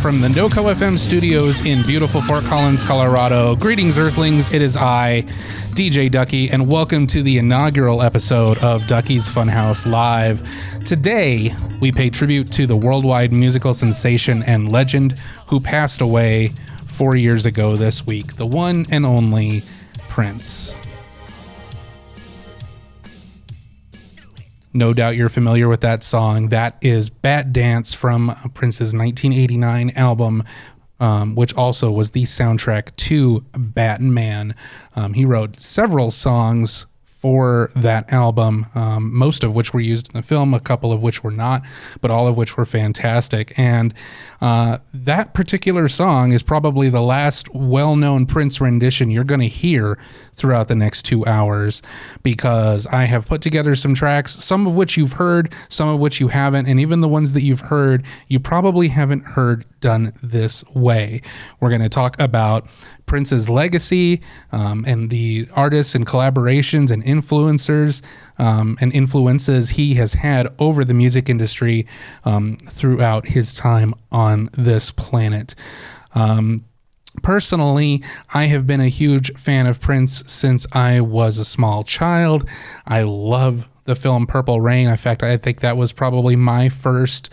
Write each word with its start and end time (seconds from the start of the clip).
From 0.00 0.22
the 0.22 0.28
NoCo 0.28 0.74
FM 0.74 0.96
studios 0.96 1.60
in 1.66 1.82
beautiful 1.82 2.22
Fort 2.22 2.42
Collins, 2.44 2.82
Colorado. 2.82 3.54
Greetings, 3.56 3.98
Earthlings. 3.98 4.54
It 4.54 4.62
is 4.62 4.74
I, 4.74 5.22
DJ 5.74 6.10
Ducky, 6.10 6.48
and 6.50 6.66
welcome 6.70 7.06
to 7.08 7.22
the 7.22 7.36
inaugural 7.36 8.00
episode 8.00 8.56
of 8.58 8.86
Ducky's 8.86 9.28
Funhouse 9.28 9.84
Live. 9.84 10.42
Today, 10.86 11.54
we 11.80 11.92
pay 11.92 12.08
tribute 12.08 12.50
to 12.52 12.66
the 12.66 12.76
worldwide 12.76 13.30
musical 13.30 13.74
sensation 13.74 14.42
and 14.44 14.72
legend 14.72 15.18
who 15.48 15.60
passed 15.60 16.00
away 16.00 16.48
four 16.86 17.14
years 17.14 17.44
ago 17.44 17.76
this 17.76 18.06
week, 18.06 18.36
the 18.36 18.46
one 18.46 18.86
and 18.90 19.04
only 19.04 19.62
Prince. 20.08 20.76
No 24.72 24.94
doubt 24.94 25.16
you're 25.16 25.28
familiar 25.28 25.68
with 25.68 25.80
that 25.80 26.04
song. 26.04 26.48
That 26.48 26.76
is 26.80 27.10
Batdance 27.10 27.94
from 27.94 28.28
Prince's 28.54 28.94
1989 28.94 29.90
album, 29.96 30.44
um, 31.00 31.34
which 31.34 31.54
also 31.54 31.90
was 31.90 32.12
the 32.12 32.22
soundtrack 32.22 32.94
to 32.96 33.40
Batman. 33.52 34.54
Um, 34.94 35.14
he 35.14 35.24
wrote 35.24 35.58
several 35.58 36.10
songs 36.12 36.86
for 37.20 37.70
that 37.76 38.10
album, 38.10 38.64
um, 38.74 39.14
most 39.14 39.44
of 39.44 39.54
which 39.54 39.74
were 39.74 39.80
used 39.80 40.08
in 40.08 40.14
the 40.14 40.22
film, 40.22 40.54
a 40.54 40.60
couple 40.60 40.90
of 40.90 41.02
which 41.02 41.22
were 41.22 41.30
not, 41.30 41.62
but 42.00 42.10
all 42.10 42.26
of 42.26 42.34
which 42.34 42.56
were 42.56 42.64
fantastic. 42.64 43.52
And 43.58 43.92
uh, 44.40 44.78
that 44.94 45.34
particular 45.34 45.86
song 45.86 46.32
is 46.32 46.42
probably 46.42 46.88
the 46.88 47.02
last 47.02 47.54
well 47.54 47.94
known 47.94 48.24
Prince 48.24 48.58
rendition 48.58 49.10
you're 49.10 49.24
going 49.24 49.42
to 49.42 49.48
hear 49.48 49.98
throughout 50.32 50.68
the 50.68 50.74
next 50.74 51.02
two 51.02 51.26
hours 51.26 51.82
because 52.22 52.86
I 52.86 53.04
have 53.04 53.26
put 53.26 53.42
together 53.42 53.76
some 53.76 53.94
tracks, 53.94 54.32
some 54.32 54.66
of 54.66 54.74
which 54.74 54.96
you've 54.96 55.12
heard, 55.12 55.52
some 55.68 55.88
of 55.88 56.00
which 56.00 56.20
you 56.20 56.28
haven't, 56.28 56.66
and 56.66 56.80
even 56.80 57.02
the 57.02 57.08
ones 57.08 57.34
that 57.34 57.42
you've 57.42 57.60
heard, 57.60 58.02
you 58.28 58.40
probably 58.40 58.88
haven't 58.88 59.24
heard 59.26 59.66
done 59.80 60.12
this 60.22 60.64
way. 60.68 61.20
We're 61.60 61.68
going 61.68 61.82
to 61.82 61.90
talk 61.90 62.18
about 62.18 62.66
Prince's 63.10 63.50
legacy 63.50 64.20
um, 64.52 64.84
and 64.86 65.10
the 65.10 65.48
artists 65.56 65.96
and 65.96 66.06
collaborations 66.06 66.92
and 66.92 67.02
influencers 67.02 68.02
um, 68.38 68.78
and 68.80 68.92
influences 68.92 69.70
he 69.70 69.94
has 69.94 70.14
had 70.14 70.46
over 70.60 70.84
the 70.84 70.94
music 70.94 71.28
industry 71.28 71.88
um, 72.24 72.56
throughout 72.68 73.26
his 73.26 73.52
time 73.52 73.94
on 74.12 74.48
this 74.52 74.92
planet. 74.92 75.56
Um, 76.14 76.64
personally, 77.24 78.04
I 78.32 78.44
have 78.44 78.64
been 78.64 78.80
a 78.80 78.88
huge 78.88 79.36
fan 79.36 79.66
of 79.66 79.80
Prince 79.80 80.22
since 80.32 80.64
I 80.70 81.00
was 81.00 81.36
a 81.36 81.44
small 81.44 81.82
child. 81.82 82.48
I 82.86 83.02
love 83.02 83.68
the 83.86 83.96
film 83.96 84.28
Purple 84.28 84.60
Rain. 84.60 84.88
In 84.88 84.96
fact, 84.96 85.24
I 85.24 85.36
think 85.36 85.62
that 85.62 85.76
was 85.76 85.92
probably 85.92 86.36
my 86.36 86.68
first 86.68 87.28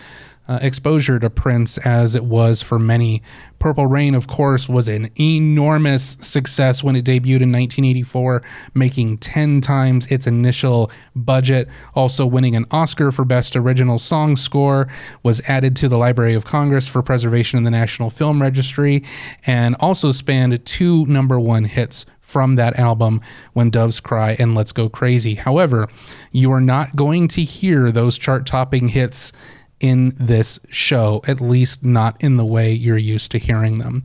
uh, 0.47 0.59
exposure 0.61 1.19
to 1.19 1.29
Prince 1.29 1.77
as 1.79 2.15
it 2.15 2.25
was 2.25 2.61
for 2.61 2.79
many. 2.79 3.21
Purple 3.59 3.87
Rain, 3.87 4.13
of 4.15 4.27
course, 4.27 4.69
was 4.69 4.87
an 4.87 5.09
enormous 5.19 6.15
success 6.21 6.83
when 6.83 6.95
it 6.95 7.05
debuted 7.05 7.41
in 7.41 7.51
1984, 7.51 8.43
making 8.73 9.17
10 9.17 9.61
times 9.61 10.07
its 10.07 10.27
initial 10.27 10.91
budget. 11.15 11.67
Also, 11.95 12.25
winning 12.25 12.55
an 12.55 12.65
Oscar 12.71 13.11
for 13.11 13.25
Best 13.25 13.55
Original 13.55 13.99
Song 13.99 14.35
Score, 14.35 14.87
was 15.23 15.41
added 15.49 15.75
to 15.77 15.89
the 15.89 15.97
Library 15.97 16.33
of 16.33 16.45
Congress 16.45 16.87
for 16.87 17.01
preservation 17.01 17.57
in 17.57 17.63
the 17.63 17.71
National 17.71 18.09
Film 18.09 18.41
Registry, 18.41 19.03
and 19.45 19.75
also 19.79 20.11
spanned 20.11 20.63
two 20.65 21.05
number 21.07 21.39
one 21.39 21.65
hits 21.65 22.05
from 22.27 22.55
that 22.55 22.77
album 22.77 23.21
when 23.53 23.69
doves 23.69 24.01
cry 24.01 24.35
and 24.37 24.53
let's 24.53 24.73
go 24.73 24.89
crazy 24.89 25.35
however 25.35 25.87
you 26.33 26.51
are 26.51 26.59
not 26.59 26.93
going 26.93 27.25
to 27.25 27.41
hear 27.41 27.89
those 27.89 28.17
chart 28.17 28.45
topping 28.45 28.89
hits 28.89 29.31
in 29.79 30.15
this 30.19 30.59
show, 30.69 31.21
at 31.27 31.39
least 31.39 31.83
not 31.83 32.15
in 32.19 32.37
the 32.37 32.45
way 32.45 32.71
you're 32.71 32.97
used 32.97 33.31
to 33.31 33.37
hearing 33.37 33.77
them. 33.77 34.03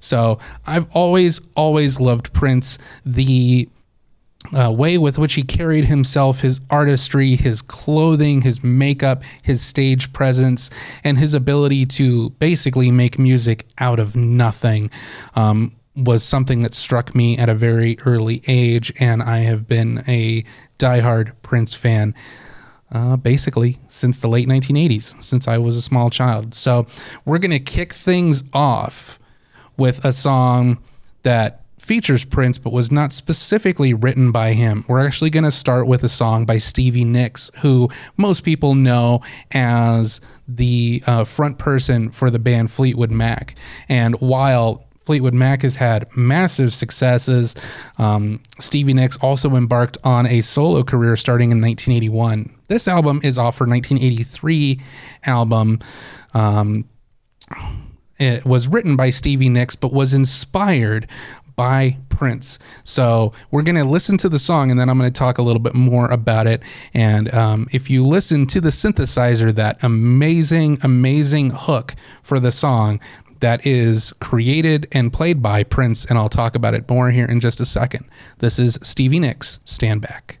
So 0.00 0.38
I've 0.66 0.86
always, 0.94 1.40
always 1.56 1.98
loved 1.98 2.32
Prince. 2.32 2.78
The 3.06 3.68
uh, 4.52 4.70
way 4.70 4.98
with 4.98 5.18
which 5.18 5.34
he 5.34 5.42
carried 5.42 5.86
himself, 5.86 6.40
his 6.40 6.60
artistry, 6.68 7.36
his 7.36 7.62
clothing, 7.62 8.42
his 8.42 8.62
makeup, 8.62 9.22
his 9.42 9.62
stage 9.62 10.12
presence, 10.12 10.68
and 11.02 11.18
his 11.18 11.32
ability 11.32 11.86
to 11.86 12.30
basically 12.30 12.90
make 12.90 13.18
music 13.18 13.66
out 13.78 13.98
of 13.98 14.14
nothing 14.16 14.90
um, 15.34 15.72
was 15.96 16.22
something 16.22 16.62
that 16.62 16.74
struck 16.74 17.14
me 17.14 17.38
at 17.38 17.48
a 17.48 17.54
very 17.54 17.98
early 18.04 18.42
age. 18.46 18.92
And 18.98 19.22
I 19.22 19.38
have 19.38 19.66
been 19.66 20.02
a 20.06 20.44
diehard 20.78 21.32
Prince 21.42 21.74
fan 21.74 22.14
uh, 22.94 23.16
basically 23.16 23.78
since 23.88 24.20
the 24.20 24.28
late 24.28 24.48
1980s, 24.48 25.20
since 25.22 25.46
I 25.48 25.58
was 25.58 25.76
a 25.76 25.82
small 25.82 26.08
child. 26.08 26.54
So 26.54 26.86
we're 27.24 27.38
going 27.38 27.50
to 27.50 27.58
kick 27.58 27.92
things 27.92 28.44
off 28.52 29.18
with 29.76 30.04
a 30.04 30.12
song 30.12 30.82
that 31.24 31.60
features 31.78 32.24
Prince 32.24 32.56
but 32.56 32.72
was 32.72 32.90
not 32.90 33.12
specifically 33.12 33.92
written 33.92 34.32
by 34.32 34.52
him. 34.52 34.84
We're 34.88 35.04
actually 35.04 35.30
going 35.30 35.44
to 35.44 35.50
start 35.50 35.86
with 35.86 36.02
a 36.02 36.08
song 36.08 36.46
by 36.46 36.56
Stevie 36.56 37.04
Nicks, 37.04 37.50
who 37.58 37.90
most 38.16 38.42
people 38.42 38.74
know 38.74 39.20
as 39.52 40.20
the 40.48 41.02
uh, 41.06 41.24
front 41.24 41.58
person 41.58 42.10
for 42.10 42.30
the 42.30 42.38
band 42.38 42.70
Fleetwood 42.70 43.10
Mac. 43.10 43.56
And 43.88 44.14
while 44.20 44.86
Fleetwood 45.00 45.34
Mac 45.34 45.60
has 45.60 45.76
had 45.76 46.06
massive 46.16 46.72
successes. 46.72 47.54
Um, 47.98 48.40
Stevie 48.58 48.94
Nicks 48.94 49.18
also 49.18 49.54
embarked 49.54 49.98
on 50.02 50.24
a 50.26 50.40
solo 50.40 50.82
career 50.82 51.14
starting 51.16 51.52
in 51.52 51.60
1981. 51.60 52.53
This 52.68 52.88
album 52.88 53.20
is 53.22 53.38
off 53.38 53.58
her 53.58 53.66
1983 53.66 54.80
album. 55.24 55.80
Um, 56.32 56.88
it 58.18 58.44
was 58.44 58.68
written 58.68 58.96
by 58.96 59.10
Stevie 59.10 59.48
Nicks, 59.48 59.76
but 59.76 59.92
was 59.92 60.14
inspired 60.14 61.06
by 61.56 61.96
Prince. 62.08 62.58
So 62.82 63.32
we're 63.50 63.62
going 63.62 63.76
to 63.76 63.84
listen 63.84 64.16
to 64.18 64.28
the 64.28 64.38
song 64.38 64.70
and 64.70 64.80
then 64.80 64.88
I'm 64.88 64.98
going 64.98 65.10
to 65.10 65.16
talk 65.16 65.38
a 65.38 65.42
little 65.42 65.60
bit 65.60 65.74
more 65.74 66.08
about 66.10 66.46
it. 66.46 66.62
And 66.92 67.32
um, 67.32 67.68
if 67.72 67.90
you 67.90 68.04
listen 68.04 68.46
to 68.48 68.60
the 68.60 68.70
synthesizer, 68.70 69.54
that 69.54 69.82
amazing, 69.82 70.78
amazing 70.82 71.50
hook 71.50 71.94
for 72.22 72.40
the 72.40 72.52
song, 72.52 73.00
that 73.40 73.66
is 73.66 74.14
created 74.20 74.88
and 74.90 75.12
played 75.12 75.42
by 75.42 75.64
Prince, 75.64 76.06
and 76.06 76.16
I'll 76.16 76.30
talk 76.30 76.54
about 76.54 76.72
it 76.72 76.88
more 76.88 77.10
here 77.10 77.26
in 77.26 77.40
just 77.40 77.60
a 77.60 77.66
second. 77.66 78.06
This 78.38 78.58
is 78.58 78.78
Stevie 78.80 79.20
Nicks, 79.20 79.58
Stand 79.64 80.00
Back. 80.00 80.38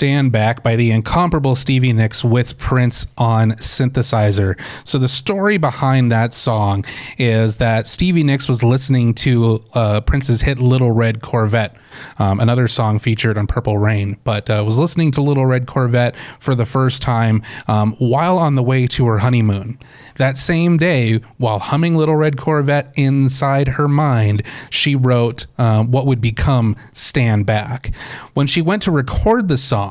Stand 0.00 0.32
Back 0.32 0.62
by 0.62 0.76
the 0.76 0.92
incomparable 0.92 1.54
Stevie 1.54 1.92
Nicks 1.92 2.24
with 2.24 2.56
Prince 2.56 3.06
on 3.18 3.50
synthesizer. 3.50 4.58
So, 4.82 4.96
the 4.96 5.08
story 5.08 5.58
behind 5.58 6.10
that 6.10 6.32
song 6.32 6.86
is 7.18 7.58
that 7.58 7.86
Stevie 7.86 8.24
Nicks 8.24 8.48
was 8.48 8.62
listening 8.62 9.12
to 9.16 9.62
uh, 9.74 10.00
Prince's 10.00 10.40
hit 10.40 10.58
Little 10.58 10.90
Red 10.90 11.20
Corvette, 11.20 11.76
um, 12.18 12.40
another 12.40 12.66
song 12.66 12.98
featured 12.98 13.36
on 13.36 13.46
Purple 13.46 13.76
Rain, 13.76 14.16
but 14.24 14.48
uh, 14.48 14.62
was 14.64 14.78
listening 14.78 15.10
to 15.10 15.20
Little 15.20 15.44
Red 15.44 15.66
Corvette 15.66 16.14
for 16.38 16.54
the 16.54 16.64
first 16.64 17.02
time 17.02 17.42
um, 17.68 17.92
while 17.98 18.38
on 18.38 18.54
the 18.54 18.62
way 18.62 18.86
to 18.86 19.06
her 19.06 19.18
honeymoon. 19.18 19.78
That 20.16 20.38
same 20.38 20.78
day, 20.78 21.16
while 21.36 21.58
humming 21.58 21.94
Little 21.94 22.16
Red 22.16 22.38
Corvette 22.38 22.90
inside 22.94 23.68
her 23.68 23.88
mind, 23.88 24.44
she 24.70 24.94
wrote 24.94 25.46
um, 25.58 25.90
what 25.90 26.06
would 26.06 26.22
become 26.22 26.74
Stand 26.94 27.44
Back. 27.44 27.92
When 28.32 28.46
she 28.46 28.62
went 28.62 28.80
to 28.82 28.90
record 28.90 29.48
the 29.48 29.58
song, 29.58 29.89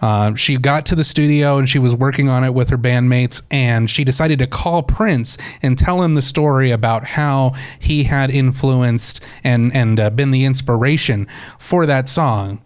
uh, 0.00 0.34
she 0.34 0.56
got 0.56 0.86
to 0.86 0.94
the 0.94 1.04
studio 1.04 1.58
and 1.58 1.68
she 1.68 1.78
was 1.78 1.94
working 1.94 2.28
on 2.28 2.44
it 2.44 2.54
with 2.54 2.70
her 2.70 2.78
bandmates, 2.78 3.42
and 3.50 3.90
she 3.90 4.04
decided 4.04 4.38
to 4.38 4.46
call 4.46 4.82
Prince 4.82 5.36
and 5.62 5.78
tell 5.78 6.02
him 6.02 6.14
the 6.14 6.22
story 6.22 6.70
about 6.70 7.04
how 7.04 7.54
he 7.78 8.04
had 8.04 8.30
influenced 8.30 9.20
and 9.42 9.74
and 9.74 9.98
uh, 10.00 10.10
been 10.10 10.30
the 10.30 10.44
inspiration 10.44 11.26
for 11.58 11.86
that 11.86 12.08
song. 12.08 12.60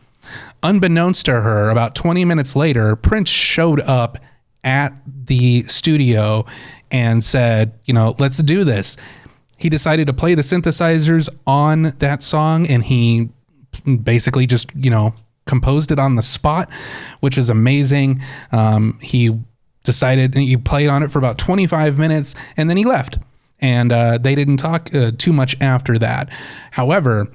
Unbeknownst 0.63 1.25
to 1.27 1.41
her, 1.41 1.71
about 1.71 1.95
20 1.95 2.25
minutes 2.25 2.57
later, 2.57 2.97
Prince 2.97 3.31
showed 3.31 3.81
up 3.81 4.19
at 4.65 4.93
the 5.07 5.63
studio 5.65 6.45
and 6.91 7.23
said, 7.23 7.73
"You 7.85 7.95
know, 7.95 8.15
let's 8.19 8.43
do 8.43 8.65
this." 8.65 8.97
He 9.57 9.69
decided 9.69 10.07
to 10.07 10.13
play 10.13 10.35
the 10.35 10.43
synthesizers 10.43 11.29
on 11.47 11.95
that 11.99 12.23
song, 12.23 12.67
and 12.67 12.85
he 12.85 13.31
basically 14.03 14.47
just 14.47 14.71
you 14.75 14.91
know 14.91 15.15
composed 15.49 15.91
it 15.91 15.99
on 15.99 16.15
the 16.15 16.23
spot, 16.23 16.71
which 17.21 17.37
is 17.37 17.51
amazing. 17.51 18.23
Um, 18.53 18.99
he 19.03 19.37
decided 19.83 20.35
he 20.35 20.57
played 20.57 20.89
on 20.89 21.03
it 21.03 21.11
for 21.11 21.19
about 21.19 21.39
25 21.39 21.99
minutes 21.99 22.35
and 22.57 22.71
then 22.71 22.77
he 22.77 22.85
left. 22.85 23.19
And 23.61 23.91
uh, 23.91 24.19
they 24.19 24.37
didn't 24.37 24.59
talk 24.59 24.95
uh, 24.95 25.11
too 25.19 25.33
much 25.33 25.61
after 25.61 25.99
that. 25.99 26.31
However, 26.71 27.27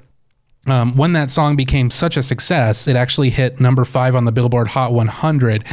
um, 0.66 0.96
when 0.96 1.12
that 1.12 1.30
song 1.30 1.56
became 1.56 1.90
such 1.90 2.16
a 2.16 2.22
success, 2.22 2.88
it 2.88 2.96
actually 2.96 3.28
hit 3.28 3.60
number 3.60 3.84
five 3.84 4.16
on 4.16 4.24
the 4.24 4.32
Billboard 4.32 4.68
Hot 4.68 4.92
100. 4.92 5.64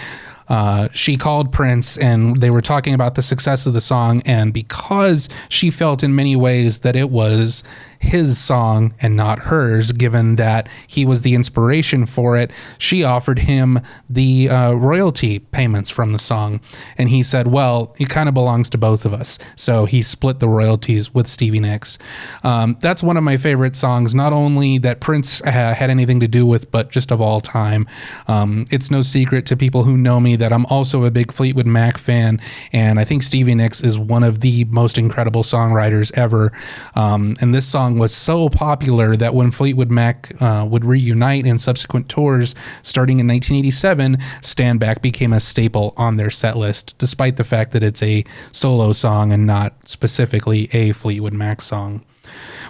Uh, 0.51 0.89
she 0.91 1.15
called 1.15 1.53
Prince 1.53 1.97
and 1.97 2.41
they 2.41 2.49
were 2.49 2.61
talking 2.61 2.93
about 2.93 3.15
the 3.15 3.21
success 3.21 3.65
of 3.65 3.71
the 3.71 3.79
song. 3.79 4.21
And 4.25 4.51
because 4.51 5.29
she 5.47 5.71
felt 5.71 6.03
in 6.03 6.13
many 6.13 6.35
ways 6.35 6.81
that 6.81 6.93
it 6.93 7.09
was 7.09 7.63
his 7.99 8.37
song 8.37 8.93
and 8.99 9.15
not 9.15 9.39
hers, 9.39 9.93
given 9.93 10.35
that 10.35 10.67
he 10.87 11.05
was 11.05 11.21
the 11.21 11.35
inspiration 11.35 12.05
for 12.05 12.35
it, 12.35 12.51
she 12.77 13.01
offered 13.01 13.39
him 13.39 13.79
the 14.09 14.49
uh, 14.49 14.73
royalty 14.73 15.39
payments 15.39 15.89
from 15.89 16.11
the 16.11 16.19
song. 16.19 16.59
And 16.97 17.07
he 17.07 17.23
said, 17.23 17.47
Well, 17.47 17.95
it 17.97 18.09
kind 18.09 18.27
of 18.27 18.33
belongs 18.33 18.69
to 18.71 18.77
both 18.77 19.05
of 19.05 19.13
us. 19.13 19.39
So 19.55 19.85
he 19.85 20.01
split 20.01 20.39
the 20.39 20.49
royalties 20.49 21.13
with 21.13 21.27
Stevie 21.27 21.61
Nicks. 21.61 21.97
Um, 22.43 22.75
that's 22.81 23.01
one 23.01 23.15
of 23.15 23.23
my 23.23 23.37
favorite 23.37 23.77
songs, 23.77 24.13
not 24.13 24.33
only 24.33 24.79
that 24.79 24.99
Prince 24.99 25.41
uh, 25.43 25.51
had 25.51 25.89
anything 25.89 26.19
to 26.19 26.27
do 26.27 26.45
with, 26.45 26.69
but 26.71 26.89
just 26.89 27.09
of 27.09 27.21
all 27.21 27.39
time. 27.39 27.87
Um, 28.27 28.65
it's 28.69 28.91
no 28.91 29.01
secret 29.01 29.45
to 29.45 29.55
people 29.55 29.83
who 29.83 29.95
know 29.95 30.19
me 30.19 30.35
that 30.41 30.51
I'm 30.51 30.65
also 30.65 31.05
a 31.05 31.11
big 31.11 31.31
Fleetwood 31.31 31.67
Mac 31.67 31.97
fan. 31.97 32.41
And 32.73 32.99
I 32.99 33.05
think 33.05 33.23
Stevie 33.23 33.55
Nicks 33.55 33.83
is 33.83 33.97
one 33.97 34.23
of 34.23 34.41
the 34.41 34.65
most 34.65 34.97
incredible 34.97 35.43
songwriters 35.43 36.11
ever. 36.17 36.51
Um, 36.95 37.35
and 37.41 37.53
this 37.53 37.67
song 37.67 37.97
was 37.97 38.13
so 38.13 38.49
popular 38.49 39.15
that 39.15 39.33
when 39.33 39.51
Fleetwood 39.51 39.91
Mac 39.91 40.33
uh, 40.41 40.67
would 40.69 40.83
reunite 40.83 41.45
in 41.45 41.57
subsequent 41.57 42.09
tours 42.09 42.55
starting 42.81 43.19
in 43.19 43.27
1987, 43.27 44.17
Stand 44.41 44.79
Back 44.79 45.01
became 45.01 45.31
a 45.31 45.39
staple 45.39 45.93
on 45.95 46.17
their 46.17 46.31
set 46.31 46.57
list, 46.57 46.97
despite 46.97 47.37
the 47.37 47.43
fact 47.43 47.71
that 47.71 47.83
it's 47.83 48.01
a 48.01 48.23
solo 48.51 48.91
song 48.91 49.31
and 49.31 49.45
not 49.45 49.73
specifically 49.87 50.69
a 50.73 50.91
Fleetwood 50.93 51.33
Mac 51.33 51.61
song. 51.61 52.03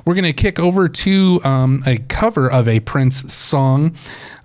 We're 0.06 0.16
going 0.16 0.26
to 0.26 0.34
kick 0.34 0.60
over 0.60 0.90
to 0.90 1.42
um, 1.44 1.84
a 1.86 1.98
cover 1.98 2.52
of 2.52 2.68
a 2.68 2.80
Prince 2.80 3.32
song. 3.32 3.96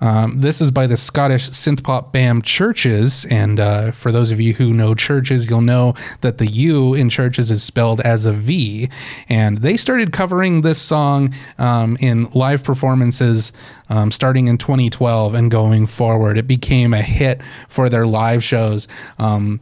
Um, 0.01 0.39
this 0.39 0.61
is 0.61 0.71
by 0.71 0.87
the 0.87 0.97
Scottish 0.97 1.49
synth 1.51 1.83
pop 1.83 2.13
band 2.13 2.43
Chvrches. 2.43 3.27
And 3.31 3.59
uh, 3.59 3.91
for 3.93 4.13
those 4.13 4.31
of 4.31 4.41
you 4.41 4.55
who 4.55 4.75
know 4.75 4.95
Chvrches, 4.95 5.49
you'll 5.49 5.63
know 5.63 5.95
that 6.21 6.39
the 6.39 6.47
U 6.47 6.95
in 6.95 7.09
Chvrches 7.09 7.51
is 7.51 7.63
spelled 7.63 8.01
as 8.03 8.27
a 8.27 8.33
V. 8.33 8.91
And 9.29 9.59
they 9.59 9.77
started 9.77 10.13
covering 10.13 10.61
this 10.61 10.81
song 10.81 11.35
um, 11.59 11.97
in 12.01 12.29
live 12.35 12.63
performances 12.63 13.53
um, 13.89 14.11
starting 14.11 14.49
in 14.49 14.59
2012 14.59 15.35
and 15.35 15.51
going 15.51 15.87
forward. 15.87 16.37
It 16.37 16.47
became 16.47 16.93
a 16.93 17.03
hit 17.03 17.41
for 17.69 17.89
their 17.89 18.07
live 18.07 18.45
shows. 18.45 18.89
Um, 19.19 19.61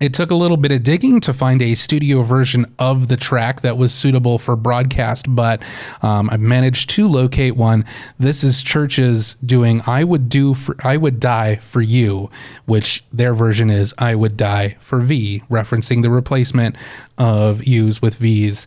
it 0.00 0.12
took 0.12 0.30
a 0.30 0.34
little 0.34 0.56
bit 0.56 0.72
of 0.72 0.82
digging 0.82 1.20
to 1.20 1.32
find 1.32 1.62
a 1.62 1.74
studio 1.74 2.22
version 2.22 2.66
of 2.78 3.08
the 3.08 3.16
track 3.16 3.62
that 3.62 3.78
was 3.78 3.94
suitable 3.94 4.38
for 4.38 4.54
broadcast, 4.54 5.34
but 5.34 5.62
um, 6.02 6.28
I 6.30 6.36
managed 6.36 6.90
to 6.90 7.08
locate 7.08 7.56
one. 7.56 7.84
This 8.18 8.44
is 8.44 8.62
Chvrches 8.62 9.36
doing 9.44 9.82
"I 9.86 10.04
Would 10.04 10.28
Do 10.28 10.54
for 10.54 10.76
I 10.84 10.96
Would 10.96 11.18
Die 11.18 11.56
for 11.56 11.80
You," 11.80 12.30
which 12.66 13.04
their 13.12 13.34
version 13.34 13.70
is 13.70 13.94
"I 13.96 14.14
Would 14.14 14.36
Die 14.36 14.76
for 14.80 15.00
V," 15.00 15.42
referencing 15.50 16.02
the 16.02 16.10
replacement 16.10 16.76
of 17.16 17.64
U's 17.64 18.02
with 18.02 18.16
V's 18.16 18.66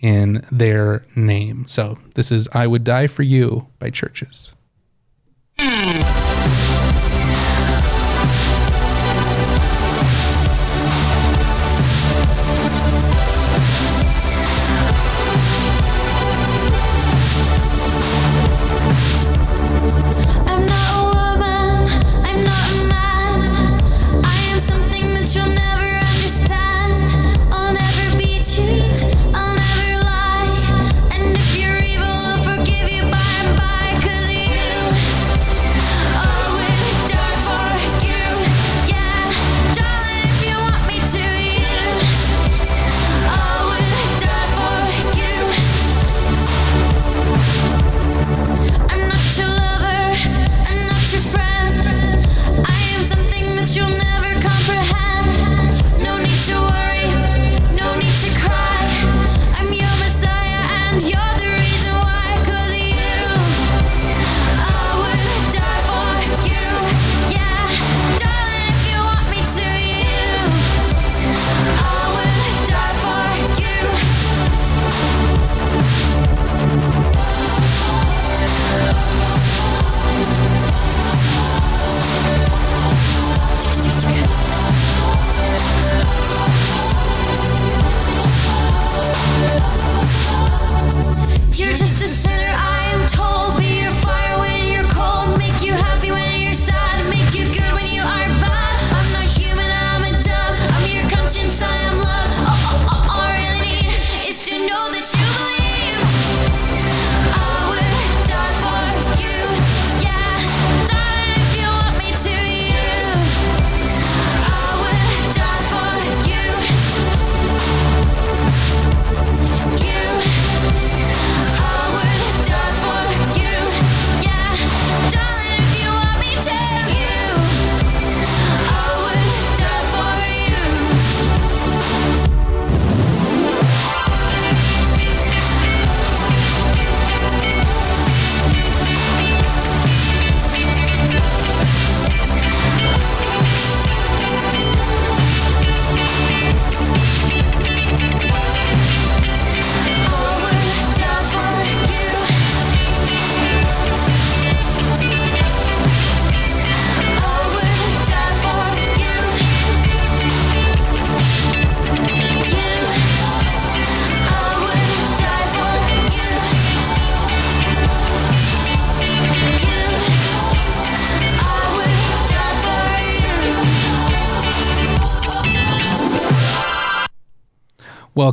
in 0.00 0.44
their 0.50 1.04
name. 1.14 1.64
So 1.68 1.98
this 2.14 2.32
is 2.32 2.48
"I 2.52 2.66
Would 2.66 2.82
Die 2.84 3.06
for 3.06 3.22
You" 3.22 3.68
by 3.78 3.90
Chvrches. 3.90 4.52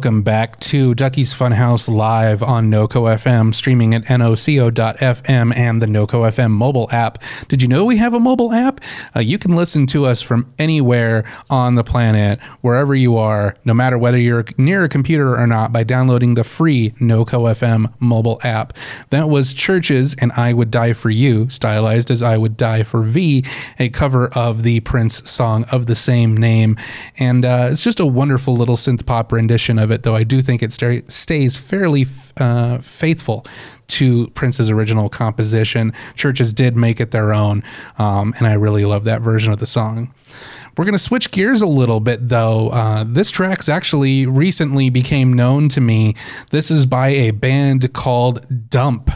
Welcome 0.04 0.22
back 0.22 0.60
to 0.60 0.94
Ducky's 0.96 1.34
Funhouse 1.34 1.88
live 1.88 2.44
on 2.44 2.70
NoCo 2.70 3.16
FM, 3.16 3.56
streaming 3.56 3.96
at 3.96 4.04
noco.fm 4.04 5.56
and 5.56 5.82
the 5.82 5.86
NoCo 5.86 6.30
FM 6.30 6.52
mobile 6.52 6.90
app. 6.92 7.24
Did 7.48 7.62
you 7.62 7.70
know 7.70 7.86
we 7.86 7.96
have 7.96 8.14
a 8.14 8.20
mobile 8.20 8.52
app? 8.52 8.82
Uh, 9.16 9.22
you 9.22 9.38
can 9.38 9.56
listen 9.56 9.88
to 9.88 10.06
us 10.06 10.22
from 10.22 10.54
anywhere 10.60 11.24
on 11.50 11.76
the 11.76 11.86
planet, 11.86 12.42
wherever 12.60 12.94
you 12.94 13.16
are, 13.16 13.56
no 13.64 13.74
matter 13.74 13.98
whether 13.98 14.18
you're 14.18 14.44
near 14.58 14.84
a 14.84 14.90
computer 14.90 15.38
or 15.40 15.48
not, 15.48 15.72
by 15.72 15.86
downloading 15.86 16.34
the 16.34 16.44
free 16.44 16.90
NoCo 17.00 17.54
FM 17.56 17.94
mobile 18.02 18.42
app. 18.44 18.74
That 19.10 19.30
was 19.30 19.54
Chvrches 19.54 20.22
and 20.22 20.34
I 20.34 20.52
Would 20.52 20.70
Die 20.70 20.92
for 20.92 21.12
You, 21.12 21.48
stylized 21.48 22.12
as 22.12 22.22
I 22.22 22.38
Would 22.38 22.58
Die 22.58 22.84
for 22.84 23.04
V, 23.04 23.46
a 23.80 23.88
cover 23.88 24.28
of 24.36 24.64
the 24.64 24.82
Prince 24.82 25.30
song 25.32 25.64
of 25.72 25.86
the 25.86 25.96
same 25.96 26.36
name. 26.36 26.76
And 27.20 27.46
uh, 27.46 27.70
it's 27.72 27.82
just 27.82 28.02
a 28.02 28.06
wonderful 28.06 28.54
little 28.54 28.76
synth 28.76 29.06
pop 29.06 29.32
rendition 29.32 29.80
of 29.80 29.93
it, 29.94 30.04
though 30.04 30.16
I 30.16 30.24
do 30.24 30.42
think 30.42 30.62
it 30.62 30.74
sta- 30.74 31.04
stays 31.08 31.58
fairly 31.58 32.06
uh, 32.38 32.80
faithful 32.80 33.46
to 33.88 34.28
Prince's 34.30 34.70
original 34.70 35.10
composition. 35.10 35.94
Chvrches 36.16 36.54
did 36.54 36.76
make 36.76 37.00
it 37.00 37.12
their 37.12 37.34
own, 37.34 37.64
um, 37.98 38.34
and 38.38 38.48
I 38.48 38.54
really 38.54 38.86
love 38.86 39.04
that 39.06 39.22
version 39.22 39.54
of 39.54 39.60
the 39.60 39.68
song. 39.68 40.14
We're 40.76 40.86
going 40.86 40.94
to 40.94 41.00
switch 41.00 41.30
gears 41.30 41.62
a 41.62 41.68
little 41.68 42.00
bit, 42.00 42.30
though. 42.30 42.70
Uh, 42.70 43.04
this 43.06 43.30
track's 43.30 43.70
actually 43.70 44.26
recently 44.26 44.90
became 44.90 45.32
known 45.32 45.70
to 45.70 45.82
me. 45.82 46.16
This 46.50 46.72
is 46.72 46.88
by 46.88 47.10
a 47.10 47.30
band 47.30 47.94
called 47.94 48.70
Dump. 48.70 49.12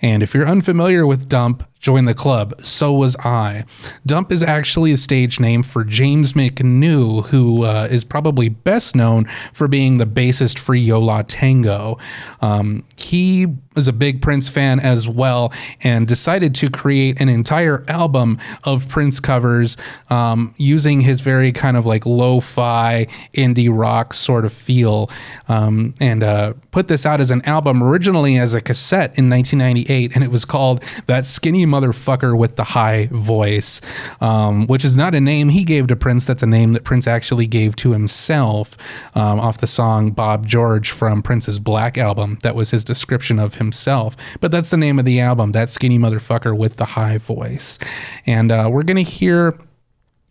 And 0.00 0.22
if 0.22 0.34
you're 0.34 0.46
unfamiliar 0.46 1.04
with 1.04 1.28
Dump, 1.28 1.64
join 1.80 2.04
the 2.04 2.14
club. 2.14 2.54
So 2.62 2.92
was 2.92 3.16
I. 3.16 3.64
Dump 4.06 4.30
is 4.30 4.42
actually 4.42 4.92
a 4.92 4.96
stage 4.96 5.40
name 5.40 5.62
for 5.62 5.82
James 5.82 6.34
McNew, 6.34 7.26
who 7.26 7.64
uh, 7.64 7.88
is 7.90 8.04
probably 8.04 8.48
best 8.48 8.94
known 8.94 9.28
for 9.52 9.66
being 9.66 9.98
the 9.98 10.06
bassist 10.06 10.58
for 10.58 10.74
Yo 10.74 11.00
La 11.00 11.22
Tengo. 11.22 11.98
Um, 12.40 12.84
he 12.96 13.46
was 13.74 13.86
a 13.88 13.92
big 13.92 14.20
Prince 14.20 14.48
fan 14.48 14.80
as 14.80 15.06
well 15.06 15.52
and 15.82 16.06
decided 16.06 16.54
to 16.56 16.68
create 16.68 17.20
an 17.20 17.28
entire 17.28 17.84
album 17.88 18.38
of 18.64 18.88
Prince 18.88 19.20
covers 19.20 19.76
um, 20.10 20.54
using 20.56 21.00
his 21.00 21.20
very 21.20 21.52
kind 21.52 21.76
of 21.76 21.86
like 21.86 22.04
lo 22.04 22.40
fi 22.40 23.06
indie 23.32 23.70
rock 23.72 24.12
sort 24.12 24.44
of 24.44 24.52
feel 24.52 25.08
um, 25.48 25.94
and 26.00 26.22
uh, 26.24 26.52
put 26.72 26.88
this 26.88 27.06
out 27.06 27.20
as 27.20 27.30
an 27.30 27.42
album 27.46 27.82
originally 27.82 28.36
as 28.36 28.54
a 28.54 28.60
cassette 28.60 29.16
in 29.16 29.30
1998 29.30 30.14
and 30.14 30.24
it 30.24 30.30
was 30.30 30.44
called 30.44 30.82
That 31.06 31.24
Skinny 31.24 31.64
Motherfucker 31.70 32.36
with 32.36 32.56
the 32.56 32.64
High 32.64 33.06
Voice, 33.10 33.80
um, 34.20 34.66
which 34.66 34.84
is 34.84 34.96
not 34.96 35.14
a 35.14 35.20
name 35.20 35.48
he 35.48 35.64
gave 35.64 35.86
to 35.86 35.96
Prince. 35.96 36.24
That's 36.24 36.42
a 36.42 36.46
name 36.46 36.72
that 36.72 36.84
Prince 36.84 37.06
actually 37.06 37.46
gave 37.46 37.76
to 37.76 37.92
himself 37.92 38.76
um, 39.14 39.40
off 39.40 39.58
the 39.58 39.66
song 39.66 40.10
Bob 40.10 40.46
George 40.46 40.90
from 40.90 41.22
Prince's 41.22 41.58
Black 41.58 41.96
album. 41.96 42.38
That 42.42 42.54
was 42.54 42.70
his 42.70 42.84
description 42.84 43.38
of 43.38 43.54
himself. 43.54 44.16
But 44.40 44.50
that's 44.50 44.70
the 44.70 44.76
name 44.76 44.98
of 44.98 45.04
the 45.04 45.20
album, 45.20 45.52
That 45.52 45.70
Skinny 45.70 45.98
Motherfucker 45.98 46.56
with 46.56 46.76
the 46.76 46.84
High 46.84 47.18
Voice. 47.18 47.78
And 48.26 48.52
uh, 48.52 48.68
we're 48.70 48.82
going 48.82 49.04
to 49.04 49.10
hear 49.10 49.58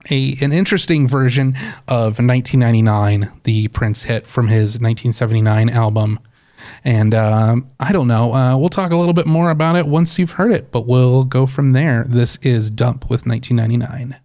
a 0.09 0.37
an 0.41 0.51
interesting 0.51 1.07
version 1.07 1.55
of 1.87 2.19
1999, 2.19 3.31
the 3.43 3.67
Prince 3.69 4.03
hit 4.03 4.25
from 4.25 4.47
his 4.47 4.79
1979 4.79 5.69
album. 5.69 6.19
And 6.83 7.13
um, 7.13 7.69
I 7.79 7.91
don't 7.91 8.07
know. 8.07 8.33
Uh, 8.33 8.57
we'll 8.57 8.69
talk 8.69 8.91
a 8.91 8.95
little 8.95 9.13
bit 9.13 9.27
more 9.27 9.49
about 9.49 9.75
it 9.75 9.87
once 9.87 10.17
you've 10.19 10.31
heard 10.31 10.51
it, 10.51 10.71
but 10.71 10.87
we'll 10.87 11.23
go 11.23 11.45
from 11.45 11.71
there. 11.71 12.05
This 12.07 12.37
is 12.41 12.71
Dump 12.71 13.09
with 13.09 13.25
1999. 13.25 14.19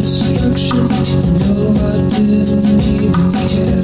Destruction? 0.00 0.86
No, 1.38 1.54
I 1.78 2.08
didn't 2.08 2.86
even 2.86 3.30
care. 3.48 3.76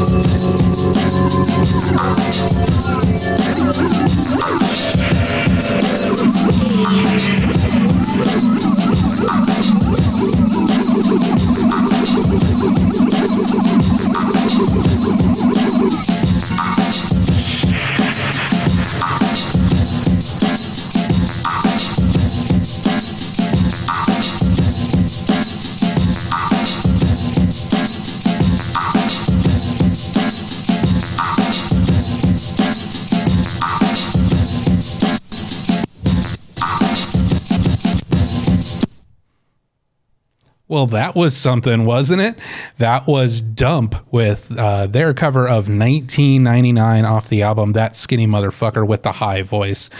I'm 0.00 1.88
Well, 40.78 40.86
that 40.86 41.16
was 41.16 41.36
something, 41.36 41.86
wasn't 41.86 42.20
it? 42.20 42.38
That 42.76 43.08
was 43.08 43.42
Dump 43.42 43.96
with 44.12 44.56
uh, 44.56 44.86
their 44.86 45.12
cover 45.12 45.44
of 45.44 45.68
1999 45.68 47.04
off 47.04 47.28
the 47.28 47.42
album 47.42 47.72
That 47.72 47.96
Skinny 47.96 48.28
Motherfucker 48.28 48.86
with 48.86 49.02
the 49.02 49.10
High 49.10 49.42
Voice, 49.42 49.90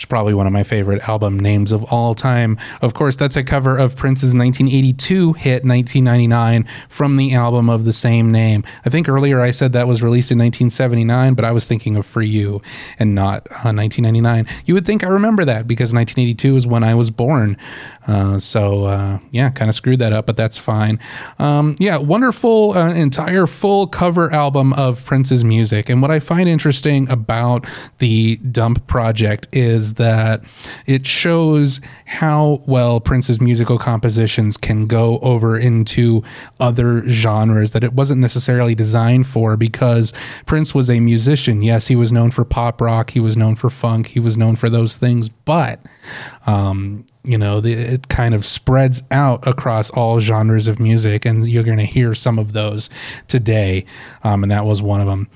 which 0.00 0.06
is 0.06 0.08
probably 0.08 0.32
one 0.32 0.46
of 0.46 0.52
my 0.54 0.62
favorite 0.62 1.06
album 1.10 1.38
names 1.38 1.72
of 1.72 1.84
all 1.92 2.14
time. 2.14 2.56
Of 2.80 2.94
course, 2.94 3.16
that's 3.16 3.36
a 3.36 3.44
cover 3.44 3.76
of 3.76 3.96
Prince's 3.96 4.34
1982 4.34 5.34
hit 5.34 5.62
1999 5.62 6.66
from 6.88 7.18
the 7.18 7.34
album 7.34 7.68
of 7.68 7.84
the 7.84 7.92
same 7.92 8.30
name. 8.30 8.64
I 8.86 8.88
think 8.88 9.10
earlier 9.10 9.42
I 9.42 9.50
said 9.50 9.74
that 9.74 9.86
was 9.86 10.02
released 10.02 10.30
in 10.30 10.38
1979, 10.38 11.34
but 11.34 11.44
I 11.44 11.52
was 11.52 11.66
thinking 11.66 11.96
of 11.96 12.06
For 12.06 12.22
You 12.22 12.62
and 12.98 13.14
not 13.14 13.46
uh, 13.50 13.76
1999. 13.76 14.46
You 14.64 14.72
would 14.72 14.86
think 14.86 15.04
I 15.04 15.08
remember 15.08 15.44
that 15.44 15.68
because 15.68 15.92
1982 15.92 16.56
is 16.56 16.66
when 16.66 16.82
I 16.82 16.94
was 16.94 17.10
born. 17.10 17.58
Uh, 18.08 18.38
so 18.38 18.86
uh, 18.86 19.18
yeah, 19.30 19.50
kind 19.50 19.68
of 19.68 19.74
screwed 19.74 19.98
that 19.98 20.14
up, 20.14 20.24
but 20.24 20.36
that's 20.36 20.56
fine. 20.56 20.98
Um, 21.38 21.76
yeah, 21.78 21.98
wonderful 21.98 22.72
uh, 22.72 22.92
entire 22.94 23.46
full 23.46 23.86
cover 23.86 24.32
album 24.32 24.72
of 24.72 25.04
Prince's 25.04 25.44
music. 25.44 25.90
And 25.90 26.00
what 26.00 26.10
I 26.10 26.20
find 26.20 26.48
interesting 26.48 27.08
about 27.10 27.66
the 27.98 28.36
Dump 28.36 28.86
project 28.86 29.46
is 29.52 29.89
that 29.94 30.42
it 30.86 31.06
shows 31.06 31.80
how 32.06 32.62
well 32.66 33.00
Prince's 33.00 33.40
musical 33.40 33.78
compositions 33.78 34.56
can 34.56 34.86
go 34.86 35.18
over 35.18 35.58
into 35.58 36.22
other 36.58 37.08
genres 37.08 37.72
that 37.72 37.84
it 37.84 37.92
wasn't 37.92 38.20
necessarily 38.20 38.74
designed 38.74 39.26
for 39.26 39.56
because 39.56 40.12
Prince 40.46 40.74
was 40.74 40.90
a 40.90 41.00
musician. 41.00 41.62
Yes, 41.62 41.86
he 41.86 41.96
was 41.96 42.12
known 42.12 42.30
for 42.30 42.44
pop 42.44 42.80
rock, 42.80 43.10
he 43.10 43.20
was 43.20 43.36
known 43.36 43.56
for 43.56 43.70
funk, 43.70 44.08
he 44.08 44.20
was 44.20 44.36
known 44.36 44.56
for 44.56 44.70
those 44.70 44.96
things, 44.96 45.28
but 45.28 45.80
um, 46.46 47.06
you 47.24 47.36
know 47.36 47.60
the, 47.60 47.72
it 47.72 48.08
kind 48.08 48.34
of 48.34 48.46
spreads 48.46 49.02
out 49.10 49.46
across 49.46 49.90
all 49.90 50.20
genres 50.20 50.66
of 50.66 50.80
music 50.80 51.24
and 51.24 51.46
you're 51.46 51.64
going 51.64 51.78
to 51.78 51.84
hear 51.84 52.14
some 52.14 52.38
of 52.38 52.52
those 52.52 52.88
today 53.28 53.84
um, 54.24 54.42
and 54.42 54.50
that 54.50 54.64
was 54.64 54.80
one 54.80 55.00
of 55.00 55.06
them 55.06 55.28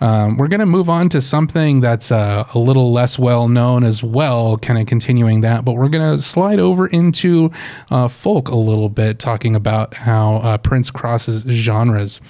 um, 0.00 0.36
we're 0.36 0.48
going 0.48 0.60
to 0.60 0.66
move 0.66 0.88
on 0.88 1.08
to 1.08 1.20
something 1.20 1.80
that's 1.80 2.10
uh, 2.10 2.44
a 2.54 2.58
little 2.58 2.92
less 2.92 3.18
well 3.18 3.48
known 3.48 3.84
as 3.84 4.02
well 4.02 4.58
kind 4.58 4.78
of 4.78 4.86
continuing 4.86 5.40
that 5.40 5.64
but 5.64 5.76
we're 5.76 5.88
going 5.88 6.16
to 6.16 6.22
slide 6.22 6.60
over 6.60 6.86
into 6.88 7.50
uh, 7.90 8.08
folk 8.08 8.48
a 8.48 8.56
little 8.56 8.88
bit 8.88 9.18
talking 9.18 9.56
about 9.56 9.94
how 9.94 10.36
uh, 10.36 10.58
prince 10.58 10.90
crosses 10.90 11.42
genres. 11.42 12.20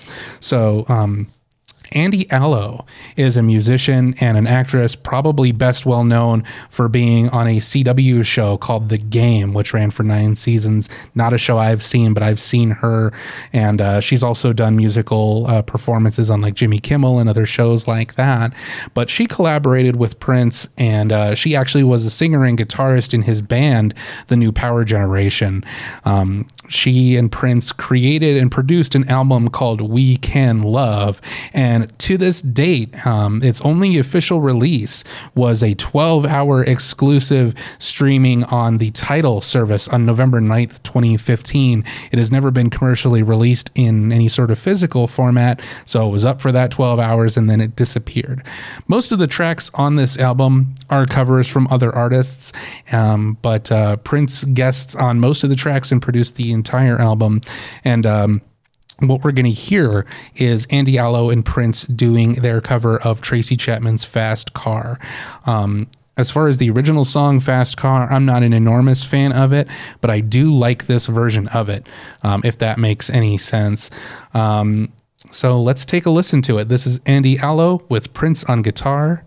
So 0.40 0.85
um, 0.88 1.27
Andy 1.92 2.31
Allo 2.31 2.87
is 3.16 3.37
a 3.37 3.42
musician 3.42 4.14
and 4.20 4.37
an 4.37 4.46
actress, 4.46 4.94
probably 4.94 5.53
best 5.53 5.87
well 5.87 6.05
known 6.05 6.44
for 6.70 6.88
being 6.88 7.29
on 7.31 7.46
a 7.46 7.57
CW 7.57 8.24
show 8.24 8.57
called 8.57 8.88
The 8.88 8.98
Game, 8.98 9.55
which 9.55 9.74
ran 9.74 9.90
for 9.90 10.03
nine 10.03 10.37
seasons. 10.37 10.88
Not 11.14 11.33
a 11.33 11.38
show 11.38 11.59
I've 11.59 11.83
seen, 11.83 12.14
but 12.14 12.22
I've 12.22 12.40
seen 12.40 12.70
her. 12.70 13.12
And 13.53 13.81
uh, 13.81 14.00
she's 14.00 14.22
also 14.22 14.53
done 14.53 14.76
musical 14.76 15.46
uh, 15.48 15.62
performances 15.62 16.31
on 16.31 16.40
like 16.40 16.55
Jimmy 16.55 16.79
Kimmel 16.79 17.18
and 17.18 17.29
other 17.29 17.46
shows 17.46 17.88
like 17.88 18.14
that. 18.14 18.53
But 18.94 19.11
she 19.11 19.26
collaborated 19.26 19.96
with 19.96 20.20
Prince, 20.20 20.68
and 20.79 21.12
uh, 21.12 21.35
she 21.35 21.57
actually 21.57 21.85
was 21.85 22.05
a 22.05 22.11
singer 22.11 22.44
and 22.44 22.59
guitarist 22.59 23.14
in 23.14 23.22
his 23.22 23.42
band, 23.42 23.94
The 24.29 24.37
New 24.37 24.53
Power 24.53 24.85
Generation. 24.85 25.64
Um, 26.05 26.46
she 26.68 27.16
and 27.16 27.31
Prince 27.31 27.72
created 27.72 28.37
and 28.37 28.50
produced 28.50 28.94
an 28.94 29.09
album 29.09 29.48
called 29.48 29.81
We 29.81 30.16
Can 30.16 30.62
Love. 30.62 31.20
And 31.53 31.80
to 31.87 32.16
this 32.16 32.43
date, 32.43 33.07
um, 33.07 33.43
its 33.43 33.61
only 33.62 33.99
official 33.99 34.40
release 34.40 35.05
was 35.35 35.62
a 35.62 35.75
12 35.75 36.27
hour 36.27 36.64
exclusive 36.64 37.55
streaming 37.79 38.45
on 38.45 38.79
the 38.79 38.90
Tidal 38.90 39.40
service 39.40 39.88
on 39.88 40.07
November 40.07 40.40
9th, 40.40 40.83
2015. 40.83 41.85
It 42.12 42.19
has 42.19 42.31
never 42.33 42.51
been 42.51 42.71
commercially 42.71 43.23
released 43.23 43.71
in 43.75 44.12
any 44.12 44.29
sort 44.29 44.51
of 44.51 44.59
physical 44.59 45.07
format. 45.07 45.61
So 45.85 46.07
it 46.07 46.11
was 46.11 46.25
up 46.25 46.40
for 46.40 46.53
that 46.53 46.71
12 46.71 46.99
hours 46.99 47.37
and 47.37 47.49
then 47.49 47.61
it 47.61 47.77
disappeared. 47.77 48.43
Most 48.88 49.12
of 49.12 49.19
the 49.19 49.27
tracks 49.27 49.71
on 49.75 49.97
this 49.97 50.19
album 50.19 50.75
are 50.90 51.07
covers 51.07 51.49
from 51.49 51.69
other 51.71 51.95
artists, 51.95 52.53
um, 52.93 53.38
but 53.43 53.71
uh, 53.71 53.97
Prince 53.97 54.45
guests 54.45 54.95
on 54.95 55.21
most 55.21 55.45
of 55.45 55.51
the 55.51 55.57
tracks 55.57 55.93
and 55.93 56.03
produced 56.03 56.37
the 56.37 56.53
entire 56.53 56.99
album. 56.99 57.40
And 57.85 58.07
um, 58.07 58.43
what 59.09 59.25
we're 59.25 59.33
going 59.33 59.47
to 59.47 59.51
hear 59.51 60.07
is 60.37 60.67
Andy 60.71 60.99
Allo 60.99 61.31
and 61.31 61.45
Prince 61.45 61.85
doing 61.85 62.35
their 62.35 62.61
cover 62.61 63.01
of 63.03 63.21
Tracy 63.21 63.57
Chapman's 63.57 64.05
Fast 64.05 64.53
Car. 64.53 64.99
Um, 65.47 65.89
as 66.17 66.31
far 66.31 66.49
as 66.49 66.59
the 66.59 66.71
original 66.71 67.05
song 67.05 67.41
Fast 67.41 67.77
Car, 67.77 68.13
I'm 68.13 68.27
not 68.27 68.43
an 68.43 68.53
enormous 68.53 69.05
fan 69.05 69.33
of 69.33 69.53
it, 69.53 69.69
but 70.01 70.11
I 70.11 70.21
do 70.21 70.53
like 70.53 70.87
this 70.87 71.07
version 71.07 71.49
of 71.49 71.69
it, 71.69 71.87
um, 72.23 72.43
if 72.45 72.59
that 72.59 72.79
makes 72.79 73.09
any 73.09 73.39
sense. 73.39 73.91
Um, 74.35 74.93
so 75.31 75.61
let's 75.61 75.87
take 75.87 76.07
a 76.07 76.11
listen 76.11 76.43
to 76.43 76.59
it. 76.59 76.69
This 76.69 76.87
is 76.87 77.01
Andy 77.07 77.39
Allo 77.39 77.85
with 77.89 78.13
Prince 78.13 78.45
on 78.45 78.63
guitar, 78.63 79.25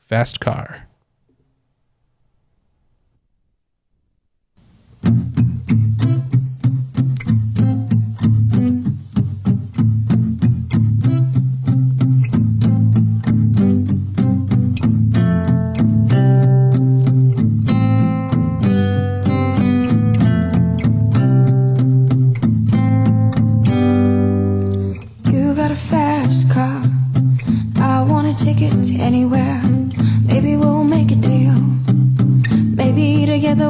Fast 0.00 0.40
Car. 0.40 0.88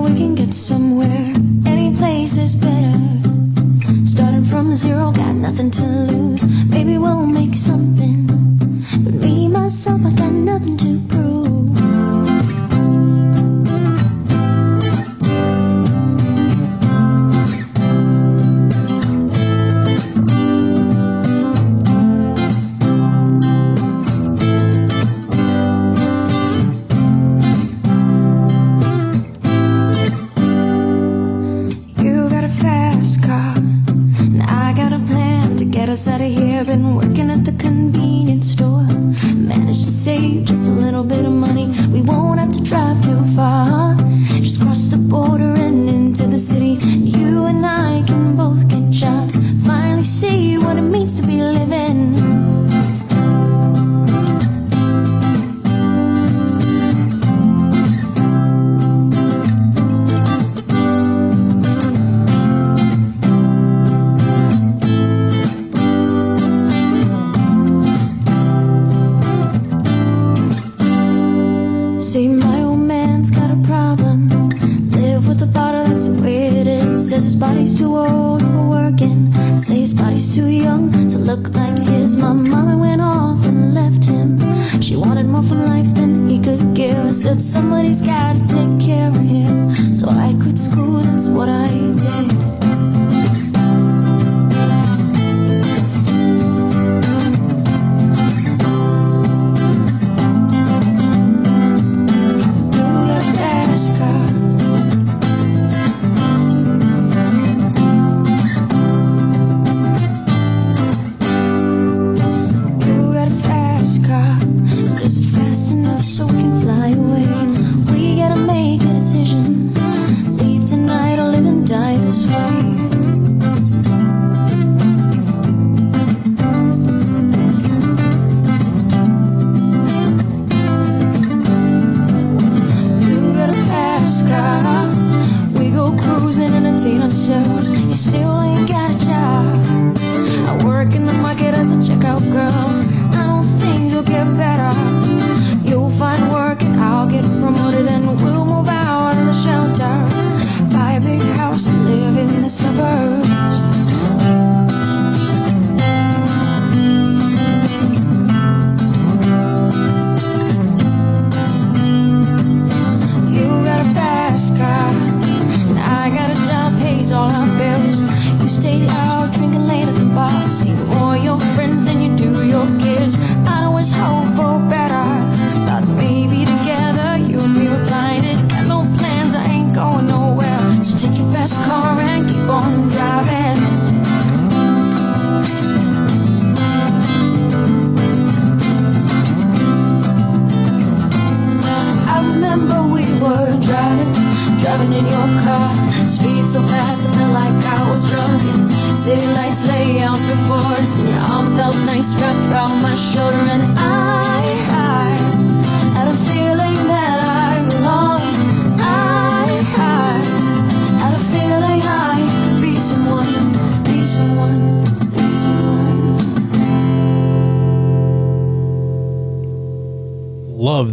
We 0.00 0.14
can 0.16 0.34
get 0.34 0.54
somewhere. 0.54 1.32
Any 1.66 1.94
place 1.96 2.38
is 2.38 2.54
better. 2.56 2.98
Starting 4.06 4.44
from 4.44 4.74
zero, 4.74 5.12
got 5.12 5.34
nothing 5.34 5.70
to 5.72 5.84
lose. 5.84 6.44
Maybe 6.70 6.96
we'll 6.98 7.26
make 7.26 7.54
something. 7.54 7.91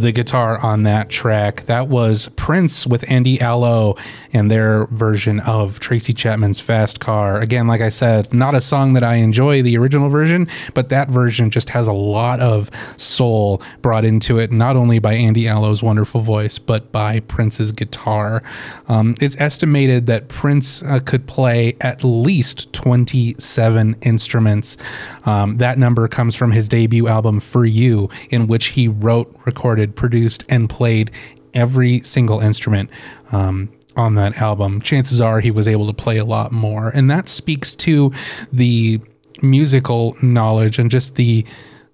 The 0.00 0.12
guitar 0.12 0.58
on 0.58 0.84
that 0.84 1.10
track. 1.10 1.59
That 1.70 1.86
was 1.86 2.28
Prince 2.34 2.84
with 2.84 3.08
Andy 3.08 3.40
Allo 3.40 3.94
and 4.32 4.50
their 4.50 4.86
version 4.86 5.38
of 5.38 5.78
Tracy 5.78 6.12
Chapman's 6.12 6.58
Fast 6.58 6.98
Car. 6.98 7.40
Again, 7.40 7.68
like 7.68 7.80
I 7.80 7.90
said, 7.90 8.34
not 8.34 8.56
a 8.56 8.60
song 8.60 8.94
that 8.94 9.04
I 9.04 9.14
enjoy 9.18 9.62
the 9.62 9.78
original 9.78 10.08
version, 10.08 10.48
but 10.74 10.88
that 10.88 11.08
version 11.10 11.48
just 11.48 11.70
has 11.70 11.86
a 11.86 11.92
lot 11.92 12.40
of 12.40 12.72
soul 12.96 13.62
brought 13.82 14.04
into 14.04 14.40
it, 14.40 14.50
not 14.50 14.74
only 14.74 14.98
by 14.98 15.14
Andy 15.14 15.46
Allo's 15.46 15.80
wonderful 15.80 16.22
voice, 16.22 16.58
but 16.58 16.90
by 16.90 17.20
Prince's 17.20 17.70
guitar. 17.70 18.42
Um, 18.88 19.14
it's 19.20 19.40
estimated 19.40 20.06
that 20.06 20.26
Prince 20.26 20.82
uh, 20.82 20.98
could 20.98 21.28
play 21.28 21.76
at 21.82 22.02
least 22.02 22.72
27 22.72 23.94
instruments. 24.02 24.76
Um, 25.24 25.58
that 25.58 25.78
number 25.78 26.08
comes 26.08 26.34
from 26.34 26.50
his 26.50 26.68
debut 26.68 27.06
album, 27.06 27.38
For 27.38 27.64
You, 27.64 28.10
in 28.30 28.48
which 28.48 28.66
he 28.66 28.88
wrote, 28.88 29.32
recorded, 29.44 29.94
produced, 29.94 30.44
and 30.48 30.68
played 30.68 31.12
every 31.54 32.00
single 32.00 32.40
instrument. 32.40 32.90
Um, 33.32 33.72
on 33.96 34.14
that 34.14 34.36
album, 34.38 34.80
chances 34.80 35.20
are 35.20 35.40
he 35.40 35.50
was 35.50 35.66
able 35.66 35.86
to 35.86 35.92
play 35.92 36.16
a 36.16 36.24
lot 36.24 36.52
more. 36.52 36.90
And 36.90 37.10
that 37.10 37.28
speaks 37.28 37.74
to 37.76 38.12
the 38.52 39.00
musical 39.42 40.16
knowledge 40.22 40.78
and 40.78 40.90
just 40.90 41.16
the 41.16 41.44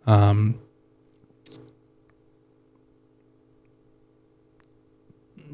um, 0.07 0.59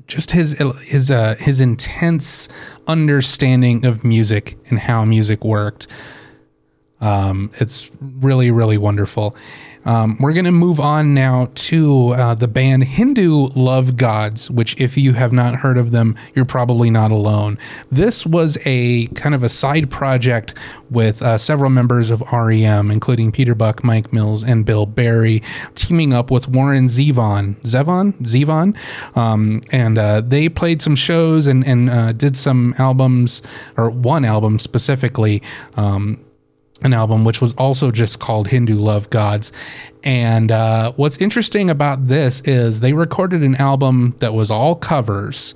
just 0.06 0.32
his 0.32 0.58
his 0.82 1.10
uh, 1.10 1.36
his 1.38 1.60
intense 1.60 2.48
understanding 2.86 3.86
of 3.86 4.04
music 4.04 4.58
and 4.68 4.78
how 4.78 5.04
music 5.04 5.44
worked. 5.44 5.86
Um, 7.00 7.50
it's 7.58 7.90
really 8.00 8.50
really 8.50 8.78
wonderful. 8.78 9.34
Um, 9.84 10.16
we're 10.20 10.32
going 10.32 10.44
to 10.44 10.52
move 10.52 10.78
on 10.78 11.14
now 11.14 11.50
to 11.54 12.10
uh, 12.10 12.34
the 12.34 12.48
band 12.48 12.84
Hindu 12.84 13.48
Love 13.54 13.96
Gods, 13.96 14.50
which, 14.50 14.80
if 14.80 14.96
you 14.96 15.14
have 15.14 15.32
not 15.32 15.56
heard 15.56 15.78
of 15.78 15.92
them, 15.92 16.16
you're 16.34 16.44
probably 16.44 16.90
not 16.90 17.10
alone. 17.10 17.58
This 17.90 18.24
was 18.24 18.58
a 18.64 19.06
kind 19.08 19.34
of 19.34 19.42
a 19.42 19.48
side 19.48 19.90
project 19.90 20.54
with 20.90 21.22
uh, 21.22 21.38
several 21.38 21.70
members 21.70 22.10
of 22.10 22.20
REM, 22.32 22.90
including 22.90 23.32
Peter 23.32 23.54
Buck, 23.54 23.82
Mike 23.82 24.12
Mills, 24.12 24.44
and 24.44 24.64
Bill 24.64 24.86
Berry, 24.86 25.42
teaming 25.74 26.12
up 26.12 26.30
with 26.30 26.48
Warren 26.48 26.86
Zevon. 26.86 27.56
Zevon? 27.62 28.12
Zevon? 28.22 28.76
Um, 29.16 29.62
and 29.72 29.98
uh, 29.98 30.20
they 30.20 30.48
played 30.48 30.82
some 30.82 30.96
shows 30.96 31.46
and, 31.46 31.66
and 31.66 31.90
uh, 31.90 32.12
did 32.12 32.36
some 32.36 32.74
albums, 32.78 33.42
or 33.76 33.90
one 33.90 34.24
album 34.24 34.58
specifically. 34.58 35.42
Um, 35.76 36.24
an 36.84 36.92
album 36.92 37.24
which 37.24 37.40
was 37.40 37.54
also 37.54 37.90
just 37.90 38.20
called 38.20 38.48
Hindu 38.48 38.74
Love 38.74 39.10
Gods. 39.10 39.52
And 40.02 40.50
uh, 40.50 40.92
what's 40.92 41.18
interesting 41.18 41.70
about 41.70 42.08
this 42.08 42.40
is 42.42 42.80
they 42.80 42.92
recorded 42.92 43.42
an 43.42 43.56
album 43.56 44.16
that 44.18 44.34
was 44.34 44.50
all 44.50 44.74
covers. 44.74 45.54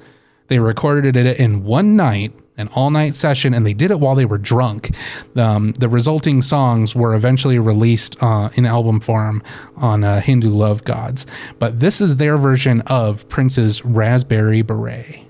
They 0.48 0.58
recorded 0.58 1.16
it 1.16 1.38
in 1.38 1.64
one 1.64 1.96
night, 1.96 2.32
an 2.56 2.68
all 2.74 2.90
night 2.90 3.14
session, 3.14 3.52
and 3.52 3.66
they 3.66 3.74
did 3.74 3.90
it 3.90 3.98
while 3.98 4.14
they 4.14 4.24
were 4.24 4.38
drunk. 4.38 4.94
Um, 5.34 5.72
the 5.72 5.88
resulting 5.88 6.40
songs 6.42 6.94
were 6.94 7.14
eventually 7.14 7.58
released 7.58 8.16
uh, 8.22 8.50
in 8.54 8.64
album 8.64 9.00
form 9.00 9.42
on 9.76 10.04
uh, 10.04 10.20
Hindu 10.20 10.50
Love 10.50 10.84
Gods. 10.84 11.26
But 11.58 11.80
this 11.80 12.00
is 12.00 12.16
their 12.16 12.38
version 12.38 12.82
of 12.82 13.28
Prince's 13.28 13.84
Raspberry 13.84 14.62
Beret. 14.62 15.25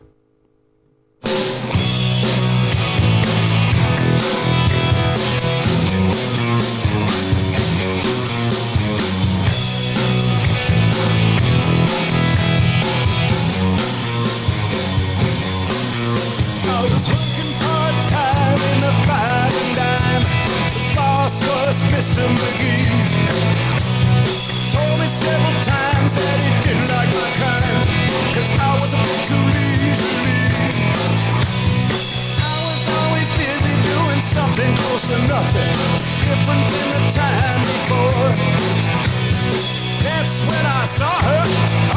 Saw 40.87 41.21
her. 41.29 41.43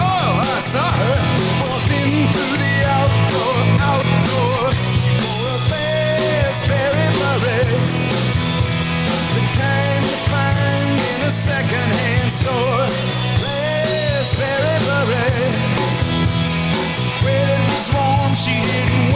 Oh, 0.02 0.41
I 0.41 0.60
saw 0.65 0.89
her 0.89 1.13
the 2.58 2.75
outdoor, 2.89 3.58
outdoor. 3.86 4.69
A 4.69 5.58
the 9.36 9.43
kind 9.62 10.02
you 10.10 10.17
find 10.34 10.97
in 11.06 11.21
a 11.21 11.30
secondhand 11.30 12.32
store. 12.34 12.89
Raspberry 13.45 14.78
it 17.45 17.62
was 17.69 17.93
warm, 17.93 18.34
she 18.34 18.58
didn't 18.58 19.09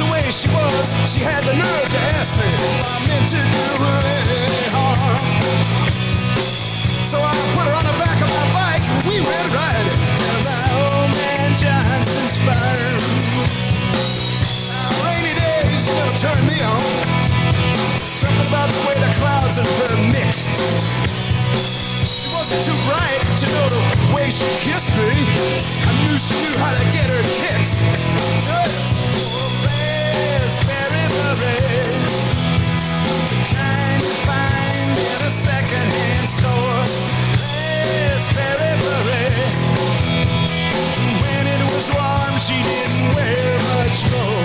The 0.00 0.08
way 0.10 0.24
she 0.32 0.48
was, 0.48 0.86
she 1.04 1.20
had 1.20 1.44
the 1.44 1.52
nerve 1.52 1.90
to 1.90 2.00
ask 2.16 2.38
me 2.40 2.48
if 2.48 2.86
I 2.88 2.96
meant 3.08 3.28
to 3.28 3.36
do 3.36 3.66
her 3.84 4.00
any 4.32 4.68
harm. 4.72 5.20
So 5.90 7.20
I 7.20 7.34
put 7.52 7.66
her 7.68 7.74
on 7.76 7.84
the 7.84 7.96
back 8.00 8.22
of 8.22 8.30
my 8.32 8.46
bike 8.56 8.80
and 8.88 9.04
we 9.04 9.20
went 9.20 9.52
riding 9.52 10.00
old 10.72 11.10
man 11.12 11.54
Johnson's 11.54 12.38
farm. 12.40 13.02
Now, 14.70 15.04
rainy 15.04 15.34
days 15.36 15.84
never 15.84 16.16
turn 16.16 16.40
me 16.48 16.56
on. 16.64 16.80
Something 17.98 18.48
about 18.48 18.70
the 18.70 18.80
way 18.88 18.94
the 18.94 19.12
clouds 19.20 19.58
and 19.58 19.66
her 19.66 19.96
mixed. 20.08 21.79
Too 22.50 22.74
bright 22.90 23.22
to 23.38 23.46
know 23.46 23.68
the 23.70 23.78
way 24.12 24.28
she 24.28 24.44
kissed 24.58 24.90
me. 24.98 25.06
I 25.06 25.94
knew 26.02 26.18
she 26.18 26.34
knew 26.42 26.58
how 26.58 26.74
to 26.74 26.82
get 26.90 27.06
her 27.06 27.22
kicks. 27.22 27.86
Good. 28.50 28.66
Oh, 28.66 29.54
very, 30.66 31.06
very. 31.38 31.78
The 33.06 33.38
kind 33.54 34.02
you 34.02 34.14
find 34.26 34.98
in 34.98 35.20
a 35.22 35.30
secondhand 35.30 36.26
store. 36.26 36.82
It's 37.38 38.34
very, 38.34 38.74
very. 38.82 39.30
When 41.22 41.44
it 41.54 41.62
was 41.70 41.86
warm, 41.94 42.34
she 42.34 42.58
didn't 42.66 43.14
wear 43.14 43.46
much 43.78 44.10
clothes. 44.10 44.39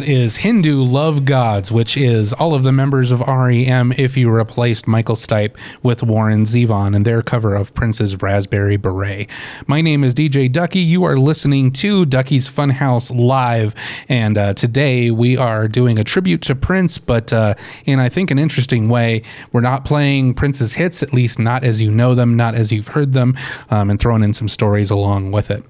That 0.00 0.08
is 0.08 0.38
Hindu 0.38 0.82
Love 0.82 1.26
Gods, 1.26 1.70
which 1.70 1.94
is 1.94 2.32
all 2.32 2.54
of 2.54 2.62
the 2.62 2.72
members 2.72 3.12
of 3.12 3.20
REM 3.20 3.92
if 3.98 4.16
you 4.16 4.30
replaced 4.30 4.88
Michael 4.88 5.14
Stipe 5.14 5.54
with 5.82 6.02
Warren 6.02 6.44
Zevon 6.44 6.96
and 6.96 7.04
their 7.04 7.20
cover 7.20 7.54
of 7.54 7.74
Prince's 7.74 8.16
Raspberry 8.22 8.78
Beret. 8.78 9.28
My 9.66 9.82
name 9.82 10.02
is 10.02 10.14
DJ 10.14 10.50
Ducky. 10.50 10.78
You 10.78 11.04
are 11.04 11.18
listening 11.18 11.70
to 11.72 12.06
Ducky's 12.06 12.48
Funhouse 12.48 13.14
Live, 13.14 13.74
and 14.08 14.38
uh, 14.38 14.54
today 14.54 15.10
we 15.10 15.36
are 15.36 15.68
doing 15.68 15.98
a 15.98 16.04
tribute 16.04 16.40
to 16.42 16.54
Prince, 16.54 16.96
but 16.96 17.30
uh, 17.30 17.52
in 17.84 17.98
I 17.98 18.08
think 18.08 18.30
an 18.30 18.38
interesting 18.38 18.88
way. 18.88 19.20
We're 19.52 19.60
not 19.60 19.84
playing 19.84 20.32
Prince's 20.32 20.72
hits, 20.72 21.02
at 21.02 21.12
least 21.12 21.38
not 21.38 21.62
as 21.62 21.82
you 21.82 21.90
know 21.90 22.14
them, 22.14 22.36
not 22.36 22.54
as 22.54 22.72
you've 22.72 22.88
heard 22.88 23.12
them, 23.12 23.36
um, 23.68 23.90
and 23.90 24.00
throwing 24.00 24.24
in 24.24 24.32
some 24.32 24.48
stories 24.48 24.90
along 24.90 25.32
with 25.32 25.50
it. 25.50 25.62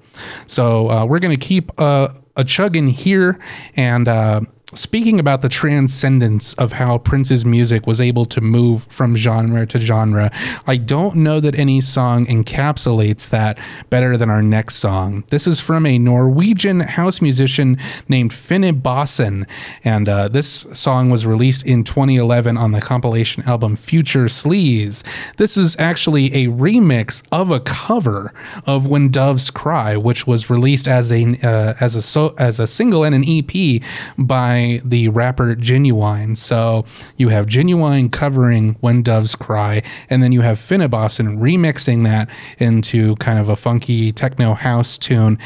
So 0.45 0.89
uh, 0.89 1.05
we're 1.05 1.19
going 1.19 1.37
to 1.37 1.45
keep 1.45 1.69
uh, 1.77 2.09
a 2.35 2.43
chug 2.43 2.75
in 2.75 2.87
here 2.87 3.39
and 3.75 4.07
uh, 4.07 4.41
speaking 4.73 5.19
about 5.19 5.41
the 5.41 5.49
transcendence 5.49 6.53
of 6.55 6.73
how 6.73 6.97
Prince's 6.97 7.45
music 7.45 7.85
was 7.85 7.99
able 7.99 8.25
to 8.25 8.41
move 8.41 8.83
from 8.85 9.15
genre 9.15 9.65
to 9.67 9.79
genre, 9.79 10.31
I 10.67 10.77
don't 10.77 11.17
know 11.17 11.39
that 11.39 11.57
any 11.57 11.81
song 11.81 12.25
encapsulates 12.25 13.29
that 13.29 13.59
better 13.89 14.17
than 14.17 14.29
our 14.29 14.41
next 14.41 14.75
song. 14.75 15.23
This 15.29 15.47
is 15.47 15.59
from 15.59 15.85
a 15.85 15.97
Norwegian 15.97 16.81
house 16.81 17.21
musician 17.21 17.77
named 18.07 18.31
Finnebassen, 18.31 19.47
and 19.83 20.07
uh, 20.07 20.27
this 20.27 20.67
song 20.73 21.09
was 21.09 21.25
released 21.25 21.65
in 21.65 21.83
2011 21.83 22.57
on 22.57 22.71
the 22.71 22.81
compilation 22.81 23.43
album 23.43 23.75
Future 23.75 24.25
Sleaze. 24.25 25.03
This 25.37 25.57
is 25.57 25.77
actually 25.79 26.27
a 26.33 26.47
remix 26.47 27.23
of 27.31 27.51
a 27.51 27.59
cover 27.59 28.33
of 28.65 28.87
When 28.87 29.09
Doves 29.09 29.49
Cry, 29.49 29.97
which 29.97 30.25
was 30.25 30.49
released 30.49 30.87
as 30.87 31.11
a 31.11 31.21
uh, 31.43 31.73
as 31.79 31.95
a 31.95 32.01
so, 32.01 32.33
as 32.37 32.59
a 32.59 32.67
single 32.67 33.03
and 33.03 33.15
an 33.15 33.23
EP 33.27 33.81
by 34.17 34.60
the 34.83 35.09
rapper 35.09 35.55
Ginuwine. 35.55 36.35
So 36.37 36.85
you 37.17 37.29
have 37.29 37.45
Ginuwine 37.45 38.11
covering 38.11 38.75
When 38.81 39.01
Doves 39.01 39.35
Cry, 39.35 39.83
and 40.09 40.21
then 40.21 40.31
you 40.31 40.41
have 40.41 40.57
Finnebassen 40.57 41.37
remixing 41.39 42.03
that 42.03 42.29
into 42.59 43.15
kind 43.17 43.39
of 43.39 43.49
a 43.49 43.55
funky 43.55 44.11
techno 44.11 44.53
house 44.53 44.97
tune. 44.97 45.37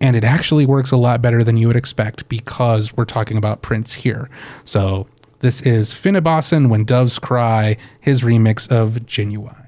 And 0.00 0.16
it 0.16 0.24
actually 0.24 0.66
works 0.66 0.90
a 0.90 0.96
lot 0.96 1.22
better 1.22 1.44
than 1.44 1.56
you 1.56 1.66
would 1.68 1.76
expect 1.76 2.28
because 2.28 2.96
we're 2.96 3.04
talking 3.04 3.36
about 3.36 3.62
Prince 3.62 3.92
here. 3.92 4.28
So 4.64 5.06
this 5.40 5.62
is 5.62 5.92
Finnebassen 5.92 6.68
When 6.68 6.84
Doves 6.84 7.18
Cry, 7.18 7.76
his 8.00 8.22
remix 8.22 8.70
of 8.70 9.06
Ginuwine. 9.06 9.61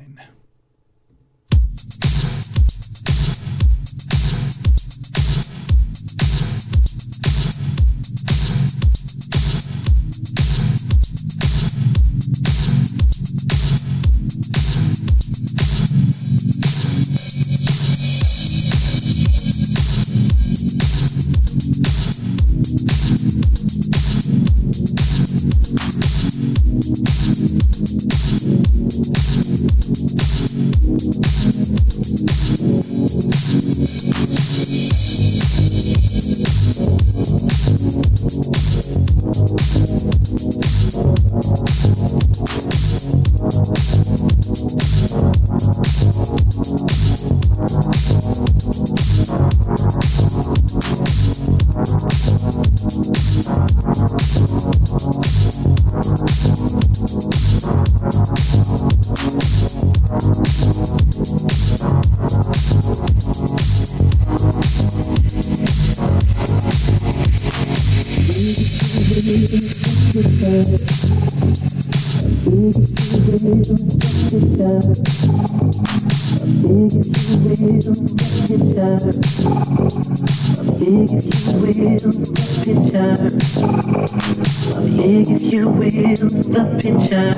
If 85.27 85.41
you 85.41 85.69
will, 85.69 85.89
the 85.89 86.65
picture. 86.83 87.33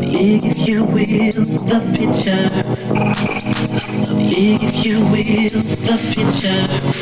If 0.00 0.68
you 0.68 0.84
will, 0.84 1.32
the 1.66 1.80
picture. 1.96 2.62
If 4.30 4.84
you 4.84 5.00
will, 5.00 5.62
the 5.82 5.98
picture. 6.14 7.01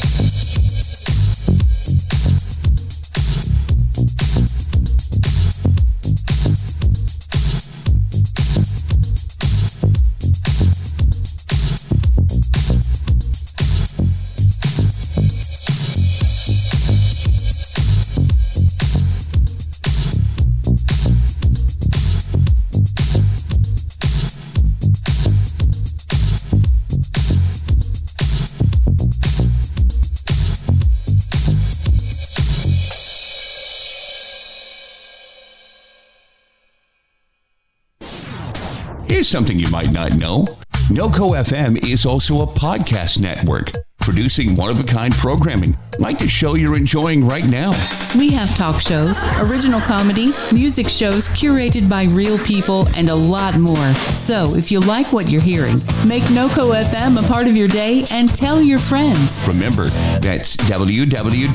something 39.31 39.57
you 39.57 39.69
might 39.69 39.93
not 39.93 40.13
know 40.15 40.43
NoCo 40.89 41.39
FM 41.39 41.89
is 41.89 42.05
also 42.05 42.41
a 42.41 42.47
podcast 42.47 43.21
network 43.21 43.71
producing 44.01 44.57
one 44.57 44.69
of 44.69 44.77
a 44.77 44.83
kind 44.83 45.13
programming 45.13 45.77
like 45.99 46.17
the 46.17 46.27
show 46.27 46.55
you're 46.55 46.75
enjoying 46.75 47.25
right 47.25 47.45
now. 47.45 47.69
We 48.17 48.29
have 48.31 48.53
talk 48.57 48.81
shows, 48.81 49.23
original 49.37 49.79
comedy, 49.79 50.33
music 50.51 50.89
shows 50.89 51.29
curated 51.29 51.87
by 51.87 52.03
real 52.05 52.37
people, 52.39 52.89
and 52.97 53.07
a 53.07 53.15
lot 53.15 53.57
more. 53.57 53.93
So, 54.13 54.53
if 54.55 54.69
you 54.69 54.81
like 54.81 55.13
what 55.13 55.29
you're 55.29 55.39
hearing, 55.39 55.77
make 56.05 56.23
NoCo 56.23 56.83
FM 56.83 57.23
a 57.23 57.27
part 57.27 57.47
of 57.47 57.55
your 57.55 57.69
day 57.69 58.03
and 58.11 58.35
tell 58.35 58.61
your 58.61 58.79
friends. 58.79 59.41
Remember, 59.47 59.87
that's 60.19 60.57
www.noco.fm. 60.57 61.47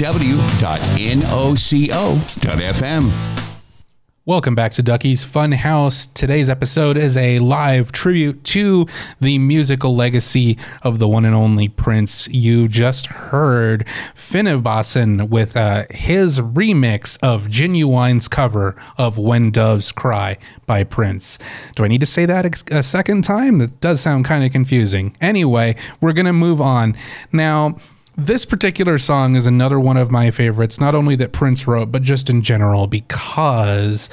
Welcome 4.29 4.57
back 4.57 4.73
to 4.73 4.83
Ducky's 4.83 5.23
Fun 5.23 5.53
House. 5.53 6.09
Today's 6.09 6.51
episode 6.51 6.97
is 6.97 7.17
a 7.17 7.39
live 7.39 7.93
tribute 7.93 8.43
to 8.43 8.89
the 9.21 9.39
musical 9.39 9.95
legacy 9.95 10.59
of 10.83 10.99
the 10.99 11.07
one 11.07 11.25
and 11.25 11.33
only 11.33 11.69
Prince. 11.69 12.27
You 12.27 12.67
just 12.67 13.07
heard 13.07 13.87
Finnebassen 14.17 15.29
with 15.29 15.57
uh, 15.57 15.85
his 15.91 16.41
remix 16.41 17.17
of 17.23 17.47
Ginuwine's 17.47 18.27
cover 18.27 18.75
of 18.99 19.17
When 19.17 19.53
Doves 19.53 19.93
Cry 19.93 20.39
by 20.67 20.83
Prince. 20.83 21.39
Do 21.77 21.85
I 21.85 21.89
need 21.89 22.01
to 22.01 22.07
say 22.07 22.27
that 22.27 22.69
a 22.73 22.83
second 22.83 23.23
time? 23.23 23.59
That 23.59 23.81
does 23.81 24.01
sound 24.01 24.25
kind 24.25 24.45
of 24.45 24.51
confusing. 24.51 25.17
Anyway, 25.21 25.77
we're 26.01 26.13
going 26.13 26.27
to 26.27 26.33
move 26.33 26.61
on. 26.61 26.97
Now, 27.31 27.77
this 28.17 28.45
particular 28.45 28.99
song 28.99 29.35
is 29.37 29.47
another 29.47 29.79
one 29.79 29.97
of 29.97 30.11
my 30.11 30.31
favorites, 30.31 30.81
not 30.81 30.95
only 30.95 31.17
that 31.17 31.33
Prince 31.33 31.67
wrote, 31.67 31.93
but 31.93 32.03
just 32.03 32.31
in 32.31 32.43
general, 32.43 32.87
because 32.87 34.09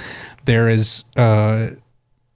there 0.45 0.67
is 0.67 1.05
uh, 1.15 1.69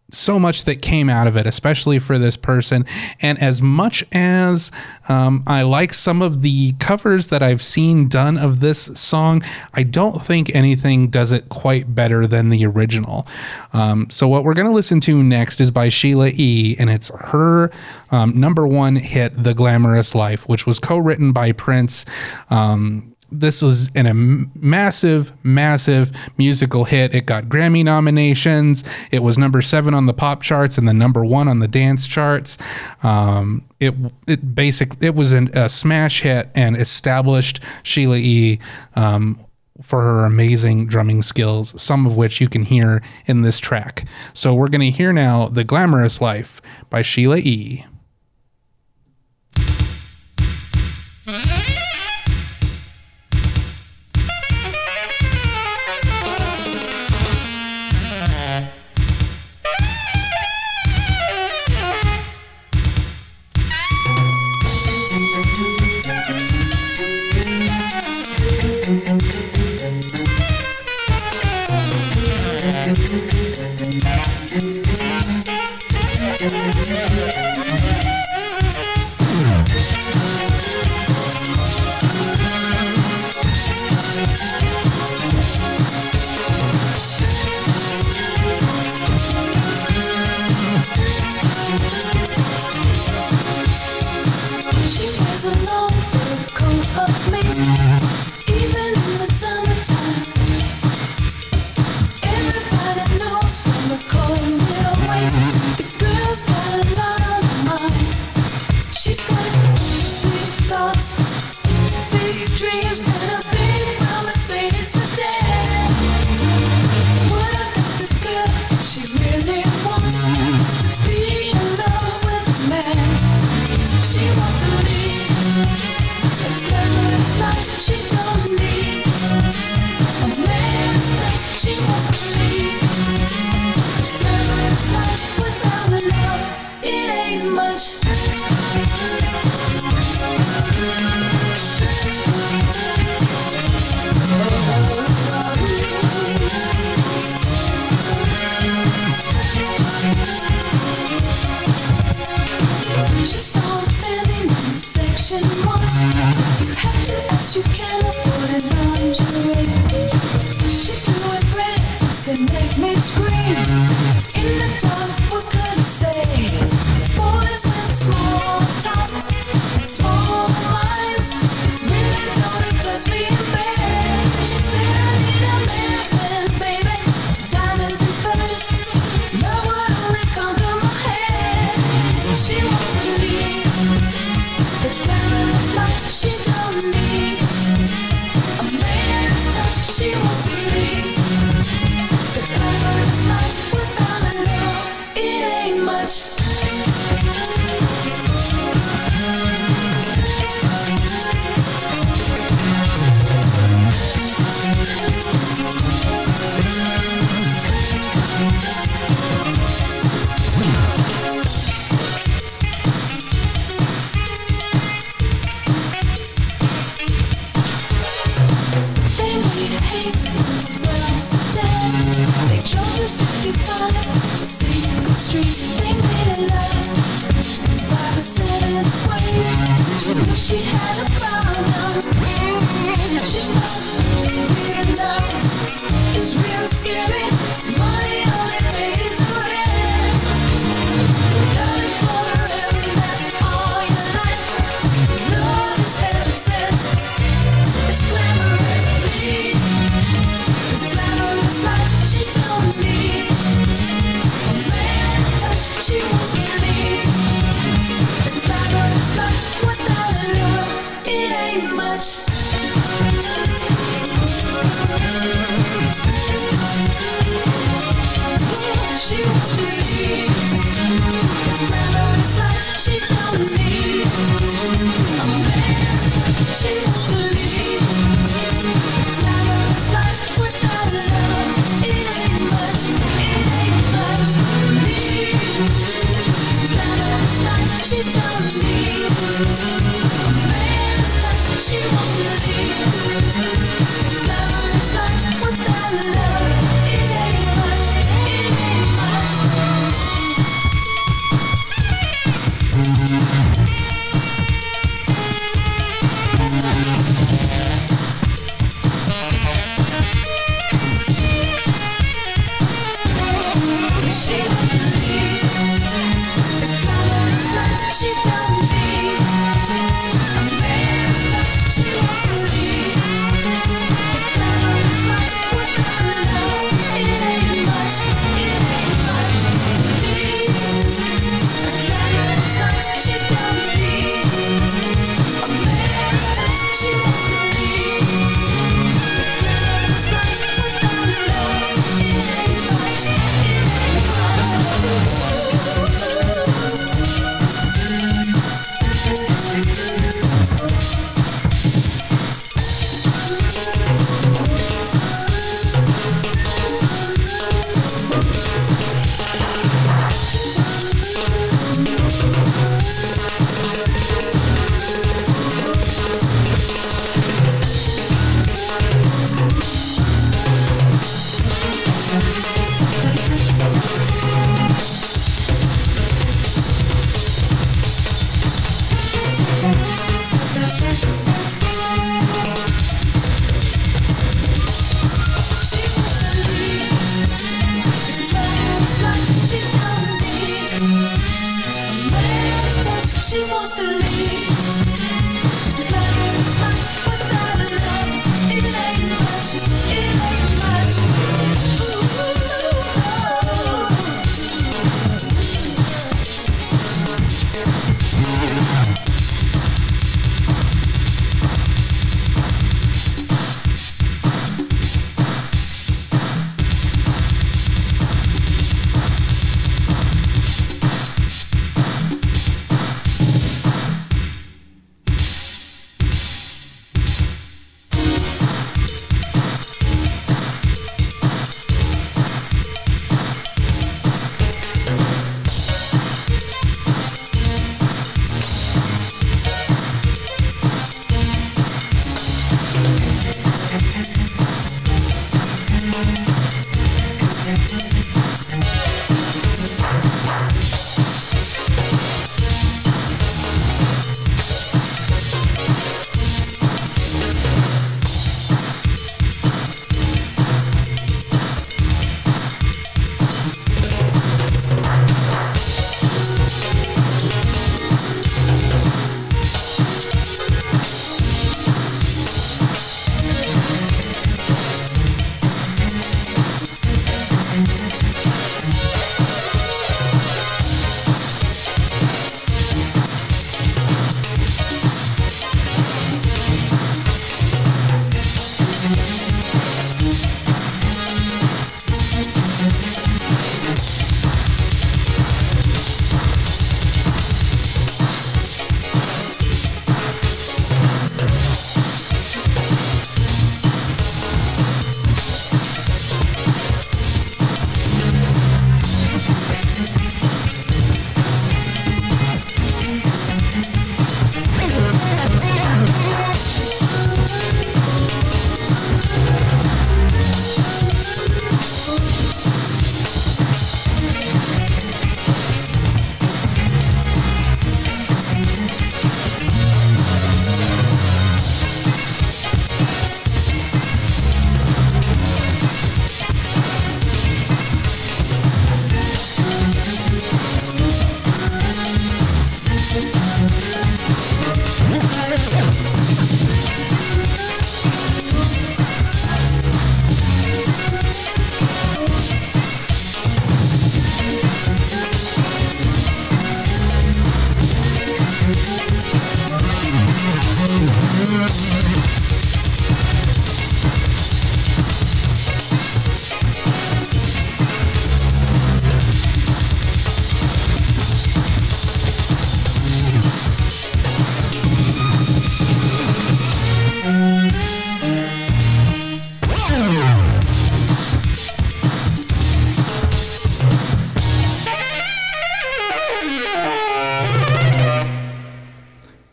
so 0.10 0.39
much 0.39 0.64
that 0.64 0.82
came 0.82 1.10
out 1.10 1.28
of 1.28 1.36
it, 1.36 1.45
especially 1.45 1.99
for 1.99 2.18
this 2.18 2.38
person. 2.38 2.86
And 3.22 3.41
as 3.41 3.62
much 3.62 4.05
as 4.14 4.72
um, 5.10 5.43
I 5.45 5.64
like 5.64 5.93
some 5.93 6.22
of 6.22 6.41
the 6.41 6.74
covers 6.74 7.28
that 7.28 7.43
I've 7.43 7.62
seen 7.62 8.08
done 8.08 8.38
of 8.38 8.62
this 8.62 8.86
song, 8.99 9.43
I 9.74 9.84
don't 9.84 10.22
think 10.22 10.53
anything 10.55 11.10
does 11.10 11.32
it 11.32 11.49
quite 11.49 11.93
better 11.93 12.26
than 12.26 12.49
the 12.49 12.66
original. 12.66 13.28
Um, 13.74 14.10
so, 14.10 14.28
what 14.28 14.43
we're 14.43 14.53
going 14.53 14.68
to 14.68 14.74
listen 14.74 15.01
to 15.01 15.22
next 15.22 15.60
is 15.60 15.72
by 15.72 15.89
Sheila 15.89 16.30
E., 16.34 16.76
and 16.80 16.89
it's 16.89 17.10
her 17.10 17.72
um, 18.12 18.39
number 18.39 18.66
one 18.68 18.95
hit, 18.95 19.34
The 19.41 19.53
Glamorous 19.53 20.16
Life, 20.16 20.47
which 20.47 20.66
was 20.66 20.80
co 20.80 20.97
written 20.97 21.34
by 21.34 21.51
Prince. 21.51 22.05
Um, 22.49 23.14
this 23.32 23.62
was 23.62 23.90
in 23.90 24.06
a 24.06 24.14
massive, 24.14 25.32
massive 25.44 26.12
musical 26.38 26.86
hit. 26.86 27.14
It 27.14 27.26
got 27.26 27.46
Grammy 27.46 27.84
nominations. 27.84 28.84
It 29.12 29.24
was 29.24 29.38
number 29.38 29.62
seven 29.62 29.94
on 29.94 30.06
the 30.06 30.14
pop 30.14 30.42
charts 30.42 30.78
and 30.78 30.88
the 30.88 30.94
number 30.94 31.26
one 31.26 31.48
on 31.48 31.60
the 31.60 31.68
dance 31.68 32.08
charts. 32.08 32.58
Um, 33.04 33.66
it 33.80 33.94
it 34.28 34.56
basic 34.56 34.94
it 35.02 35.16
was 35.16 35.34
an, 35.34 35.50
a 35.54 35.70
smash 35.70 36.22
hit 36.22 36.50
and 36.56 36.78
established 36.78 37.60
Sheila 37.84 38.18
E. 38.18 38.60
Um, 38.96 39.40
for 39.80 40.02
her 40.02 40.26
amazing 40.26 40.88
drumming 40.88 41.22
skills, 41.22 41.80
some 41.80 42.08
of 42.08 42.18
which 42.18 42.42
you 42.42 42.50
can 42.50 42.64
hear 42.64 43.00
in 43.28 43.44
this 43.44 43.60
track. 43.60 44.08
So 44.34 44.56
we're 44.56 44.70
going 44.70 44.82
to 44.82 44.90
hear 44.90 45.14
now 45.14 45.50
"The 45.50 45.64
Glamorous 45.64 46.20
Life" 46.20 46.62
by 46.90 47.04
Sheila 47.04 47.38
E. 47.38 47.86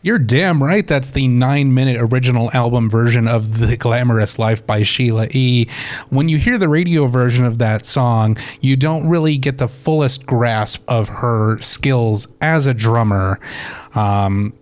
You're 0.05 0.19
damn 0.19 0.61
right. 0.61 0.85
That's 0.85 1.09
the 1.09 1.27
nine 1.27 1.73
minute 1.73 1.97
original 1.99 2.51
album 2.51 2.91
version 2.91 3.27
of 3.27 3.57
The 3.57 3.75
Glamorous 3.75 4.37
Life 4.37 4.63
by 4.63 4.83
Sheila 4.83 5.27
E. 5.31 5.67
When 6.09 6.29
you 6.29 6.37
hear 6.37 6.59
the 6.59 6.69
radio 6.69 7.07
version 7.07 7.43
of 7.43 7.57
that 7.57 7.87
song, 7.87 8.37
you 8.61 8.75
don't 8.75 9.09
really 9.09 9.35
get 9.35 9.57
the 9.57 9.67
fullest 9.67 10.27
grasp 10.27 10.83
of 10.87 11.09
her 11.09 11.59
skills 11.59 12.27
as 12.39 12.67
a 12.67 12.73
drummer. 12.75 13.39
Um, 13.95 14.53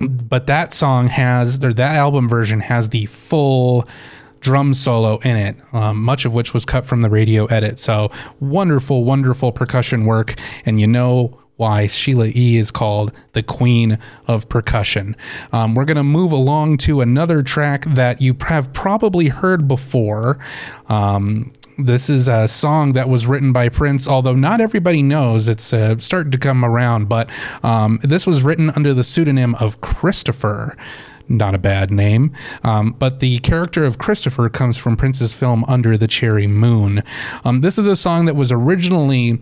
but 0.00 0.48
that 0.48 0.72
song 0.72 1.06
has, 1.06 1.62
or 1.62 1.72
that 1.72 1.94
album 1.94 2.28
version 2.28 2.58
has 2.58 2.88
the 2.88 3.06
full 3.06 3.88
drum 4.40 4.74
solo 4.74 5.18
in 5.18 5.36
it, 5.36 5.56
um, 5.72 6.02
much 6.02 6.24
of 6.24 6.34
which 6.34 6.52
was 6.52 6.64
cut 6.64 6.84
from 6.84 7.02
the 7.02 7.10
radio 7.10 7.46
edit. 7.46 7.78
So 7.78 8.10
wonderful, 8.40 9.04
wonderful 9.04 9.52
percussion 9.52 10.04
work. 10.04 10.34
And 10.66 10.80
you 10.80 10.88
know, 10.88 11.38
why 11.56 11.86
Sheila 11.86 12.28
E 12.34 12.56
is 12.56 12.70
called 12.70 13.12
the 13.32 13.42
Queen 13.42 13.98
of 14.26 14.48
Percussion. 14.48 15.16
Um, 15.52 15.74
we're 15.74 15.84
going 15.84 15.96
to 15.96 16.04
move 16.04 16.32
along 16.32 16.78
to 16.78 17.00
another 17.00 17.42
track 17.42 17.84
that 17.86 18.20
you 18.20 18.36
have 18.46 18.72
probably 18.72 19.28
heard 19.28 19.68
before. 19.68 20.38
Um, 20.88 21.52
this 21.78 22.08
is 22.08 22.28
a 22.28 22.46
song 22.46 22.92
that 22.92 23.08
was 23.08 23.26
written 23.26 23.52
by 23.52 23.68
Prince, 23.68 24.06
although 24.06 24.34
not 24.34 24.60
everybody 24.60 25.02
knows. 25.02 25.48
It's 25.48 25.72
uh, 25.72 25.98
starting 25.98 26.30
to 26.32 26.38
come 26.38 26.64
around, 26.64 27.08
but 27.08 27.28
um, 27.62 27.98
this 28.02 28.26
was 28.26 28.42
written 28.42 28.70
under 28.70 28.94
the 28.94 29.04
pseudonym 29.04 29.54
of 29.56 29.80
Christopher 29.80 30.76
not 31.26 31.54
a 31.54 31.58
bad 31.58 31.90
name. 31.90 32.30
Um, 32.64 32.94
but 32.98 33.20
the 33.20 33.38
character 33.38 33.86
of 33.86 33.96
Christopher 33.96 34.50
comes 34.50 34.76
from 34.76 34.94
Prince's 34.94 35.32
film 35.32 35.64
Under 35.68 35.96
the 35.96 36.06
Cherry 36.06 36.46
Moon. 36.46 37.02
Um, 37.44 37.62
this 37.62 37.78
is 37.78 37.86
a 37.86 37.96
song 37.96 38.26
that 38.26 38.36
was 38.36 38.52
originally 38.52 39.40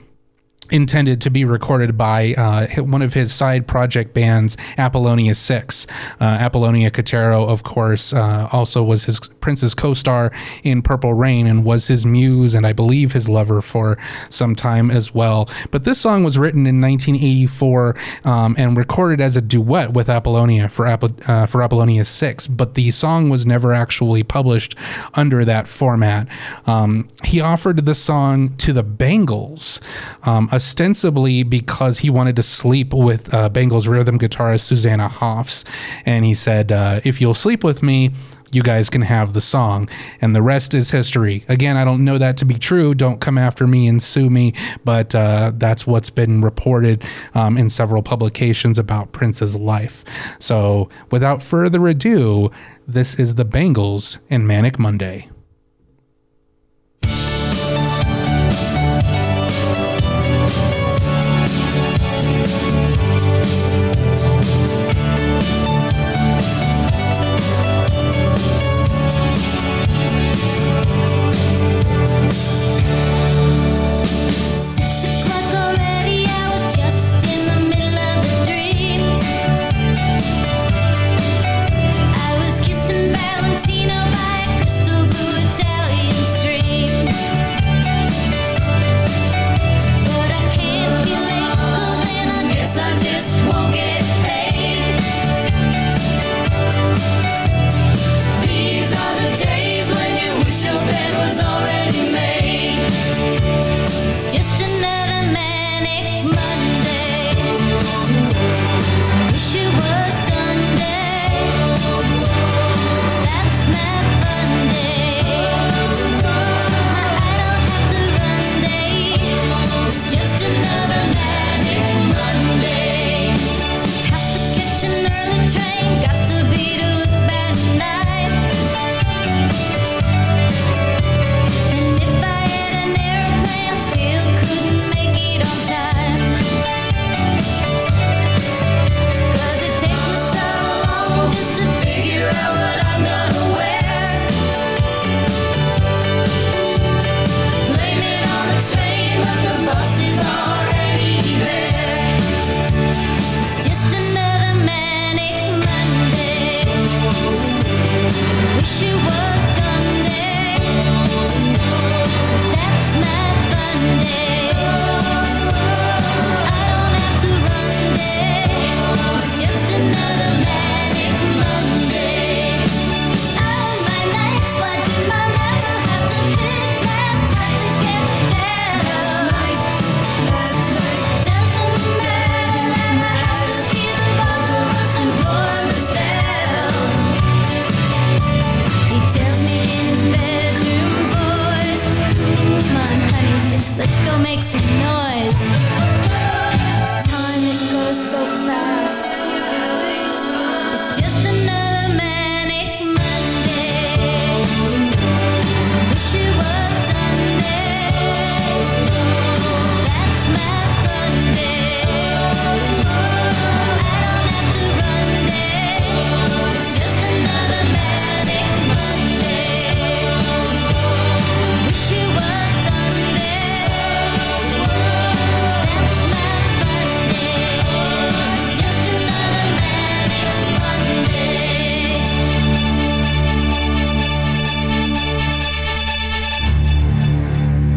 intended 0.70 1.20
to 1.20 1.30
be 1.30 1.44
recorded 1.44 1.98
by 1.98 2.34
uh, 2.34 2.66
one 2.82 3.02
of 3.02 3.14
his 3.14 3.32
side 3.32 3.66
project 3.66 4.14
bands, 4.14 4.56
Apollonia 4.78 5.34
Six. 5.34 5.86
Uh, 6.20 6.24
Apollonia 6.24 6.90
Kotero, 6.90 7.48
of 7.48 7.62
course, 7.62 8.12
uh, 8.12 8.48
also 8.52 8.82
was 8.82 9.04
his 9.04 9.20
Prince's 9.40 9.74
co-star 9.74 10.32
in 10.62 10.82
Purple 10.82 11.14
Rain 11.14 11.46
and 11.46 11.64
was 11.64 11.88
his 11.88 12.06
muse 12.06 12.54
and 12.54 12.66
I 12.66 12.72
believe 12.72 13.12
his 13.12 13.28
lover 13.28 13.60
for 13.60 13.98
some 14.30 14.54
time 14.54 14.90
as 14.90 15.14
well. 15.14 15.48
But 15.70 15.84
this 15.84 16.00
song 16.00 16.24
was 16.24 16.38
written 16.38 16.66
in 16.66 16.80
1984 16.80 17.96
um, 18.24 18.54
and 18.58 18.76
recorded 18.76 19.20
as 19.20 19.36
a 19.36 19.42
duet 19.42 19.92
with 19.92 20.08
Apollonia 20.08 20.68
for 20.68 20.86
uh, 20.86 21.46
for 21.46 21.62
Apollonia 21.62 22.04
Six. 22.04 22.46
But 22.46 22.74
the 22.74 22.90
song 22.90 23.28
was 23.28 23.44
never 23.44 23.72
actually 23.72 24.22
published 24.22 24.76
under 25.14 25.44
that 25.44 25.68
format. 25.68 26.28
Um, 26.66 27.08
he 27.24 27.40
offered 27.40 27.84
the 27.84 27.94
song 27.94 28.56
to 28.58 28.72
the 28.72 28.82
Bangles. 28.82 29.80
Um, 30.22 30.48
ostensibly 30.52 31.42
because 31.42 31.98
he 31.98 32.10
wanted 32.10 32.36
to 32.36 32.42
sleep 32.42 32.92
with 32.92 33.32
uh, 33.32 33.48
Bangles 33.48 33.88
rhythm 33.88 34.18
guitarist 34.18 34.60
Susanna 34.60 35.08
Hoffs. 35.08 35.64
And 36.04 36.24
he 36.24 36.34
said, 36.34 36.70
uh, 36.70 37.00
If 37.04 37.20
you'll 37.20 37.34
sleep 37.34 37.64
with 37.64 37.82
me, 37.82 38.10
you 38.52 38.62
guys 38.62 38.90
can 38.90 39.02
have 39.02 39.32
the 39.32 39.40
song. 39.40 39.88
And 40.20 40.36
the 40.36 40.42
rest 40.42 40.74
is 40.74 40.90
history. 40.90 41.44
Again, 41.48 41.76
I 41.76 41.84
don't 41.84 42.04
know 42.04 42.18
that 42.18 42.36
to 42.38 42.44
be 42.44 42.54
true. 42.54 42.94
Don't 42.94 43.20
come 43.20 43.38
after 43.38 43.66
me 43.66 43.86
and 43.86 44.00
sue 44.00 44.28
me. 44.28 44.52
But 44.84 45.14
uh, 45.14 45.52
that's 45.56 45.86
what's 45.86 46.10
been 46.10 46.42
reported 46.42 47.02
um, 47.34 47.56
in 47.56 47.70
several 47.70 48.02
publications 48.02 48.78
about 48.78 49.12
Prince's 49.12 49.56
life. 49.56 50.04
So 50.38 50.90
without 51.10 51.42
further 51.42 51.88
ado, 51.88 52.50
this 52.86 53.18
is 53.18 53.36
the 53.36 53.46
Bangles 53.46 54.18
and 54.28 54.46
Manic 54.46 54.78
Monday. 54.78 55.31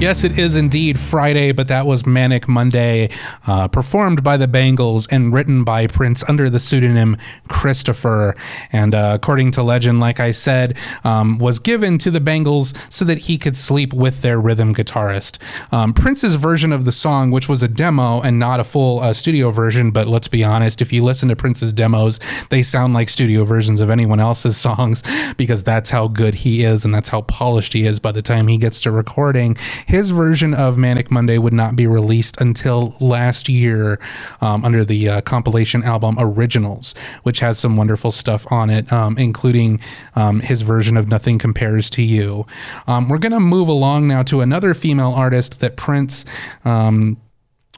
Yes, 0.05 0.23
it 0.23 0.37
is 0.37 0.55
indeed 0.55 0.99
Friday, 0.99 1.51
but 1.51 1.67
that 1.67 1.87
was 1.87 2.05
Manic 2.05 2.47
Monday, 2.47 3.09
uh, 3.47 3.67
performed 3.67 4.23
by 4.23 4.37
the 4.37 4.47
Bangles 4.47 5.07
and 5.07 5.33
written 5.33 5.63
by 5.63 5.87
Prince 5.87 6.23
under 6.29 6.47
the 6.47 6.59
pseudonym 6.59 7.17
Christopher. 7.47 8.35
And 8.71 8.93
uh, 8.93 9.13
according 9.15 9.49
to 9.53 9.63
legend, 9.63 9.99
like 9.99 10.19
I 10.19 10.29
said, 10.29 10.77
um, 11.03 11.39
was 11.39 11.57
given 11.57 11.97
to 11.97 12.11
the 12.11 12.19
Bangles 12.19 12.75
so 12.87 13.03
that 13.03 13.17
he 13.17 13.39
could 13.39 13.55
sleep 13.55 13.93
with 13.93 14.21
their 14.21 14.39
rhythm 14.39 14.75
guitarist. 14.75 15.39
Um, 15.73 15.91
Prince's 15.91 16.35
version 16.35 16.71
of 16.71 16.85
the 16.85 16.91
song, 16.91 17.31
which 17.31 17.49
was 17.49 17.63
a 17.63 17.67
demo 17.67 18.21
and 18.21 18.37
not 18.37 18.59
a 18.59 18.63
full 18.63 18.99
uh, 18.99 19.11
studio 19.11 19.49
version, 19.49 19.89
but 19.89 20.05
let's 20.05 20.27
be 20.27 20.43
honest, 20.43 20.83
if 20.83 20.93
you 20.93 21.03
listen 21.03 21.29
to 21.29 21.35
Prince's 21.35 21.73
demos, 21.73 22.19
they 22.51 22.61
sound 22.61 22.93
like 22.93 23.09
studio 23.09 23.43
versions 23.43 23.79
of 23.79 23.89
anyone 23.89 24.19
else's 24.19 24.55
songs 24.65 25.01
because 25.35 25.63
that's 25.63 25.89
how 25.89 26.07
good 26.07 26.35
he 26.35 26.63
is 26.63 26.85
and 26.85 26.93
that's 26.93 27.09
how 27.09 27.21
polished 27.21 27.73
he 27.73 27.87
is 27.87 27.97
by 27.97 28.11
the 28.11 28.21
time 28.21 28.47
he 28.47 28.57
gets 28.59 28.79
to 28.81 28.91
recording. 28.91 29.57
His 29.87 29.94
version 30.03 30.53
of 30.53 30.77
Manic 30.77 31.09
Monday 31.09 31.37
would 31.37 31.53
not 31.53 31.75
be 31.75 31.87
released 31.87 32.39
until 32.41 32.95
last 32.99 33.47
year 33.47 33.99
um, 34.41 34.65
under 34.65 34.83
the 34.83 35.09
uh, 35.09 35.21
compilation 35.21 35.83
album 35.83 36.17
Originals, 36.19 36.93
which 37.23 37.39
has 37.39 37.57
some 37.57 37.77
wonderful 37.77 38.11
stuff 38.11 38.45
on 38.51 38.69
it, 38.69 38.91
um, 38.91 39.17
including 39.17 39.79
um, 40.15 40.39
his 40.41 40.61
version 40.61 40.97
of 40.97 41.07
Nothing 41.07 41.39
Compares 41.39 41.89
to 41.91 42.01
You. 42.01 42.45
Um, 42.87 43.09
we're 43.09 43.17
going 43.17 43.31
to 43.31 43.39
move 43.39 43.67
along 43.67 44.07
now 44.07 44.23
to 44.23 44.41
another 44.41 44.73
female 44.73 45.13
artist 45.13 45.59
that 45.61 45.77
Prince. 45.77 46.25
Um, 46.65 47.17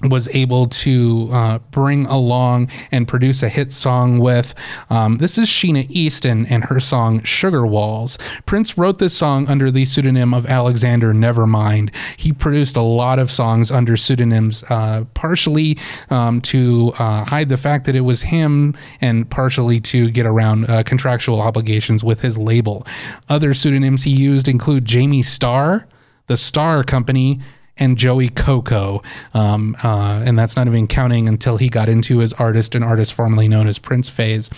was 0.04 0.30
able 0.36 0.68
to 0.68 1.30
uh, 1.32 1.60
bring 1.72 2.06
along 2.06 2.70
and 2.92 3.08
produce 3.08 3.42
a 3.42 3.50
hit 3.50 3.72
song 3.72 4.20
with. 4.20 4.54
Um, 4.92 5.18
this 5.18 5.38
is 5.40 5.48
Sheena 5.48 5.88
Easton 5.90 6.46
and 6.46 6.66
her 6.66 6.80
song 6.80 7.24
Sugar 7.24 7.66
Walls. 7.66 8.20
Prince 8.46 8.78
wrote 8.78 9.00
this 9.00 9.18
song 9.18 9.48
under 9.48 9.72
the 9.72 9.86
pseudonym 9.86 10.36
of 10.36 10.46
Alexander 10.46 11.14
Nevermind. 11.14 11.94
He 12.16 12.32
produced 12.32 12.78
a 12.78 12.82
lot 12.82 13.18
of 13.18 13.32
songs 13.32 13.72
under 13.72 13.98
pseudonyms, 13.98 14.64
uh, 14.70 15.06
partially 15.16 15.80
um, 16.12 16.42
to 16.42 16.94
uh, 17.00 17.26
hide 17.26 17.50
the 17.50 17.58
fact 17.58 17.86
that 17.86 17.96
it 17.96 18.02
was 18.02 18.22
him 18.22 18.76
and 19.02 19.28
partially 19.30 19.80
to 19.80 20.12
get 20.12 20.28
around 20.28 20.70
uh, 20.70 20.84
contractual 20.84 21.42
obligations 21.42 22.04
with 22.04 22.22
his 22.22 22.38
label. 22.38 22.86
Other 23.30 23.56
pseudonyms 23.56 24.04
he 24.04 24.12
used 24.12 24.48
include 24.48 24.86
Jamie 24.86 25.24
Starr, 25.24 25.88
the 26.28 26.38
Star 26.38 26.84
Company, 26.84 27.40
and 27.80 27.98
Joey 27.98 28.30
Coco. 28.30 29.02
Um, 29.34 29.76
uh, 29.84 30.24
and 30.26 30.38
that's 30.38 30.56
not 30.56 30.68
even 30.68 30.88
counting 30.88 31.28
until 31.28 31.58
he 31.58 31.70
got 31.70 31.90
into 31.90 32.20
his 32.20 32.34
artist 32.34 32.76
and 32.76 32.84
artist 32.84 33.14
formerly 33.14 33.48
known 33.48 33.68
as 33.68 33.80
Prince 33.80 34.10
phase. 34.10 34.50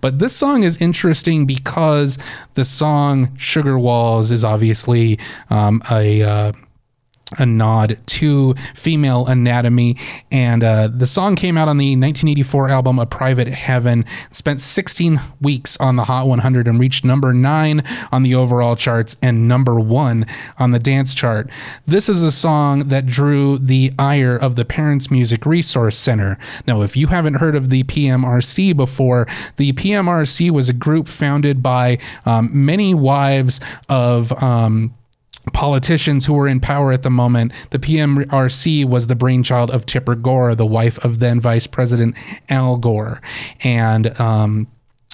But 0.00 0.18
this 0.18 0.34
song 0.34 0.62
is 0.64 0.76
interesting 0.78 1.46
because 1.46 2.18
the 2.54 2.64
song 2.64 3.36
Sugar 3.36 3.78
Walls 3.78 4.30
is 4.30 4.44
obviously 4.44 5.18
um, 5.50 5.82
a. 5.90 6.22
Uh, 6.22 6.52
a 7.38 7.46
nod 7.46 7.98
to 8.06 8.54
female 8.74 9.26
anatomy. 9.26 9.96
And 10.30 10.62
uh, 10.62 10.88
the 10.88 11.06
song 11.06 11.36
came 11.36 11.56
out 11.56 11.68
on 11.68 11.78
the 11.78 11.96
1984 11.96 12.68
album 12.68 12.98
A 12.98 13.06
Private 13.06 13.48
Heaven, 13.48 14.04
spent 14.30 14.60
16 14.60 15.20
weeks 15.40 15.76
on 15.78 15.96
the 15.96 16.04
Hot 16.04 16.26
100 16.26 16.68
and 16.68 16.78
reached 16.78 17.04
number 17.04 17.32
nine 17.32 17.82
on 18.10 18.22
the 18.22 18.34
overall 18.34 18.76
charts 18.76 19.16
and 19.22 19.48
number 19.48 19.78
one 19.78 20.26
on 20.58 20.70
the 20.72 20.78
dance 20.78 21.14
chart. 21.14 21.48
This 21.86 22.08
is 22.08 22.22
a 22.22 22.32
song 22.32 22.88
that 22.88 23.06
drew 23.06 23.58
the 23.58 23.92
ire 23.98 24.36
of 24.36 24.56
the 24.56 24.64
Parents 24.64 25.10
Music 25.10 25.46
Resource 25.46 25.96
Center. 25.96 26.38
Now, 26.66 26.82
if 26.82 26.96
you 26.96 27.08
haven't 27.08 27.34
heard 27.34 27.56
of 27.56 27.70
the 27.70 27.84
PMRC 27.84 28.76
before, 28.76 29.26
the 29.56 29.72
PMRC 29.72 30.50
was 30.50 30.68
a 30.68 30.74
group 30.74 31.08
founded 31.08 31.62
by 31.62 31.98
um, 32.24 32.50
many 32.52 32.94
wives 32.94 33.60
of. 33.88 34.32
Um, 34.42 34.94
politicians 35.52 36.26
who 36.26 36.34
were 36.34 36.48
in 36.48 36.60
power 36.60 36.92
at 36.92 37.02
the 37.02 37.10
moment. 37.10 37.52
The 37.70 37.78
PMRC 37.78 38.84
was 38.84 39.06
the 39.06 39.16
brainchild 39.16 39.70
of 39.70 39.86
Tipper 39.86 40.14
Gore, 40.14 40.54
the 40.54 40.66
wife 40.66 41.04
of 41.04 41.18
then 41.18 41.40
Vice 41.40 41.66
President 41.66 42.16
Al 42.48 42.76
Gore. 42.76 43.20
And, 43.64 44.18
um, 44.20 44.68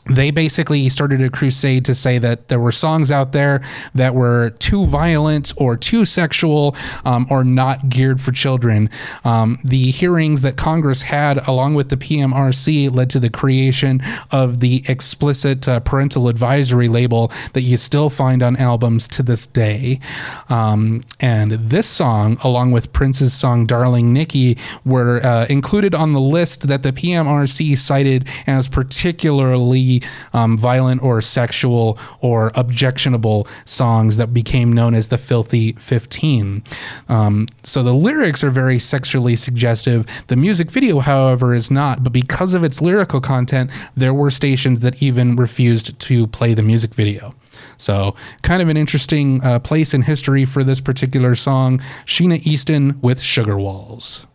they 0.09 0.31
basically 0.31 0.89
started 0.89 1.23
a 1.23 1.31
crusade 1.31 1.85
to 1.85 1.95
say 1.95 2.19
that 2.19 2.49
there 2.49 2.61
were 2.61 2.73
songs 2.73 3.11
out 3.11 3.33
there 3.33 3.63
that 3.95 4.15
were 4.15 4.51
too 4.59 4.85
violent 4.87 5.53
or 5.57 5.77
too 5.77 6.05
sexual 6.05 6.75
um, 7.05 7.27
or 7.31 7.45
not 7.45 7.89
geared 7.89 8.21
for 8.21 8.33
children. 8.33 8.89
Um, 9.25 9.59
the 9.65 9.91
hearings 9.91 10.43
that 10.43 10.57
Congress 10.57 11.03
had, 11.03 11.47
along 11.47 11.75
with 11.75 11.91
the 11.91 11.97
PMRC, 11.97 12.93
led 12.95 13.11
to 13.11 13.21
the 13.21 13.31
creation 13.31 14.01
of 14.31 14.61
the 14.61 14.83
explicit 14.89 15.69
uh, 15.69 15.81
parental 15.81 16.29
advisory 16.29 16.89
label 16.89 17.31
that 17.53 17.63
you 17.63 17.77
still 17.77 18.11
find 18.11 18.43
on 18.43 18.57
albums 18.57 19.09
to 19.09 19.23
this 19.23 19.47
day. 19.47 20.01
Um, 20.49 21.03
and 21.21 21.53
this 21.53 21.87
song, 21.87 22.39
along 22.43 22.73
with 22.73 22.93
Prince's 22.93 23.33
song 23.33 23.67
Darling 23.67 24.13
Nikki, 24.13 24.57
were 24.85 25.25
uh, 25.25 25.47
included 25.51 25.95
on 25.95 26.13
the 26.13 26.21
list 26.21 26.69
that 26.69 26.83
the 26.83 26.93
PMRC 26.93 27.77
cited 27.77 28.27
as 28.47 28.69
particularly 28.69 29.98
um, 30.33 30.57
violent 30.59 31.03
or 31.03 31.21
sexual 31.21 31.99
or 32.21 32.51
objectionable 32.55 33.47
songs 33.65 34.17
that 34.17 34.33
became 34.35 34.73
known 34.73 34.95
as 34.95 35.09
the 35.09 35.19
Filthy 35.19 35.73
15. 35.73 36.63
Um, 37.09 37.47
so 37.63 37.83
the 37.83 37.95
lyrics 37.95 38.43
are 38.45 38.51
very 38.51 38.79
sexually 38.79 39.37
suggestive. 39.37 40.07
The 40.29 40.37
music 40.37 40.71
video, 40.71 41.01
however, 41.01 41.55
is 41.55 41.71
not. 41.71 42.03
But 42.03 42.13
because 42.13 42.55
of 42.55 42.65
its 42.65 42.81
lyrical 42.81 43.21
content, 43.21 43.71
there 43.97 44.15
were 44.15 44.31
stations 44.31 44.81
that 44.81 45.03
even 45.03 45.37
refused 45.37 45.99
to 45.99 46.27
play 46.27 46.55
the 46.55 46.63
music 46.63 46.95
video. 46.95 47.35
So, 47.77 48.17
kind 48.43 48.61
of 48.61 48.69
an 48.69 48.77
interesting 48.77 49.43
uh, 49.45 49.61
place 49.61 49.95
in 49.95 50.03
history 50.03 50.45
for 50.45 50.65
this 50.65 50.81
particular 50.81 51.35
song. 51.35 51.81
Sheena 52.05 52.45
Easton 52.45 53.01
with 53.01 53.21
Sugar 53.21 53.57
Walls. 53.57 54.27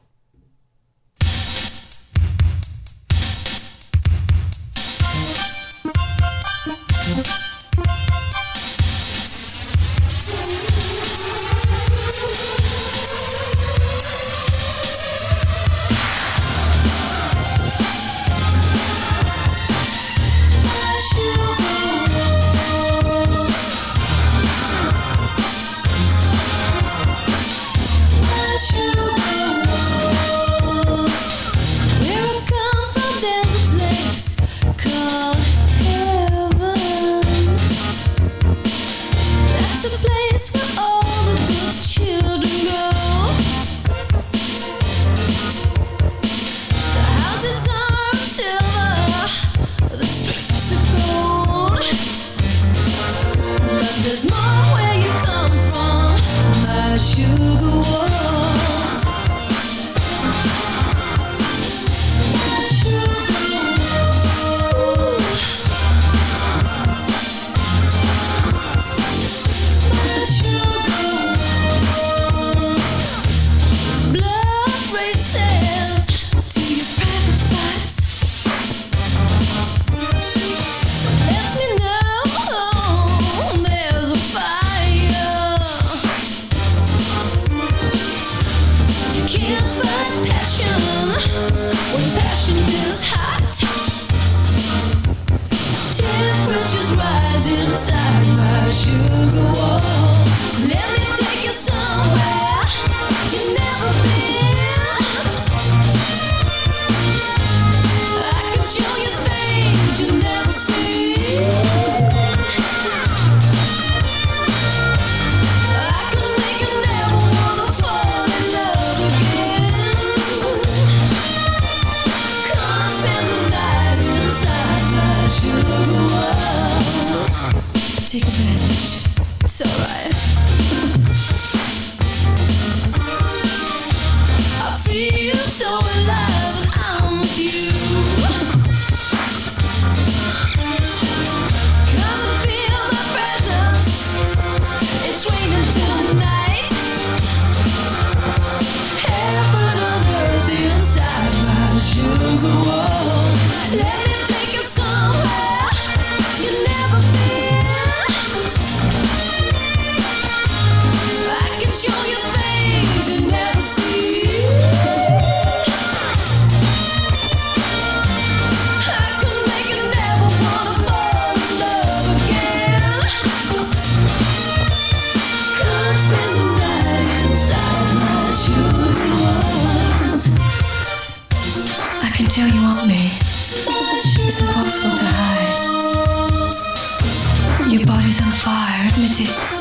Thank 189.26 189.52
you. 189.52 189.53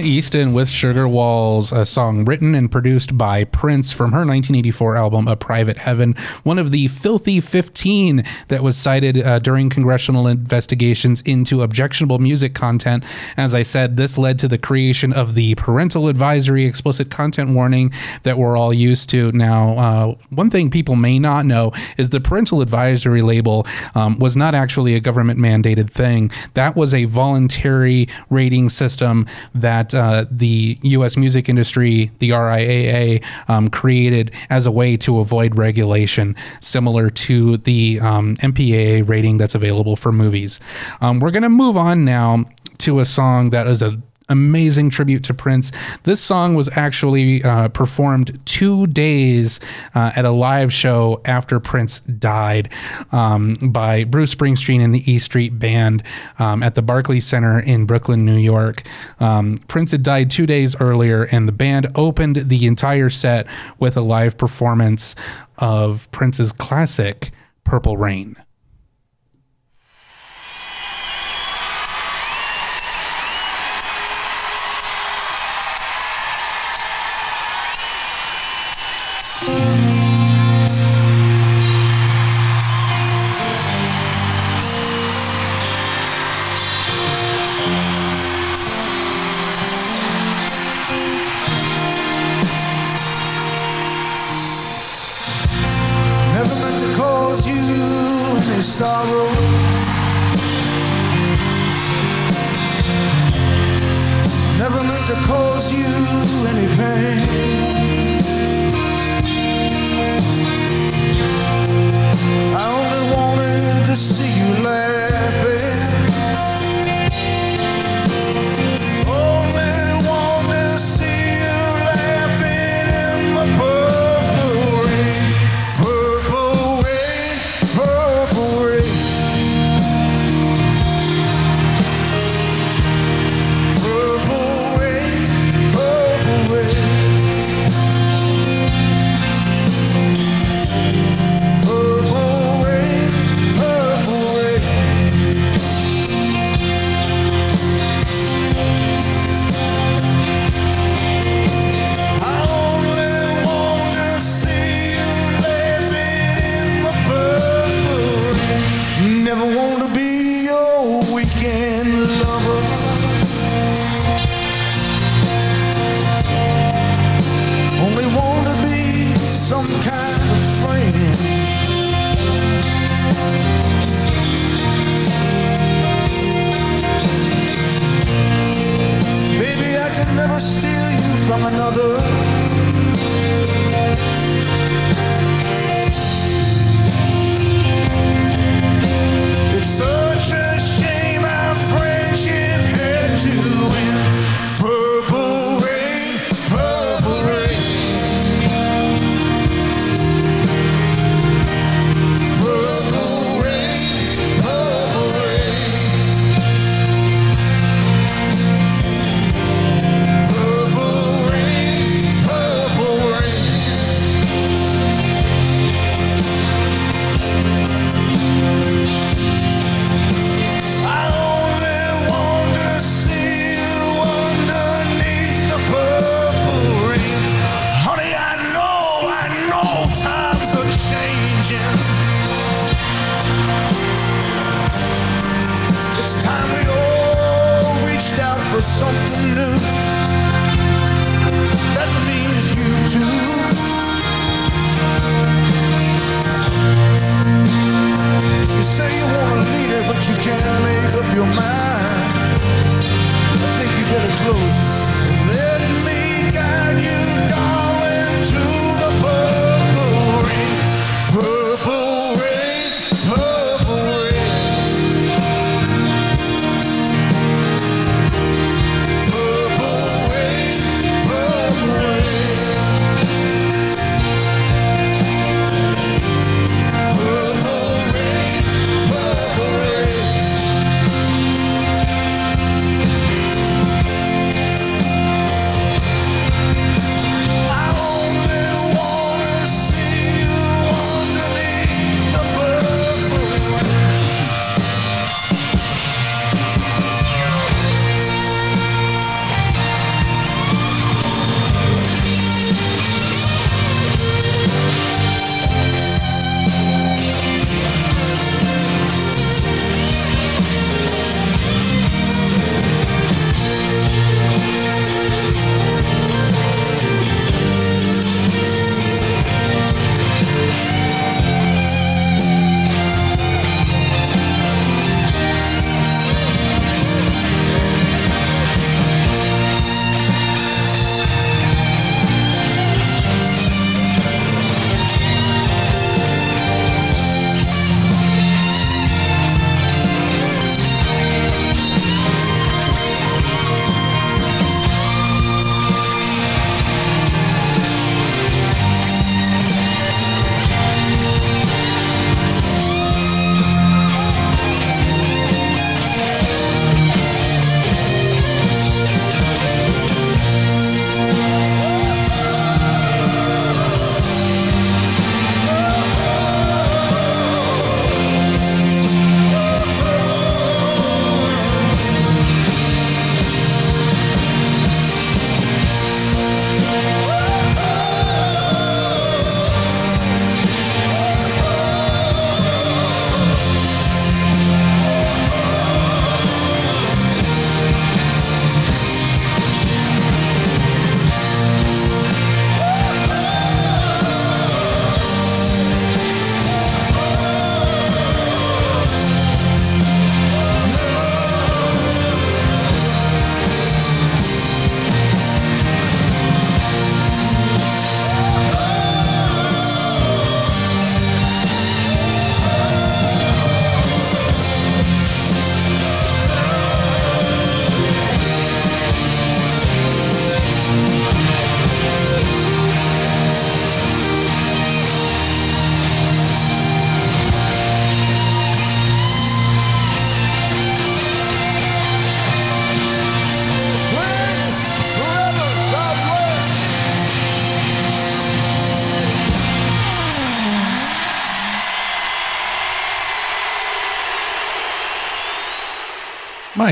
Easton 0.00 0.54
with 0.54 0.68
Sugar 0.68 1.08
Walls, 1.08 1.72
a 1.72 1.84
song 1.84 2.24
written 2.24 2.54
and 2.54 2.70
produced 2.70 3.18
by 3.18 3.44
Prince 3.44 3.92
from 3.92 4.12
her 4.12 4.18
1984 4.18 4.96
album 4.96 5.26
A 5.26 5.36
Private 5.36 5.78
Heaven, 5.78 6.14
one 6.44 6.58
of 6.58 6.70
the 6.70 6.88
filthy 6.88 7.40
15 7.40 8.22
that 8.48 8.62
was 8.62 8.76
cited 8.76 9.18
uh, 9.18 9.38
during 9.40 9.68
congressional 9.68 10.26
investigations 10.26 11.20
into 11.22 11.62
objectionable 11.62 12.18
music 12.18 12.54
content. 12.54 13.02
As 13.36 13.54
I 13.54 13.62
said, 13.62 13.96
this 13.96 14.16
led 14.16 14.38
to 14.38 14.48
the 14.48 14.58
creation 14.58 15.12
of 15.12 15.34
the 15.34 15.54
parental 15.56 16.08
advisory 16.08 16.64
explicit 16.64 17.10
content 17.10 17.50
warning 17.50 17.92
that 18.22 18.38
we're 18.38 18.56
all 18.56 18.72
used 18.72 19.10
to 19.10 19.32
now. 19.32 19.72
Uh, 19.72 20.14
one 20.30 20.50
thing 20.50 20.70
people 20.70 20.96
may 20.96 21.18
not 21.18 21.44
know 21.44 21.72
is 21.98 22.10
the 22.10 22.20
parental 22.20 22.60
advisory 22.60 23.22
label 23.22 23.66
um, 23.94 24.18
was 24.18 24.36
not 24.36 24.54
actually 24.54 24.94
a 24.94 25.00
government 25.00 25.40
mandated 25.40 25.90
thing. 25.90 26.30
That 26.54 26.76
was 26.76 26.94
a 26.94 27.04
voluntary 27.06 28.08
rating 28.30 28.68
system 28.68 29.26
that 29.54 29.81
uh, 29.94 30.24
the 30.30 30.78
U.S. 30.82 31.16
music 31.16 31.48
industry, 31.48 32.10
the 32.18 32.30
RIAA, 32.30 33.22
um, 33.48 33.68
created 33.68 34.30
as 34.50 34.66
a 34.66 34.70
way 34.70 34.96
to 34.98 35.20
avoid 35.20 35.56
regulation, 35.56 36.36
similar 36.60 37.10
to 37.10 37.56
the 37.58 38.00
um, 38.00 38.36
MPAA 38.36 39.08
rating 39.08 39.38
that's 39.38 39.54
available 39.54 39.96
for 39.96 40.12
movies. 40.12 40.60
Um, 41.00 41.20
we're 41.20 41.30
going 41.30 41.42
to 41.42 41.48
move 41.48 41.76
on 41.76 42.04
now 42.04 42.44
to 42.78 43.00
a 43.00 43.04
song 43.04 43.50
that 43.50 43.66
is 43.66 43.82
a 43.82 44.00
amazing 44.28 44.90
tribute 44.90 45.24
to 45.24 45.34
Prince. 45.34 45.72
This 46.04 46.20
song 46.20 46.54
was 46.54 46.68
actually 46.76 47.42
uh, 47.42 47.68
performed 47.68 48.38
two 48.46 48.86
days 48.88 49.60
uh, 49.94 50.12
at 50.16 50.24
a 50.24 50.30
live 50.30 50.72
show 50.72 51.20
after 51.24 51.60
Prince 51.60 52.00
died 52.00 52.70
um, 53.12 53.54
by 53.54 54.04
Bruce 54.04 54.34
Springsteen 54.34 54.80
and 54.80 54.94
the 54.94 55.10
E 55.10 55.18
Street 55.18 55.58
Band 55.58 56.02
um, 56.38 56.62
at 56.62 56.74
the 56.74 56.82
Barclays 56.82 57.26
Center 57.26 57.60
in 57.60 57.86
Brooklyn, 57.86 58.24
New 58.24 58.38
York. 58.38 58.82
Um, 59.20 59.58
Prince 59.68 59.90
had 59.92 60.02
died 60.02 60.30
two 60.30 60.46
days 60.46 60.78
earlier, 60.80 61.24
and 61.24 61.46
the 61.46 61.52
band 61.52 61.88
opened 61.94 62.36
the 62.36 62.66
entire 62.66 63.10
set 63.10 63.46
with 63.78 63.96
a 63.96 64.02
live 64.02 64.36
performance 64.36 65.14
of 65.58 66.10
Prince's 66.10 66.52
classic 66.52 67.30
Purple 67.64 67.96
Rain. 67.96 68.36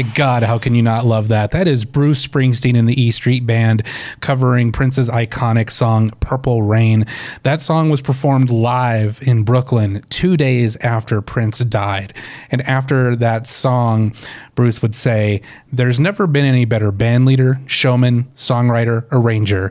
My 0.01 0.11
God, 0.15 0.43
how 0.43 0.57
can 0.57 0.75
you 0.75 0.81
not 0.81 1.05
love 1.05 1.29
that? 1.29 1.51
That 1.51 1.69
is 1.69 1.85
Bruce 1.85 2.27
Springsteen 2.27 2.75
and 2.75 2.89
the 2.89 2.99
E 2.99 3.11
Street 3.11 3.45
Band 3.45 3.83
covering 4.21 4.73
Prince's 4.73 5.11
iconic 5.11 5.71
song 5.71 6.09
Purple 6.21 6.63
Rain. 6.63 7.05
That 7.43 7.61
song 7.61 7.91
was 7.91 8.01
performed 8.01 8.49
live 8.49 9.21
in 9.21 9.43
Brooklyn 9.43 10.03
two 10.09 10.39
days 10.39 10.77
after 10.77 11.21
Prince 11.21 11.59
died. 11.59 12.15
And 12.51 12.63
after 12.63 13.15
that 13.17 13.47
song, 13.47 14.15
Bruce 14.55 14.81
would 14.81 14.95
say, 14.95 15.43
There's 15.71 16.01
never 16.01 16.27
been 16.27 16.47
any 16.47 16.65
better 16.65 16.93
band 16.93 17.27
leader, 17.27 17.61
showman, 17.67 18.25
songwriter, 18.37 19.05
arranger. 19.13 19.71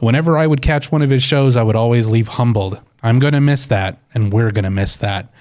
Whenever 0.00 0.36
I 0.36 0.48
would 0.48 0.62
catch 0.62 0.90
one 0.90 1.02
of 1.02 1.10
his 1.10 1.22
shows, 1.22 1.54
I 1.54 1.62
would 1.62 1.76
always 1.76 2.08
leave 2.08 2.26
humbled. 2.26 2.80
I'm 3.04 3.20
going 3.20 3.34
to 3.34 3.40
miss 3.40 3.68
that, 3.68 3.98
and 4.14 4.32
we're 4.32 4.50
going 4.50 4.64
to 4.64 4.70
miss 4.70 4.96
that. 4.96 5.32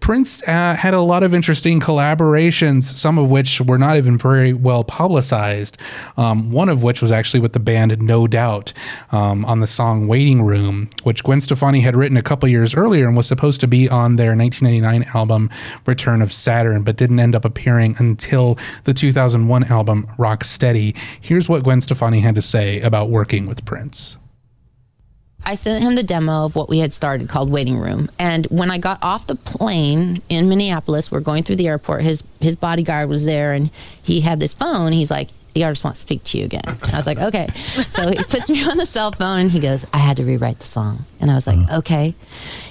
Prince 0.00 0.46
uh, 0.46 0.74
had 0.74 0.94
a 0.94 1.00
lot 1.00 1.22
of 1.22 1.34
interesting 1.34 1.80
collaborations, 1.80 2.84
some 2.84 3.18
of 3.18 3.28
which 3.30 3.60
were 3.60 3.78
not 3.78 3.96
even 3.96 4.16
very 4.16 4.52
well 4.52 4.84
publicized. 4.84 5.78
Um, 6.16 6.50
one 6.50 6.68
of 6.68 6.82
which 6.82 7.02
was 7.02 7.10
actually 7.10 7.40
with 7.40 7.52
the 7.52 7.60
band 7.60 8.00
No 8.00 8.26
Doubt 8.26 8.72
um, 9.10 9.44
on 9.44 9.60
the 9.60 9.66
song 9.66 10.06
Waiting 10.06 10.42
Room, 10.42 10.90
which 11.02 11.24
Gwen 11.24 11.40
Stefani 11.40 11.80
had 11.80 11.96
written 11.96 12.16
a 12.16 12.22
couple 12.22 12.48
years 12.48 12.74
earlier 12.74 13.06
and 13.06 13.16
was 13.16 13.26
supposed 13.26 13.60
to 13.60 13.66
be 13.66 13.88
on 13.88 14.16
their 14.16 14.36
1999 14.36 15.10
album 15.14 15.50
Return 15.86 16.22
of 16.22 16.32
Saturn, 16.32 16.82
but 16.82 16.96
didn't 16.96 17.20
end 17.20 17.34
up 17.34 17.44
appearing 17.44 17.96
until 17.98 18.58
the 18.84 18.94
2001 18.94 19.64
album 19.64 20.08
Rock 20.18 20.44
Steady. 20.44 20.94
Here's 21.20 21.48
what 21.48 21.64
Gwen 21.64 21.80
Stefani 21.80 22.20
had 22.20 22.34
to 22.34 22.42
say 22.42 22.80
about 22.80 23.10
working 23.10 23.46
with 23.46 23.64
Prince. 23.64 24.18
I 25.48 25.54
sent 25.54 25.84
him 25.84 25.94
the 25.94 26.02
demo 26.02 26.44
of 26.44 26.56
what 26.56 26.68
we 26.68 26.80
had 26.80 26.92
started 26.92 27.28
called 27.28 27.50
Waiting 27.50 27.78
Room. 27.78 28.10
And 28.18 28.46
when 28.46 28.68
I 28.68 28.78
got 28.78 28.98
off 29.00 29.28
the 29.28 29.36
plane 29.36 30.20
in 30.28 30.48
Minneapolis, 30.48 31.12
we're 31.12 31.20
going 31.20 31.44
through 31.44 31.56
the 31.56 31.68
airport. 31.68 32.02
His 32.02 32.24
his 32.40 32.56
bodyguard 32.56 33.08
was 33.08 33.24
there, 33.24 33.52
and 33.52 33.70
he 34.02 34.22
had 34.22 34.40
this 34.40 34.52
phone. 34.52 34.90
He's 34.90 35.10
like, 35.10 35.28
"The 35.56 35.64
artist 35.64 35.84
wants 35.84 36.00
to 36.00 36.02
speak 36.06 36.22
to 36.24 36.38
you 36.38 36.44
again." 36.44 36.76
I 36.92 36.96
was 36.96 37.06
like, 37.06 37.18
"Okay." 37.18 37.48
So 37.90 38.10
he 38.10 38.16
puts 38.24 38.50
me 38.50 38.62
on 38.68 38.76
the 38.76 38.84
cell 38.84 39.10
phone, 39.12 39.38
and 39.38 39.50
he 39.50 39.58
goes, 39.58 39.86
"I 39.92 39.98
had 39.98 40.18
to 40.18 40.24
rewrite 40.24 40.58
the 40.60 40.66
song," 40.66 41.06
and 41.18 41.30
I 41.30 41.34
was 41.34 41.46
like, 41.46 41.58
uh-huh. 41.58 41.78
"Okay." 41.78 42.14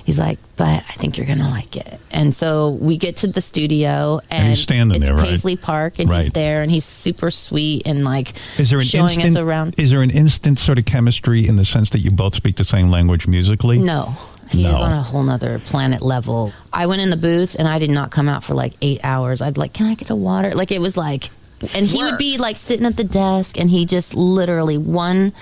He's 0.04 0.20
like, 0.20 0.38
"But 0.56 0.84
I 0.88 0.94
think 0.94 1.18
you're 1.18 1.26
gonna 1.26 1.50
like 1.50 1.76
it." 1.76 2.00
And 2.12 2.36
so 2.36 2.78
we 2.80 2.98
get 2.98 3.18
to 3.18 3.28
the 3.28 3.42
studio, 3.42 4.22
and, 4.30 4.42
And 4.44 4.50
he's 4.50 4.62
standing 4.62 4.98
it's 5.02 5.08
there, 5.10 5.18
right? 5.18 5.28
Paisley 5.30 5.56
Park, 5.56 5.98
and 6.00 6.14
he's 6.14 6.30
there, 6.30 6.62
and 6.62 6.70
he's 6.72 6.86
super 6.86 7.32
sweet 7.32 7.84
and 7.88 8.04
like 8.04 8.34
Is 8.60 8.70
there 8.70 8.80
an 8.80 8.86
showing 8.86 9.20
instant? 9.20 9.38
us 9.38 9.42
around. 9.42 9.76
Is 9.78 9.90
there 9.90 10.04
an 10.04 10.12
instant 10.12 10.60
sort 10.60 10.78
of 10.78 10.86
chemistry 10.86 11.48
in 11.48 11.56
the 11.56 11.66
sense 11.66 11.90
that 11.90 12.00
you 12.00 12.12
both 12.12 12.36
speak 12.36 12.56
the 12.58 12.64
same 12.64 12.92
language 12.92 13.26
musically? 13.28 13.80
No. 13.80 14.16
He 14.52 14.64
is 14.64 14.74
No. 14.74 14.84
on 14.84 14.94
a 14.94 15.02
whole 15.02 15.24
nother 15.24 15.58
planet 15.58 16.04
level. 16.04 16.54
I 16.72 16.86
went 16.86 17.02
in 17.02 17.10
the 17.10 17.18
booth 17.18 17.56
and 17.58 17.68
I 17.68 17.80
did 17.80 17.90
not 17.90 18.12
come 18.12 18.30
out 18.30 18.44
for 18.44 18.54
like 18.54 18.74
eight 18.84 19.00
hours. 19.04 19.42
I'd 19.42 19.56
be 19.56 19.60
like, 19.60 19.74
Can 19.74 19.88
I 19.88 19.96
get 19.96 20.12
a 20.12 20.16
water? 20.16 20.52
Like 20.52 20.72
it 20.72 20.80
was 20.80 20.96
like 20.96 21.32
and 21.74 21.86
he 21.86 22.04
would 22.04 22.18
be 22.18 22.38
like 22.38 22.58
sitting 22.58 22.86
at 22.86 22.98
the 22.98 23.04
desk 23.04 23.60
and 23.60 23.70
he 23.70 23.86
just 23.86 24.14
literally 24.14 24.78
one 24.78 25.34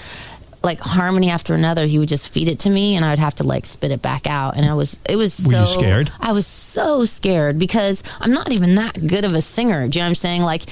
like 0.63 0.79
harmony 0.79 1.29
after 1.29 1.53
another, 1.53 1.85
he 1.85 1.99
would 1.99 2.07
just 2.07 2.29
feed 2.29 2.47
it 2.47 2.59
to 2.59 2.69
me 2.69 2.95
and 2.95 3.03
I 3.03 3.09
would 3.09 3.19
have 3.19 3.35
to 3.35 3.43
like 3.43 3.65
spit 3.65 3.91
it 3.91 4.01
back 4.01 4.25
out. 4.27 4.55
And 4.55 4.65
I 4.65 4.73
was 4.73 4.97
it 5.07 5.17
was 5.17 5.37
Were 5.45 5.51
so 5.51 5.61
you 5.61 5.67
scared? 5.67 6.11
I 6.19 6.31
was 6.31 6.47
so 6.47 7.05
scared 7.05 7.59
because 7.59 8.01
I'm 8.21 8.31
not 8.31 8.51
even 8.51 8.75
that 8.75 9.05
good 9.05 9.25
of 9.25 9.33
a 9.33 9.41
singer. 9.41 9.87
Do 9.87 9.99
you 9.99 10.01
know 10.01 10.05
what 10.05 10.09
I'm 10.11 10.15
saying? 10.15 10.41
Like 10.43 10.63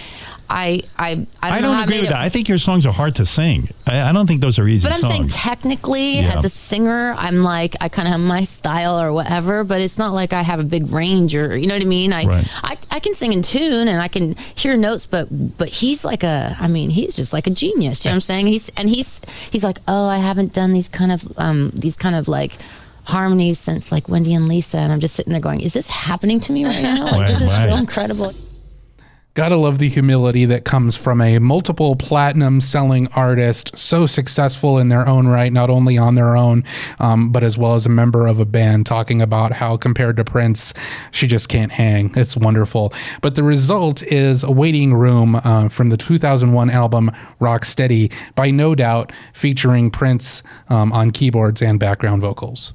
I 0.53 0.81
I 0.99 1.09
I 1.09 1.15
don't, 1.15 1.29
I 1.41 1.61
don't 1.61 1.79
agree 1.83 1.97
with 1.99 2.05
it- 2.07 2.09
that. 2.09 2.19
I 2.19 2.27
think 2.29 2.49
your 2.49 2.57
songs 2.57 2.85
are 2.85 2.91
hard 2.91 3.15
to 3.15 3.25
sing. 3.25 3.69
I, 3.87 4.09
I 4.09 4.11
don't 4.11 4.27
think 4.27 4.41
those 4.41 4.59
are 4.59 4.67
easy 4.67 4.85
but 4.85 4.93
I'm 4.93 4.99
songs. 5.01 5.13
saying 5.13 5.27
technically, 5.29 6.19
Yeah. 6.19 6.37
as 6.37 6.43
a 6.45 6.49
singer, 6.49 7.15
I'm 7.17 7.41
like 7.43 7.75
I 7.79 7.87
kind 7.89 8.07
of 8.07 8.11
have 8.11 8.19
my 8.21 8.43
style 8.43 8.99
or 8.99 9.13
whatever. 9.13 9.63
But 9.63 9.79
it's 9.81 9.97
not 9.97 10.13
like 10.13 10.33
I 10.33 10.41
have 10.41 10.59
a 10.59 10.63
big 10.65 10.89
range 10.91 11.35
or 11.35 11.55
you 11.57 11.67
know 11.67 11.75
what 11.75 11.81
I 11.81 11.85
mean. 11.85 12.11
I 12.11 12.25
Right. 12.25 12.47
I, 12.63 12.77
I 12.91 12.99
can 12.99 13.13
sing 13.15 13.31
in 13.33 13.41
tune 13.41 13.87
and 13.87 14.01
I 14.01 14.09
can 14.09 14.35
hear 14.55 14.75
notes, 14.75 15.05
but 15.05 15.27
but 15.57 15.69
he's 15.69 16.03
like 16.03 16.23
a 16.23 16.57
I 16.59 16.67
mean 16.67 16.89
he's 16.89 17.15
just 17.15 17.31
like 17.31 17.47
a 17.47 17.51
genius. 17.51 17.99
Do 18.01 18.09
you 18.09 18.11
know 18.11 18.15
what 18.15 18.15
I'm 18.17 18.21
saying? 18.21 18.47
He's 18.47 18.69
and 18.75 18.89
he's 18.89 19.21
he's 19.51 19.63
like 19.63 19.79
oh 19.87 20.05
I 20.07 20.17
haven't 20.17 20.53
done 20.53 20.73
these 20.73 20.89
kind 20.89 21.11
of 21.13 21.23
um 21.37 21.71
these 21.75 21.95
kind 21.95 22.15
of 22.15 22.27
like 22.27 22.57
harmonies 23.05 23.57
since 23.59 23.91
like 23.91 24.07
Wendy 24.09 24.33
and 24.33 24.47
Lisa, 24.47 24.77
and 24.77 24.91
I'm 24.91 24.99
just 24.99 25.15
sitting 25.15 25.31
there 25.31 25.41
going, 25.41 25.61
is 25.61 25.73
this 25.73 25.89
happening 25.89 26.39
to 26.41 26.51
me 26.51 26.65
right 26.65 26.83
now? 26.83 27.05
Like, 27.11 27.13
Right, 27.13 27.27
this 27.31 27.41
is 27.41 27.49
so 27.63 27.75
incredible. 27.75 28.33
Gotta 29.33 29.55
love 29.55 29.77
the 29.77 29.87
humility 29.87 30.43
that 30.43 30.65
comes 30.65 30.97
from 30.97 31.21
a 31.21 31.39
multiple 31.39 31.95
platinum 31.95 32.59
selling 32.59 33.07
artist, 33.13 33.71
so 33.77 34.05
successful 34.05 34.77
in 34.77 34.89
their 34.89 35.07
own 35.07 35.25
right, 35.25 35.53
not 35.53 35.69
only 35.69 35.97
on 35.97 36.15
their 36.15 36.35
own, 36.35 36.65
um, 36.99 37.31
but 37.31 37.41
as 37.41 37.57
well 37.57 37.75
as 37.75 37.85
a 37.85 37.89
member 37.89 38.27
of 38.27 38.41
a 38.41 38.45
band, 38.45 38.85
talking 38.85 39.21
about 39.21 39.53
how 39.53 39.77
compared 39.77 40.17
to 40.17 40.25
Prince, 40.25 40.73
she 41.11 41.27
just 41.27 41.47
can't 41.47 41.71
hang. 41.71 42.11
It's 42.17 42.35
wonderful. 42.35 42.93
But 43.21 43.35
the 43.35 43.43
result 43.43 44.03
is 44.03 44.43
a 44.43 44.51
waiting 44.51 44.93
room 44.93 45.35
uh, 45.35 45.69
from 45.69 45.87
the 45.87 45.97
2001 45.97 46.69
album 46.69 47.09
Rock 47.39 47.63
Steady 47.63 48.11
by 48.35 48.51
No 48.51 48.75
Doubt, 48.75 49.13
featuring 49.33 49.91
Prince 49.91 50.43
um, 50.67 50.91
on 50.91 51.09
keyboards 51.11 51.61
and 51.61 51.79
background 51.79 52.21
vocals. 52.21 52.73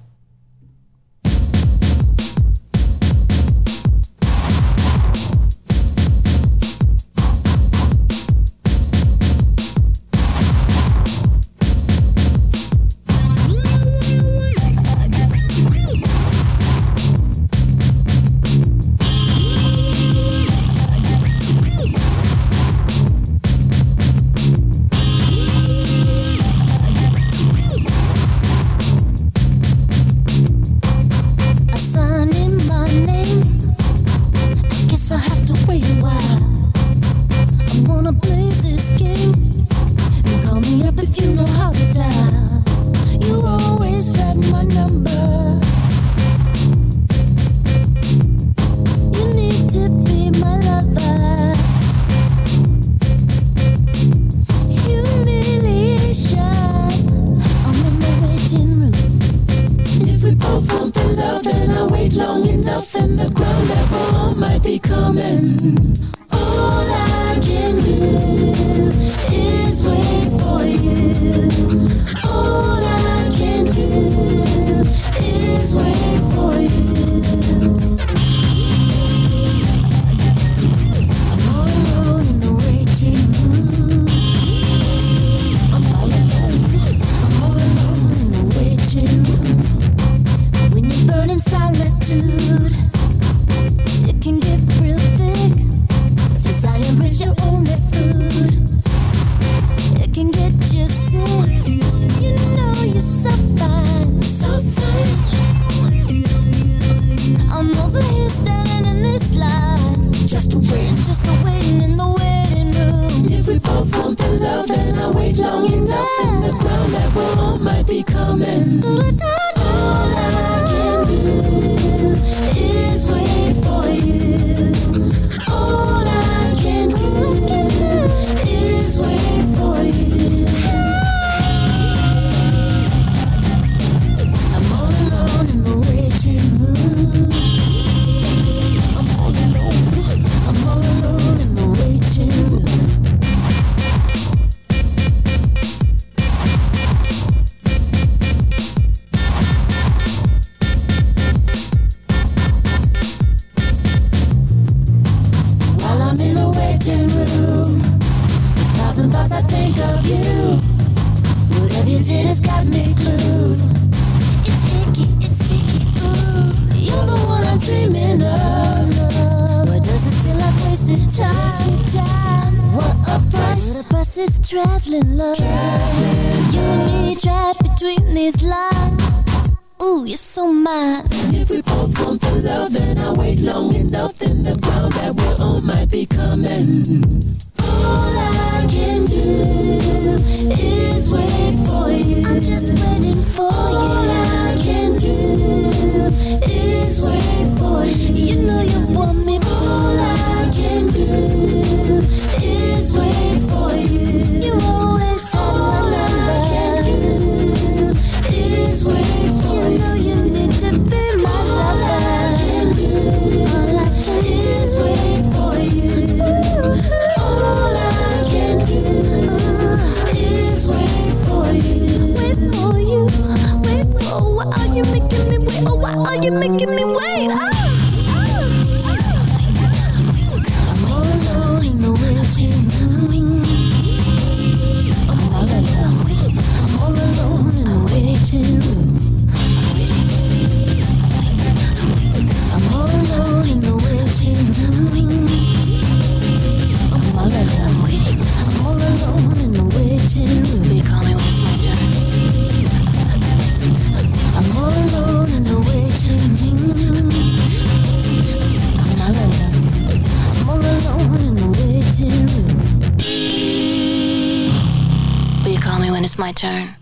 It's 266.07 266.19
my 266.19 266.31
turn? 266.31 266.77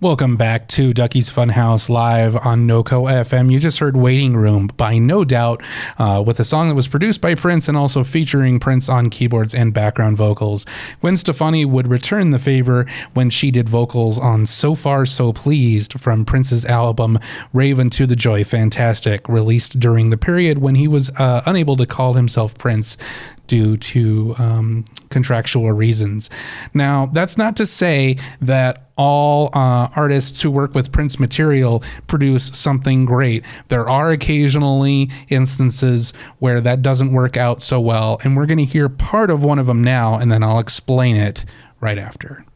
Welcome 0.00 0.36
back 0.36 0.68
to 0.68 0.94
Ducky's 0.94 1.28
Funhouse 1.28 1.88
live 1.88 2.36
on 2.46 2.68
NoCo 2.68 3.10
FM. 3.24 3.50
You 3.50 3.58
just 3.58 3.80
heard 3.80 3.96
Waiting 3.96 4.36
Room 4.36 4.68
by 4.76 4.98
No 4.98 5.24
Doubt 5.24 5.64
uh, 5.98 6.22
with 6.24 6.38
a 6.38 6.44
song 6.44 6.68
that 6.68 6.76
was 6.76 6.86
produced 6.86 7.20
by 7.20 7.34
Prince 7.34 7.66
and 7.66 7.76
also 7.76 8.04
featuring 8.04 8.60
Prince 8.60 8.88
on 8.88 9.10
keyboards 9.10 9.52
and 9.52 9.74
background 9.74 10.16
vocals. 10.16 10.64
Gwen 11.00 11.16
Stefani 11.16 11.64
would 11.64 11.88
return 11.88 12.30
the 12.30 12.38
favor 12.38 12.86
when 13.14 13.30
she 13.30 13.50
did 13.50 13.68
vocals 13.68 14.16
on 14.16 14.46
So 14.46 14.76
Far 14.76 15.06
So 15.06 15.32
Pleased 15.32 16.00
from 16.00 16.24
Prince's 16.24 16.64
album 16.64 17.18
Rave 17.52 17.78
Un2 17.78 18.06
the 18.06 18.14
Joy 18.14 18.44
Fantastic, 18.44 19.28
released 19.28 19.80
during 19.80 20.10
the 20.10 20.16
period 20.16 20.58
when 20.58 20.76
he 20.76 20.86
was 20.86 21.10
uh, 21.18 21.42
unable 21.46 21.76
to 21.78 21.84
call 21.86 22.14
himself 22.14 22.56
Prince 22.58 22.96
due 23.52 23.76
to 23.76 24.34
um, 24.38 24.82
contractual 25.10 25.70
reasons. 25.72 26.30
Now, 26.72 27.04
that's 27.12 27.36
not 27.36 27.54
to 27.56 27.66
say 27.66 28.16
that 28.40 28.88
all 28.96 29.50
uh, 29.52 29.88
artists 29.94 30.40
who 30.40 30.50
work 30.50 30.74
with 30.74 30.90
Prince 30.90 31.20
material 31.20 31.82
produce 32.06 32.46
something 32.56 33.04
great. 33.04 33.44
There 33.68 33.86
are 33.86 34.10
occasionally 34.10 35.10
instances 35.28 36.14
where 36.38 36.62
that 36.62 36.80
doesn't 36.80 37.12
work 37.12 37.36
out 37.36 37.60
so 37.60 37.78
well, 37.78 38.18
and 38.24 38.38
we're 38.38 38.46
going 38.46 38.56
to 38.56 38.64
hear 38.64 38.88
part 38.88 39.30
of 39.30 39.44
one 39.44 39.58
of 39.58 39.66
them 39.66 39.84
now, 39.84 40.14
and 40.14 40.32
then 40.32 40.42
I'll 40.42 40.58
explain 40.58 41.16
it 41.16 41.44
right 41.78 41.98
after. 41.98 42.46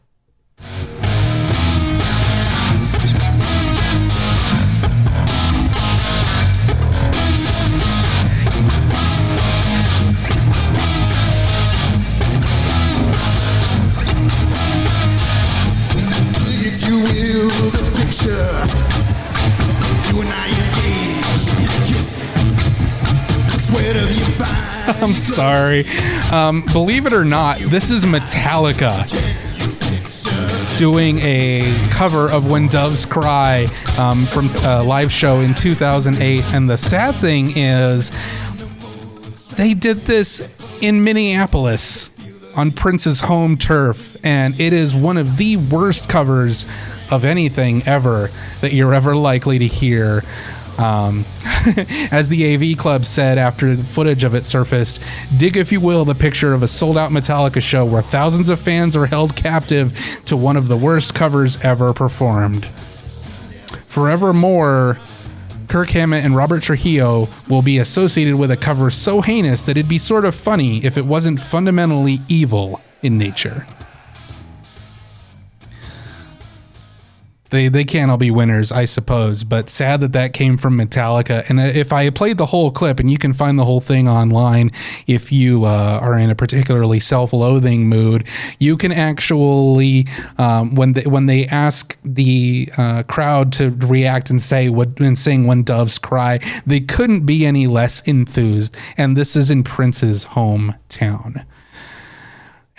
I'm 25.01 25.15
sorry. 25.15 25.85
Um, 26.31 26.63
believe 26.73 27.05
it 27.05 27.13
or 27.13 27.23
not, 27.23 27.59
this 27.59 27.91
is 27.91 28.05
Metallica 28.05 29.05
doing 30.79 31.19
a 31.19 31.71
cover 31.91 32.31
of 32.31 32.49
When 32.49 32.67
Doves 32.67 33.05
Cry 33.05 33.67
um, 33.99 34.25
from 34.25 34.49
a 34.63 34.81
live 34.81 35.11
show 35.11 35.41
in 35.41 35.53
2008. 35.53 36.43
And 36.45 36.67
the 36.67 36.77
sad 36.77 37.15
thing 37.15 37.55
is, 37.55 38.11
they 39.55 39.75
did 39.75 39.99
this 39.99 40.51
in 40.81 41.03
Minneapolis 41.03 42.09
on 42.55 42.71
Prince's 42.71 43.21
home 43.21 43.55
turf. 43.55 44.17
And 44.23 44.59
it 44.59 44.73
is 44.73 44.95
one 44.95 45.17
of 45.17 45.37
the 45.37 45.57
worst 45.57 46.09
covers 46.09 46.65
of 47.11 47.23
anything 47.23 47.83
ever 47.87 48.31
that 48.61 48.73
you're 48.73 48.95
ever 48.95 49.15
likely 49.15 49.59
to 49.59 49.67
hear. 49.67 50.23
Um, 50.77 51.25
as 52.11 52.29
the 52.29 52.53
AV 52.53 52.77
Club 52.77 53.05
said 53.05 53.37
after 53.37 53.75
footage 53.75 54.23
of 54.23 54.35
it 54.35 54.45
surfaced, 54.45 55.01
dig, 55.37 55.57
if 55.57 55.71
you 55.71 55.79
will, 55.79 56.05
the 56.05 56.15
picture 56.15 56.53
of 56.53 56.63
a 56.63 56.67
sold 56.67 56.97
out 56.97 57.11
Metallica 57.11 57.61
show 57.61 57.85
where 57.85 58.01
thousands 58.01 58.49
of 58.49 58.59
fans 58.59 58.95
are 58.95 59.05
held 59.07 59.35
captive 59.35 59.97
to 60.25 60.37
one 60.37 60.57
of 60.57 60.67
the 60.67 60.77
worst 60.77 61.15
covers 61.15 61.57
ever 61.61 61.93
performed. 61.93 62.67
Forevermore, 63.81 64.99
Kirk 65.67 65.89
Hammett 65.89 66.23
and 66.23 66.35
Robert 66.35 66.63
Trujillo 66.63 67.27
will 67.49 67.61
be 67.61 67.79
associated 67.79 68.35
with 68.35 68.51
a 68.51 68.57
cover 68.57 68.89
so 68.89 69.21
heinous 69.21 69.63
that 69.63 69.71
it'd 69.71 69.89
be 69.89 69.97
sort 69.97 70.23
of 70.23 70.35
funny 70.35 70.83
if 70.85 70.97
it 70.97 71.05
wasn't 71.05 71.41
fundamentally 71.41 72.19
evil 72.27 72.79
in 73.01 73.17
nature. 73.17 73.65
They, 77.49 77.67
they 77.67 77.83
can't 77.83 78.11
all 78.11 78.17
be 78.17 78.31
winners, 78.31 78.71
I 78.71 78.85
suppose, 78.85 79.43
but 79.43 79.69
sad 79.69 80.01
that 80.01 80.13
that 80.13 80.33
came 80.33 80.57
from 80.57 80.77
Metallica. 80.77 81.49
And 81.49 81.59
if 81.59 81.93
I 81.93 82.09
played 82.09 82.37
the 82.37 82.47
whole 82.47 82.71
clip, 82.71 82.99
and 82.99 83.09
you 83.09 83.17
can 83.17 83.33
find 83.33 83.57
the 83.57 83.65
whole 83.65 83.81
thing 83.81 84.07
online 84.09 84.71
if 85.05 85.31
you 85.31 85.65
uh, 85.65 85.99
are 86.01 86.17
in 86.17 86.29
a 86.29 86.35
particularly 86.35 86.99
self-loathing 86.99 87.87
mood, 87.87 88.27
you 88.59 88.77
can 88.77 88.91
actually 88.91 90.07
um, 90.37 90.75
when 90.75 90.93
they, 90.93 91.03
when 91.03 91.25
they 91.27 91.45
ask 91.47 91.97
the 92.03 92.69
uh, 92.77 93.03
crowd 93.03 93.51
to 93.53 93.71
react 93.71 94.29
and 94.29 94.41
say 94.41 94.69
what 94.69 94.99
and 94.99 95.17
sing 95.17 95.47
"When 95.47 95.63
Doves 95.63 95.97
Cry," 95.97 96.39
they 96.65 96.79
couldn't 96.79 97.25
be 97.25 97.45
any 97.45 97.67
less 97.67 98.01
enthused. 98.01 98.75
And 98.97 99.15
this 99.15 99.35
is 99.35 99.51
in 99.51 99.63
Prince's 99.63 100.25
hometown. 100.25 101.45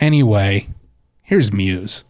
Anyway, 0.01 0.69
here's 1.23 1.53
Muse. 1.53 2.05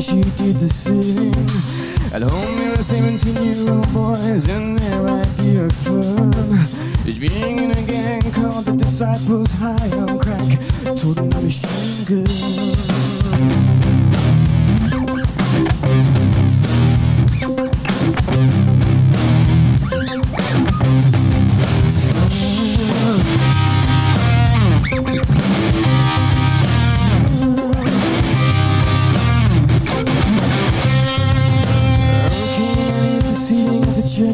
She 0.00 0.20
did 0.20 0.56
the 0.56 0.68
same. 0.68 1.32
At 2.12 2.22
home, 2.22 2.58
there 2.58 2.78
are 2.78 2.82
17 2.82 3.34
year 3.34 3.70
old 3.72 3.92
boys 3.92 4.48
and 4.48 4.78
their 4.78 5.08
idea 5.08 5.64
of 5.64 5.72
fun 5.72 6.32
is 7.06 7.18
being 7.18 7.58
in 7.58 7.70
a 7.72 7.82
gang 7.82 8.20
called 8.32 8.64
the 8.66 8.72
Disciples 8.72 9.52
High 9.54 9.90
on 9.98 10.18
Crack. 10.18 10.58
Told 10.96 11.16
them 11.16 11.30
to 11.30 11.40
machine 11.40 12.04
gun. 12.04 13.77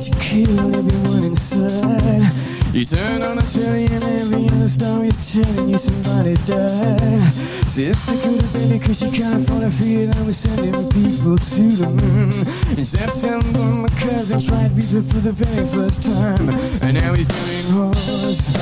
You 0.09 0.14
killed 0.20 0.74
everyone 0.74 1.24
inside. 1.24 2.32
You 2.74 2.85
turn 2.85 3.22
on 3.22 3.36
the 3.36 3.43
telly 3.43 3.86
and 3.86 4.02
every 4.02 4.48
other 4.48 4.68
story 4.68 5.09
is 5.09 5.32
telling 5.32 5.68
you 5.70 5.78
somebody 5.78 6.35
died. 6.44 7.32
Sister 7.32 8.12
could 8.22 8.43
have 8.43 8.52
been 8.52 8.78
because 8.78 8.98
she 8.98 9.10
can't 9.10 9.43
afford 9.44 9.62
to 9.62 9.70
figure 9.70 10.10
out 10.10 10.26
we're 10.26 10.32
sending 10.32 10.74
people 10.90 11.36
to 11.39 11.62
the 11.81 11.86
moon. 11.89 12.32
In 12.76 12.85
September, 12.85 13.59
my 13.59 13.89
cousin 13.89 14.40
tried 14.40 14.72
reefer 14.72 15.02
for 15.02 15.20
the 15.20 15.32
very 15.32 15.66
first 15.68 16.02
time, 16.02 16.51
and 16.82 16.98
now 16.98 17.14
he's 17.14 17.28
doing 17.28 17.66
horse. 17.72 18.55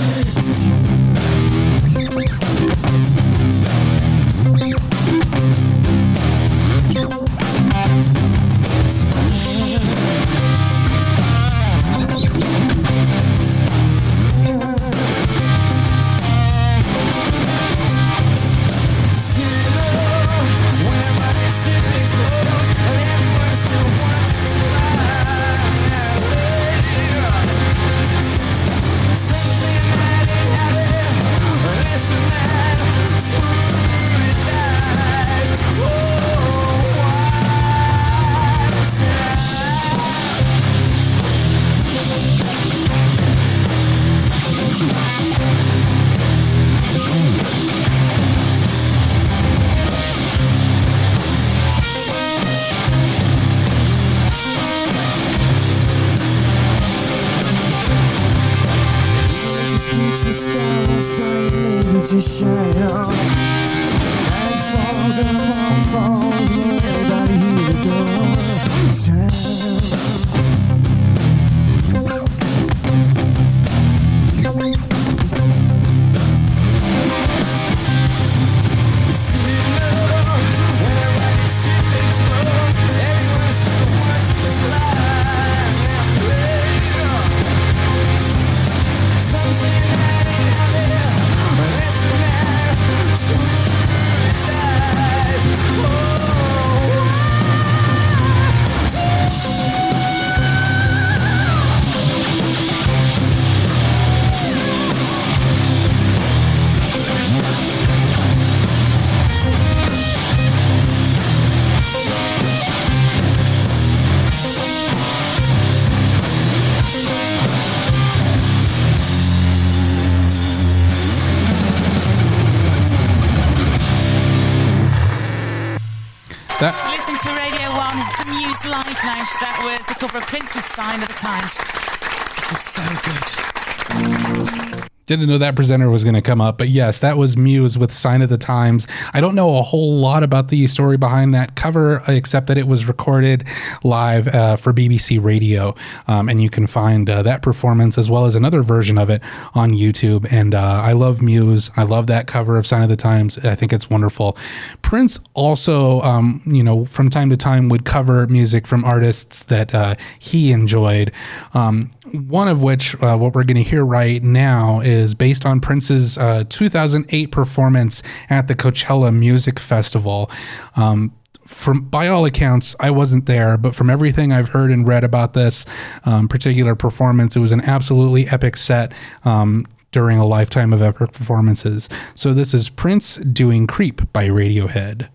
Didn't 135.12 135.28
know 135.28 135.36
that 135.36 135.54
presenter 135.54 135.90
was 135.90 136.04
going 136.04 136.14
to 136.14 136.22
come 136.22 136.40
up, 136.40 136.56
but 136.56 136.70
yes, 136.70 137.00
that 137.00 137.18
was 137.18 137.36
Muse 137.36 137.76
with 137.76 137.92
Sign 137.92 138.22
of 138.22 138.30
the 138.30 138.38
Times. 138.38 138.86
I 139.12 139.20
don't 139.20 139.34
know 139.34 139.58
a 139.58 139.62
whole 139.62 139.94
lot 139.94 140.22
about 140.22 140.48
the 140.48 140.66
story 140.68 140.96
behind 140.96 141.34
that 141.34 141.54
cover, 141.54 142.00
except 142.08 142.46
that 142.46 142.56
it 142.56 142.66
was 142.66 142.86
recorded 142.86 143.44
live 143.84 144.26
uh, 144.28 144.56
for 144.56 144.72
BBC 144.72 145.22
Radio, 145.22 145.74
um, 146.08 146.30
and 146.30 146.42
you 146.42 146.48
can 146.48 146.66
find 146.66 147.10
uh, 147.10 147.22
that 147.24 147.42
performance 147.42 147.98
as 147.98 148.08
well 148.08 148.24
as 148.24 148.34
another 148.34 148.62
version 148.62 148.96
of 148.96 149.10
it 149.10 149.20
on 149.54 149.72
YouTube. 149.72 150.26
And 150.32 150.54
uh, 150.54 150.80
I 150.82 150.92
love 150.92 151.20
Muse. 151.20 151.70
I 151.76 151.82
love 151.82 152.06
that 152.06 152.26
cover 152.26 152.56
of 152.56 152.66
Sign 152.66 152.80
of 152.80 152.88
the 152.88 152.96
Times. 152.96 153.36
I 153.44 153.54
think 153.54 153.74
it's 153.74 153.90
wonderful. 153.90 154.38
Prince 154.80 155.20
also, 155.34 156.00
um, 156.00 156.40
you 156.46 156.62
know, 156.62 156.86
from 156.86 157.10
time 157.10 157.28
to 157.28 157.36
time 157.36 157.68
would 157.68 157.84
cover 157.84 158.26
music 158.28 158.66
from 158.66 158.82
artists 158.82 159.42
that 159.44 159.74
uh, 159.74 159.94
he 160.18 160.52
enjoyed. 160.52 161.12
Um, 161.52 161.90
one 162.12 162.48
of 162.48 162.62
which, 162.62 162.94
uh, 163.02 163.16
what 163.16 163.34
we're 163.34 163.44
going 163.44 163.62
to 163.62 163.62
hear 163.62 163.84
right 163.84 164.22
now, 164.22 164.80
is 164.80 165.14
based 165.14 165.46
on 165.46 165.60
Prince's 165.60 166.18
uh, 166.18 166.44
2008 166.48 167.32
performance 167.32 168.02
at 168.30 168.48
the 168.48 168.54
Coachella 168.54 169.14
Music 169.14 169.58
Festival. 169.58 170.30
Um, 170.76 171.12
from 171.46 171.82
by 171.82 172.08
all 172.08 172.24
accounts, 172.24 172.76
I 172.80 172.90
wasn't 172.90 173.26
there, 173.26 173.56
but 173.56 173.74
from 173.74 173.90
everything 173.90 174.32
I've 174.32 174.48
heard 174.50 174.70
and 174.70 174.86
read 174.86 175.04
about 175.04 175.34
this 175.34 175.66
um, 176.04 176.28
particular 176.28 176.74
performance, 176.74 177.36
it 177.36 177.40
was 177.40 177.52
an 177.52 177.62
absolutely 177.62 178.26
epic 178.28 178.56
set. 178.56 178.92
Um, 179.24 179.66
during 179.90 180.16
a 180.16 180.24
lifetime 180.24 180.72
of 180.72 180.80
epic 180.80 181.12
performances. 181.12 181.86
So, 182.14 182.32
this 182.32 182.54
is 182.54 182.70
Prince 182.70 183.16
doing 183.16 183.66
Creep 183.66 184.10
by 184.14 184.26
Radiohead. 184.26 185.10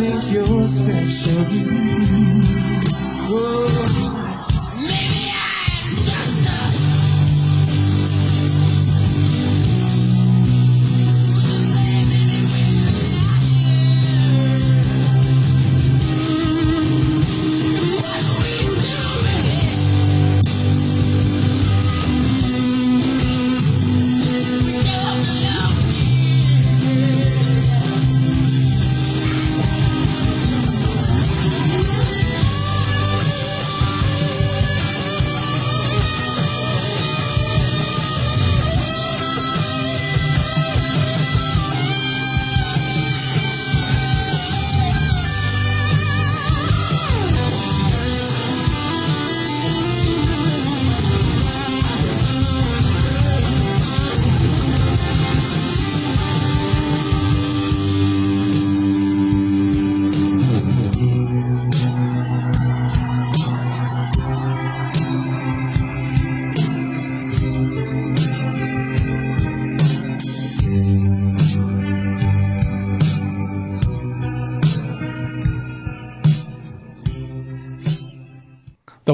Think 0.00 0.32
you're 0.32 0.66
special. 0.66 1.44
Whoa. 3.28 4.09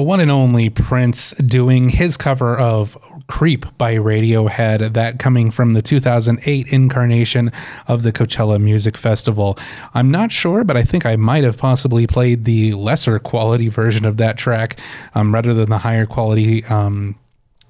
One 0.07 0.21
and 0.21 0.31
only 0.31 0.69
Prince 0.69 1.31
doing 1.31 1.89
his 1.89 2.15
cover 2.15 2.57
of 2.57 2.97
Creep 3.27 3.65
by 3.77 3.95
Radiohead, 3.95 4.93
that 4.93 5.19
coming 5.19 5.51
from 5.51 5.73
the 5.73 5.81
2008 5.81 6.71
incarnation 6.71 7.51
of 7.89 8.03
the 8.03 8.13
Coachella 8.13 8.57
Music 8.57 8.95
Festival. 8.95 9.59
I'm 9.93 10.09
not 10.09 10.31
sure, 10.31 10.63
but 10.63 10.77
I 10.77 10.83
think 10.83 11.05
I 11.05 11.17
might 11.17 11.43
have 11.43 11.57
possibly 11.57 12.07
played 12.07 12.45
the 12.45 12.73
lesser 12.73 13.19
quality 13.19 13.67
version 13.67 14.05
of 14.05 14.15
that 14.15 14.37
track 14.37 14.79
um, 15.13 15.33
rather 15.33 15.53
than 15.53 15.69
the 15.69 15.79
higher 15.79 16.05
quality. 16.05 16.63
Um, 16.63 17.15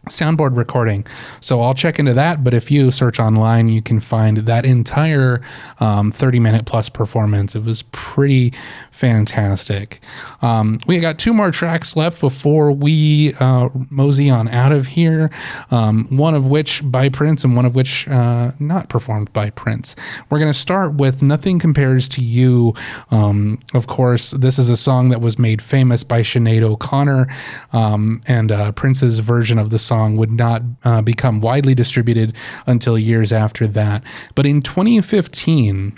soundboard 0.07 0.57
recording. 0.57 1.05
So 1.41 1.61
I'll 1.61 1.73
check 1.73 1.99
into 1.99 2.13
that. 2.13 2.43
But 2.43 2.53
if 2.53 2.71
you 2.71 2.91
search 2.91 3.19
online, 3.19 3.67
you 3.67 3.81
can 3.81 3.99
find 3.99 4.37
that 4.37 4.65
entire 4.65 5.41
um, 5.79 6.11
30 6.11 6.39
minute 6.39 6.65
plus 6.65 6.89
performance. 6.89 7.55
It 7.55 7.63
was 7.63 7.83
pretty 7.91 8.53
fantastic. 8.91 9.99
Um, 10.41 10.79
we 10.87 10.99
got 10.99 11.19
two 11.19 11.33
more 11.33 11.51
tracks 11.51 11.95
left 11.95 12.19
before 12.19 12.71
we 12.71 13.33
uh, 13.39 13.69
mosey 13.89 14.29
on 14.29 14.47
out 14.47 14.71
of 14.71 14.87
here. 14.87 15.29
Um, 15.71 16.07
one 16.09 16.33
of 16.33 16.47
which 16.47 16.81
by 16.83 17.09
Prince 17.09 17.43
and 17.43 17.55
one 17.55 17.65
of 17.65 17.75
which 17.75 18.07
uh, 18.07 18.51
not 18.59 18.89
performed 18.89 19.31
by 19.33 19.51
Prince. 19.51 19.95
We're 20.29 20.39
going 20.39 20.51
to 20.51 20.57
start 20.57 20.95
with 20.95 21.21
Nothing 21.21 21.59
Compares 21.59 22.09
to 22.09 22.21
You. 22.21 22.73
Um, 23.11 23.59
of 23.73 23.87
course, 23.87 24.31
this 24.31 24.57
is 24.57 24.69
a 24.69 24.77
song 24.77 25.09
that 25.09 25.21
was 25.21 25.37
made 25.37 25.61
famous 25.61 26.03
by 26.03 26.21
Sinead 26.21 26.63
O'Connor 26.63 27.27
um, 27.73 28.21
and 28.27 28.51
uh, 28.51 28.71
Prince's 28.71 29.19
version 29.19 29.59
of 29.59 29.69
the 29.69 29.79
song 29.79 29.96
song 29.97 30.15
would 30.17 30.31
not 30.31 30.61
uh, 30.83 31.01
become 31.01 31.41
widely 31.41 31.73
distributed 31.73 32.33
until 32.67 32.97
years 32.99 33.31
after 33.31 33.65
that. 33.67 34.03
But 34.35 34.45
in 34.45 34.61
2015, 34.61 35.97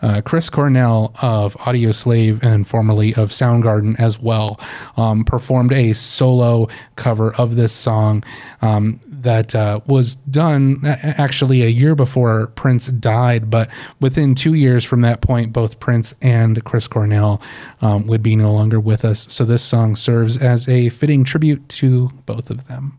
uh, 0.00 0.22
Chris 0.22 0.50
Cornell 0.50 1.14
of 1.22 1.54
Audioslave 1.58 2.42
and 2.42 2.66
formerly 2.66 3.14
of 3.14 3.30
Soundgarden 3.30 3.98
as 3.98 4.18
well 4.18 4.58
um, 4.96 5.24
performed 5.24 5.72
a 5.72 5.92
solo 5.92 6.68
cover 6.96 7.34
of 7.34 7.56
this 7.56 7.72
song 7.72 8.24
um, 8.60 9.00
that 9.06 9.54
uh, 9.54 9.80
was 9.86 10.16
done 10.16 10.80
actually 10.84 11.62
a 11.62 11.68
year 11.68 11.94
before 11.94 12.48
Prince 12.48 12.88
died. 12.88 13.50
But 13.50 13.70
within 14.00 14.34
two 14.34 14.54
years 14.54 14.84
from 14.84 15.00
that 15.02 15.22
point, 15.22 15.52
both 15.52 15.80
Prince 15.80 16.14
and 16.20 16.62
Chris 16.64 16.86
Cornell 16.86 17.40
um, 17.80 18.06
would 18.06 18.22
be 18.22 18.36
no 18.36 18.52
longer 18.52 18.78
with 18.78 19.04
us. 19.04 19.32
So 19.32 19.44
this 19.44 19.62
song 19.62 19.96
serves 19.96 20.36
as 20.36 20.68
a 20.68 20.90
fitting 20.90 21.24
tribute 21.24 21.66
to 21.80 22.10
both 22.26 22.50
of 22.50 22.68
them. 22.68 22.98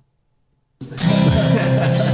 Thank 0.81 1.99
you. 1.99 2.04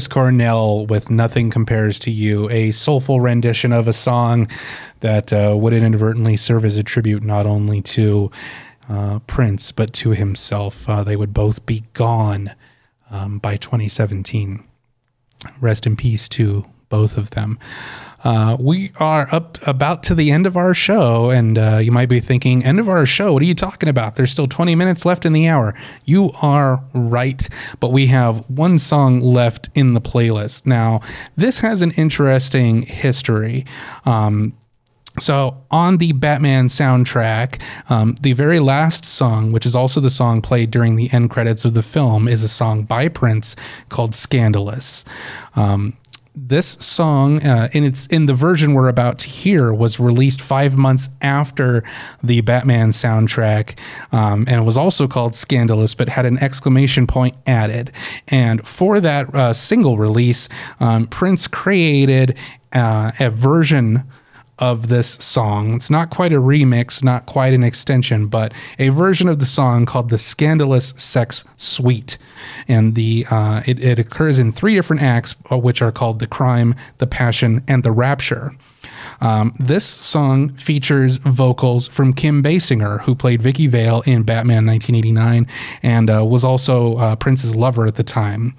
Chris 0.00 0.08
Cornell 0.08 0.86
with 0.86 1.10
Nothing 1.10 1.50
Compares 1.50 1.98
to 1.98 2.10
You, 2.10 2.48
a 2.48 2.70
soulful 2.70 3.20
rendition 3.20 3.70
of 3.70 3.86
a 3.86 3.92
song 3.92 4.48
that 5.00 5.30
uh, 5.30 5.54
would 5.58 5.74
inadvertently 5.74 6.38
serve 6.38 6.64
as 6.64 6.78
a 6.78 6.82
tribute 6.82 7.22
not 7.22 7.44
only 7.44 7.82
to 7.82 8.30
uh, 8.88 9.18
Prince, 9.26 9.72
but 9.72 9.92
to 9.92 10.12
himself. 10.12 10.88
Uh, 10.88 11.04
they 11.04 11.16
would 11.16 11.34
both 11.34 11.66
be 11.66 11.84
gone 11.92 12.54
um, 13.10 13.40
by 13.40 13.58
2017. 13.58 14.64
Rest 15.60 15.86
in 15.86 15.96
peace 15.96 16.30
to 16.30 16.64
both 16.88 17.18
of 17.18 17.32
them. 17.32 17.58
Uh, 18.22 18.56
we 18.60 18.92
are 18.98 19.28
up 19.32 19.56
about 19.66 20.02
to 20.02 20.14
the 20.14 20.30
end 20.30 20.46
of 20.46 20.56
our 20.56 20.74
show, 20.74 21.30
and 21.30 21.56
uh, 21.56 21.78
you 21.82 21.90
might 21.90 22.08
be 22.08 22.20
thinking, 22.20 22.64
"End 22.64 22.78
of 22.78 22.88
our 22.88 23.06
show? 23.06 23.32
What 23.32 23.42
are 23.42 23.46
you 23.46 23.54
talking 23.54 23.88
about? 23.88 24.16
There's 24.16 24.30
still 24.30 24.46
20 24.46 24.74
minutes 24.74 25.06
left 25.06 25.24
in 25.24 25.32
the 25.32 25.48
hour." 25.48 25.74
You 26.04 26.30
are 26.42 26.84
right, 26.92 27.48
but 27.80 27.92
we 27.92 28.06
have 28.06 28.38
one 28.50 28.78
song 28.78 29.20
left 29.20 29.70
in 29.74 29.94
the 29.94 30.00
playlist. 30.00 30.66
Now, 30.66 31.00
this 31.36 31.60
has 31.60 31.80
an 31.80 31.92
interesting 31.92 32.82
history. 32.82 33.64
Um, 34.04 34.54
so 35.18 35.56
on 35.70 35.96
the 35.96 36.12
Batman 36.12 36.68
soundtrack, 36.68 37.60
um, 37.90 38.16
the 38.20 38.32
very 38.32 38.60
last 38.60 39.04
song, 39.04 39.50
which 39.50 39.66
is 39.66 39.74
also 39.74 40.00
the 40.00 40.10
song 40.10 40.40
played 40.40 40.70
during 40.70 40.96
the 40.96 41.10
end 41.12 41.30
credits 41.30 41.64
of 41.64 41.74
the 41.74 41.82
film, 41.82 42.28
is 42.28 42.44
a 42.44 42.48
song 42.48 42.84
by 42.84 43.08
Prince 43.08 43.56
called 43.88 44.14
"Scandalous." 44.14 45.04
Um, 45.56 45.96
this 46.34 46.72
song, 46.80 47.42
uh, 47.42 47.68
in 47.72 47.84
its 47.84 48.06
in 48.06 48.26
the 48.26 48.34
version 48.34 48.74
we're 48.74 48.88
about 48.88 49.18
to 49.20 49.28
hear, 49.28 49.72
was 49.72 49.98
released 49.98 50.40
five 50.40 50.76
months 50.76 51.08
after 51.20 51.82
the 52.22 52.40
Batman 52.40 52.90
soundtrack, 52.90 53.78
um, 54.12 54.44
and 54.48 54.60
it 54.60 54.64
was 54.64 54.76
also 54.76 55.08
called 55.08 55.34
"Scandalous," 55.34 55.94
but 55.94 56.08
had 56.08 56.26
an 56.26 56.38
exclamation 56.38 57.06
point 57.06 57.34
added. 57.46 57.90
And 58.28 58.66
for 58.66 59.00
that 59.00 59.34
uh, 59.34 59.52
single 59.52 59.98
release, 59.98 60.48
um, 60.78 61.06
Prince 61.06 61.48
created 61.48 62.36
uh, 62.72 63.12
a 63.18 63.30
version 63.30 64.04
of 64.60 64.88
this 64.88 65.08
song. 65.08 65.74
It's 65.74 65.90
not 65.90 66.10
quite 66.10 66.32
a 66.32 66.40
remix, 66.40 67.02
not 67.02 67.26
quite 67.26 67.54
an 67.54 67.64
extension, 67.64 68.26
but 68.26 68.52
a 68.78 68.90
version 68.90 69.28
of 69.28 69.40
the 69.40 69.46
song 69.46 69.86
called 69.86 70.10
the 70.10 70.18
Scandalous 70.18 70.88
Sex 70.96 71.44
Suite. 71.56 72.18
And 72.68 72.94
the 72.94 73.26
uh, 73.30 73.62
it, 73.66 73.82
it 73.82 73.98
occurs 73.98 74.38
in 74.38 74.52
three 74.52 74.74
different 74.74 75.02
acts, 75.02 75.34
uh, 75.50 75.58
which 75.58 75.82
are 75.82 75.92
called 75.92 76.18
the 76.20 76.26
Crime, 76.26 76.74
the 76.98 77.06
Passion, 77.06 77.64
and 77.66 77.82
the 77.82 77.92
Rapture. 77.92 78.52
Um, 79.20 79.54
this 79.58 79.84
song 79.84 80.50
features 80.54 81.18
vocals 81.18 81.88
from 81.88 82.12
Kim 82.12 82.42
Basinger, 82.42 83.00
who 83.02 83.14
played 83.14 83.42
Vicki 83.42 83.66
Vale 83.66 84.02
in 84.06 84.22
Batman 84.22 84.66
1989 84.66 85.46
and 85.82 86.10
uh, 86.10 86.24
was 86.24 86.44
also 86.44 86.96
uh, 86.96 87.16
Prince's 87.16 87.54
lover 87.54 87.86
at 87.86 87.96
the 87.96 88.02
time. 88.02 88.54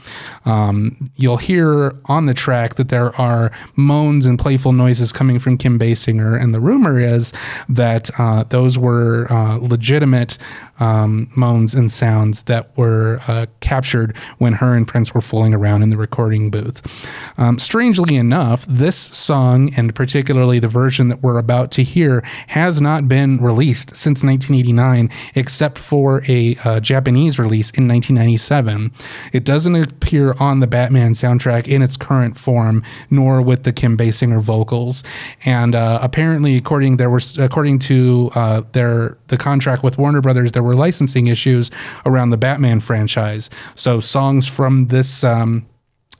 Um, 0.45 1.11
you'll 1.15 1.37
hear 1.37 1.95
on 2.05 2.25
the 2.25 2.33
track 2.33 2.75
that 2.75 2.89
there 2.89 3.15
are 3.19 3.51
moans 3.75 4.25
and 4.25 4.37
playful 4.37 4.73
noises 4.73 5.11
coming 5.11 5.39
from 5.39 5.57
Kim 5.57 5.79
Basinger, 5.79 6.39
and 6.39 6.53
the 6.53 6.59
rumor 6.59 6.99
is 6.99 7.33
that 7.69 8.09
uh, 8.19 8.43
those 8.43 8.77
were 8.77 9.27
uh, 9.31 9.57
legitimate 9.57 10.37
um, 10.81 11.29
moans 11.35 11.75
and 11.75 11.91
sounds 11.91 12.43
that 12.43 12.75
were 12.77 13.19
uh, 13.27 13.45
captured 13.59 14.17
when 14.39 14.53
her 14.53 14.75
and 14.75 14.87
Prince 14.87 15.13
were 15.13 15.21
fooling 15.21 15.53
around 15.53 15.83
in 15.83 15.91
the 15.91 15.97
recording 15.97 16.49
booth. 16.49 17.07
Um, 17.37 17.59
strangely 17.59 18.15
enough, 18.15 18.65
this 18.67 18.97
song, 18.97 19.71
and 19.77 19.93
particularly 19.93 20.59
the 20.59 20.67
version 20.67 21.07
that 21.09 21.21
we're 21.21 21.37
about 21.37 21.71
to 21.71 21.83
hear, 21.83 22.21
has 22.47 22.81
not 22.81 23.07
been 23.07 23.37
released 23.41 23.95
since 23.95 24.23
1989, 24.23 25.09
except 25.35 25.77
for 25.77 26.23
a 26.27 26.55
uh, 26.65 26.79
Japanese 26.79 27.37
release 27.37 27.69
in 27.71 27.87
1997. 27.87 28.91
It 29.31 29.43
doesn't 29.43 29.75
appear 29.75 30.33
on 30.39 30.59
the 30.59 30.67
Batman 30.67 31.13
soundtrack 31.13 31.67
in 31.67 31.81
its 31.81 31.95
current 31.95 32.39
form, 32.39 32.83
nor 33.09 33.41
with 33.41 33.63
the 33.63 33.71
Kim 33.71 33.95
Basinger 33.97 34.41
vocals. 34.41 35.03
And 35.45 35.75
uh, 35.75 35.99
apparently, 36.01 36.57
according 36.57 36.97
there 36.97 37.09
was 37.09 37.37
according 37.37 37.79
to 37.79 38.31
uh, 38.33 38.61
their 38.71 39.17
the 39.27 39.37
contract 39.37 39.83
with 39.83 39.97
Warner 39.97 40.21
Brothers, 40.21 40.51
there 40.53 40.63
were 40.63 40.70
licensing 40.75 41.27
issues 41.27 41.71
around 42.05 42.29
the 42.29 42.37
Batman 42.37 42.79
franchise. 42.79 43.49
So 43.75 43.99
songs 43.99 44.47
from 44.47 44.87
this. 44.87 45.23
Um, 45.23 45.65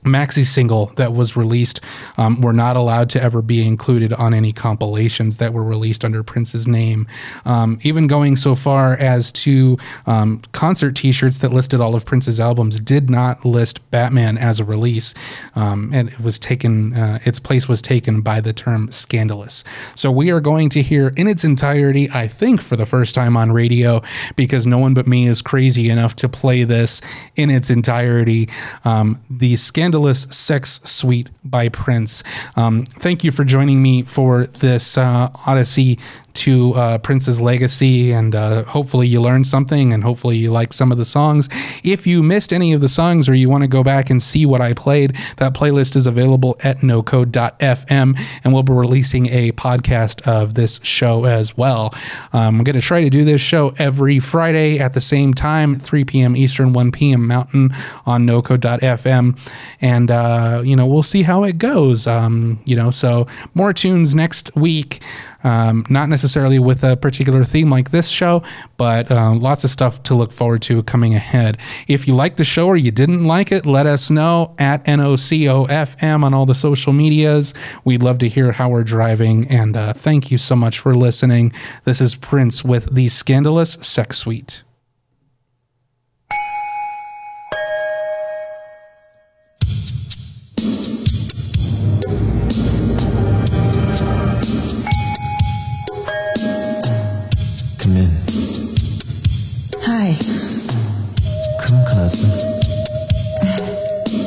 maxi 0.04 0.44
single 0.44 0.86
that 0.96 1.12
was 1.12 1.36
released 1.36 1.80
um, 2.18 2.40
were 2.40 2.52
not 2.52 2.76
allowed 2.76 3.08
to 3.10 3.22
ever 3.22 3.40
be 3.40 3.64
included 3.66 4.12
on 4.14 4.34
any 4.34 4.52
compilations 4.52 5.36
that 5.38 5.52
were 5.52 5.62
released 5.62 6.04
under 6.04 6.22
Prince's 6.22 6.66
name. 6.66 7.06
Um, 7.44 7.78
even 7.82 8.06
going 8.06 8.36
so 8.36 8.54
far 8.54 8.96
as 8.96 9.30
to 9.32 9.76
um, 10.06 10.42
concert 10.52 10.96
T-shirts 10.96 11.38
that 11.38 11.52
listed 11.52 11.80
all 11.80 11.94
of 11.94 12.04
Prince's 12.04 12.40
albums 12.40 12.80
did 12.80 13.10
not 13.10 13.44
list 13.44 13.88
Batman 13.90 14.36
as 14.38 14.60
a 14.60 14.64
release, 14.64 15.14
um, 15.54 15.90
and 15.92 16.08
it 16.08 16.20
was 16.20 16.38
taken. 16.38 16.94
Uh, 16.94 17.18
its 17.24 17.38
place 17.38 17.68
was 17.68 17.80
taken 17.80 18.20
by 18.20 18.40
the 18.40 18.52
term 18.52 18.90
"scandalous." 18.90 19.64
So 19.94 20.10
we 20.10 20.30
are 20.30 20.40
going 20.40 20.68
to 20.70 20.82
hear 20.82 21.08
in 21.16 21.28
its 21.28 21.44
entirety, 21.44 22.10
I 22.10 22.28
think, 22.28 22.60
for 22.60 22.76
the 22.76 22.86
first 22.86 23.14
time 23.14 23.36
on 23.36 23.52
radio, 23.52 24.02
because 24.36 24.66
no 24.66 24.78
one 24.78 24.94
but 24.94 25.06
me 25.06 25.26
is 25.26 25.42
crazy 25.42 25.88
enough 25.90 26.16
to 26.16 26.28
play 26.28 26.64
this 26.64 27.00
in 27.36 27.50
its 27.50 27.70
entirety. 27.70 28.48
Um, 28.84 29.20
the 29.30 29.56
scandalous 29.92 30.22
Sex 30.30 30.80
Suite 30.84 31.28
by 31.44 31.68
Prince. 31.68 32.24
Um, 32.56 32.86
thank 32.86 33.24
you 33.24 33.30
for 33.30 33.44
joining 33.44 33.82
me 33.82 34.04
for 34.04 34.46
this 34.46 34.96
uh, 34.96 35.28
Odyssey 35.46 35.98
to 36.34 36.72
uh, 36.74 36.98
Prince's 36.98 37.40
legacy, 37.40 38.12
and 38.12 38.34
uh, 38.34 38.64
hopefully 38.64 39.06
you 39.06 39.20
learned 39.20 39.46
something, 39.46 39.92
and 39.92 40.02
hopefully 40.02 40.36
you 40.36 40.50
like 40.50 40.72
some 40.72 40.90
of 40.90 40.98
the 40.98 41.04
songs. 41.04 41.48
If 41.84 42.06
you 42.06 42.22
missed 42.22 42.52
any 42.52 42.72
of 42.72 42.80
the 42.80 42.88
songs, 42.88 43.28
or 43.28 43.34
you 43.34 43.48
want 43.48 43.62
to 43.62 43.68
go 43.68 43.82
back 43.82 44.10
and 44.10 44.22
see 44.22 44.46
what 44.46 44.60
I 44.60 44.72
played, 44.72 45.16
that 45.36 45.54
playlist 45.54 45.96
is 45.96 46.06
available 46.06 46.56
at 46.62 46.78
nocode.fm, 46.78 48.18
and 48.44 48.52
we'll 48.52 48.62
be 48.62 48.72
releasing 48.72 49.26
a 49.26 49.52
podcast 49.52 50.26
of 50.26 50.54
this 50.54 50.80
show 50.82 51.24
as 51.24 51.56
well. 51.56 51.94
Um, 52.32 52.58
I'm 52.58 52.64
going 52.64 52.76
to 52.76 52.82
try 52.82 53.02
to 53.02 53.10
do 53.10 53.24
this 53.24 53.40
show 53.40 53.74
every 53.78 54.18
Friday 54.18 54.78
at 54.78 54.94
the 54.94 55.00
same 55.00 55.34
time, 55.34 55.74
3 55.74 56.04
p.m. 56.04 56.36
Eastern, 56.36 56.72
1 56.72 56.92
p.m. 56.92 57.26
Mountain 57.26 57.70
on 58.06 58.26
nocode.fm, 58.26 59.50
and 59.82 60.10
uh, 60.10 60.62
you 60.64 60.74
know 60.74 60.86
we'll 60.86 61.02
see 61.02 61.22
how 61.22 61.44
it 61.44 61.58
goes. 61.58 62.06
Um, 62.06 62.60
you 62.64 62.74
know, 62.76 62.90
so 62.90 63.26
more 63.54 63.72
tunes 63.72 64.14
next 64.14 64.54
week. 64.56 65.02
Um, 65.44 65.84
not 65.90 66.08
necessarily 66.08 66.60
with 66.60 66.84
a 66.84 66.96
particular 66.96 67.44
theme 67.44 67.68
like 67.68 67.90
this 67.90 68.06
show, 68.08 68.44
but 68.76 69.10
um, 69.10 69.40
lots 69.40 69.64
of 69.64 69.70
stuff 69.70 70.00
to 70.04 70.14
look 70.14 70.32
forward 70.32 70.62
to 70.62 70.84
coming 70.84 71.16
ahead. 71.16 71.58
If 71.88 72.06
you 72.06 72.14
like 72.14 72.36
the 72.36 72.44
show 72.44 72.68
or 72.68 72.76
you 72.76 72.92
didn't 72.92 73.26
like 73.26 73.50
it, 73.50 73.66
let 73.66 73.86
us 73.86 74.08
know 74.08 74.54
at 74.58 74.84
NOCOFM 74.84 76.22
on 76.22 76.32
all 76.32 76.46
the 76.46 76.54
social 76.54 76.92
medias. 76.92 77.54
We'd 77.84 78.04
love 78.04 78.18
to 78.18 78.28
hear 78.28 78.52
how 78.52 78.68
we're 78.68 78.84
driving, 78.84 79.48
and 79.48 79.76
uh, 79.76 79.94
thank 79.94 80.30
you 80.30 80.38
so 80.38 80.54
much 80.54 80.78
for 80.78 80.94
listening. 80.94 81.52
This 81.82 82.00
is 82.00 82.14
Prince 82.14 82.62
with 82.64 82.94
the 82.94 83.08
Scandalous 83.08 83.72
Sex 83.72 84.18
Suite. 84.18 84.62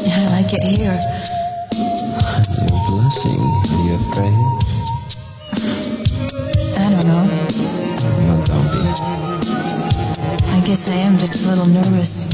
I 0.07 0.27
like 0.31 0.53
it 0.53 0.63
here. 0.63 0.97
You're 2.57 2.81
blushing. 2.87 3.43
Are 3.71 3.81
you 3.85 3.95
afraid? 4.09 4.39
I 6.77 6.89
don't 6.89 7.05
know. 7.05 7.25
Well, 8.25 8.41
don't 8.45 8.69
be. 8.73 8.81
I 10.49 10.59
guess 10.65 10.89
I 10.89 10.95
am 10.95 11.19
just 11.19 11.45
a 11.45 11.49
little 11.49 11.67
nervous. 11.67 12.27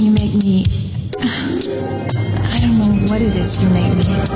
You 0.00 0.10
make 0.10 0.34
me. 0.34 0.64
I 1.20 2.58
don't 2.60 2.78
know 2.78 3.08
what 3.08 3.22
it 3.22 3.36
is 3.36 3.62
you 3.62 3.68
make 3.70 3.94
me. 3.94 4.35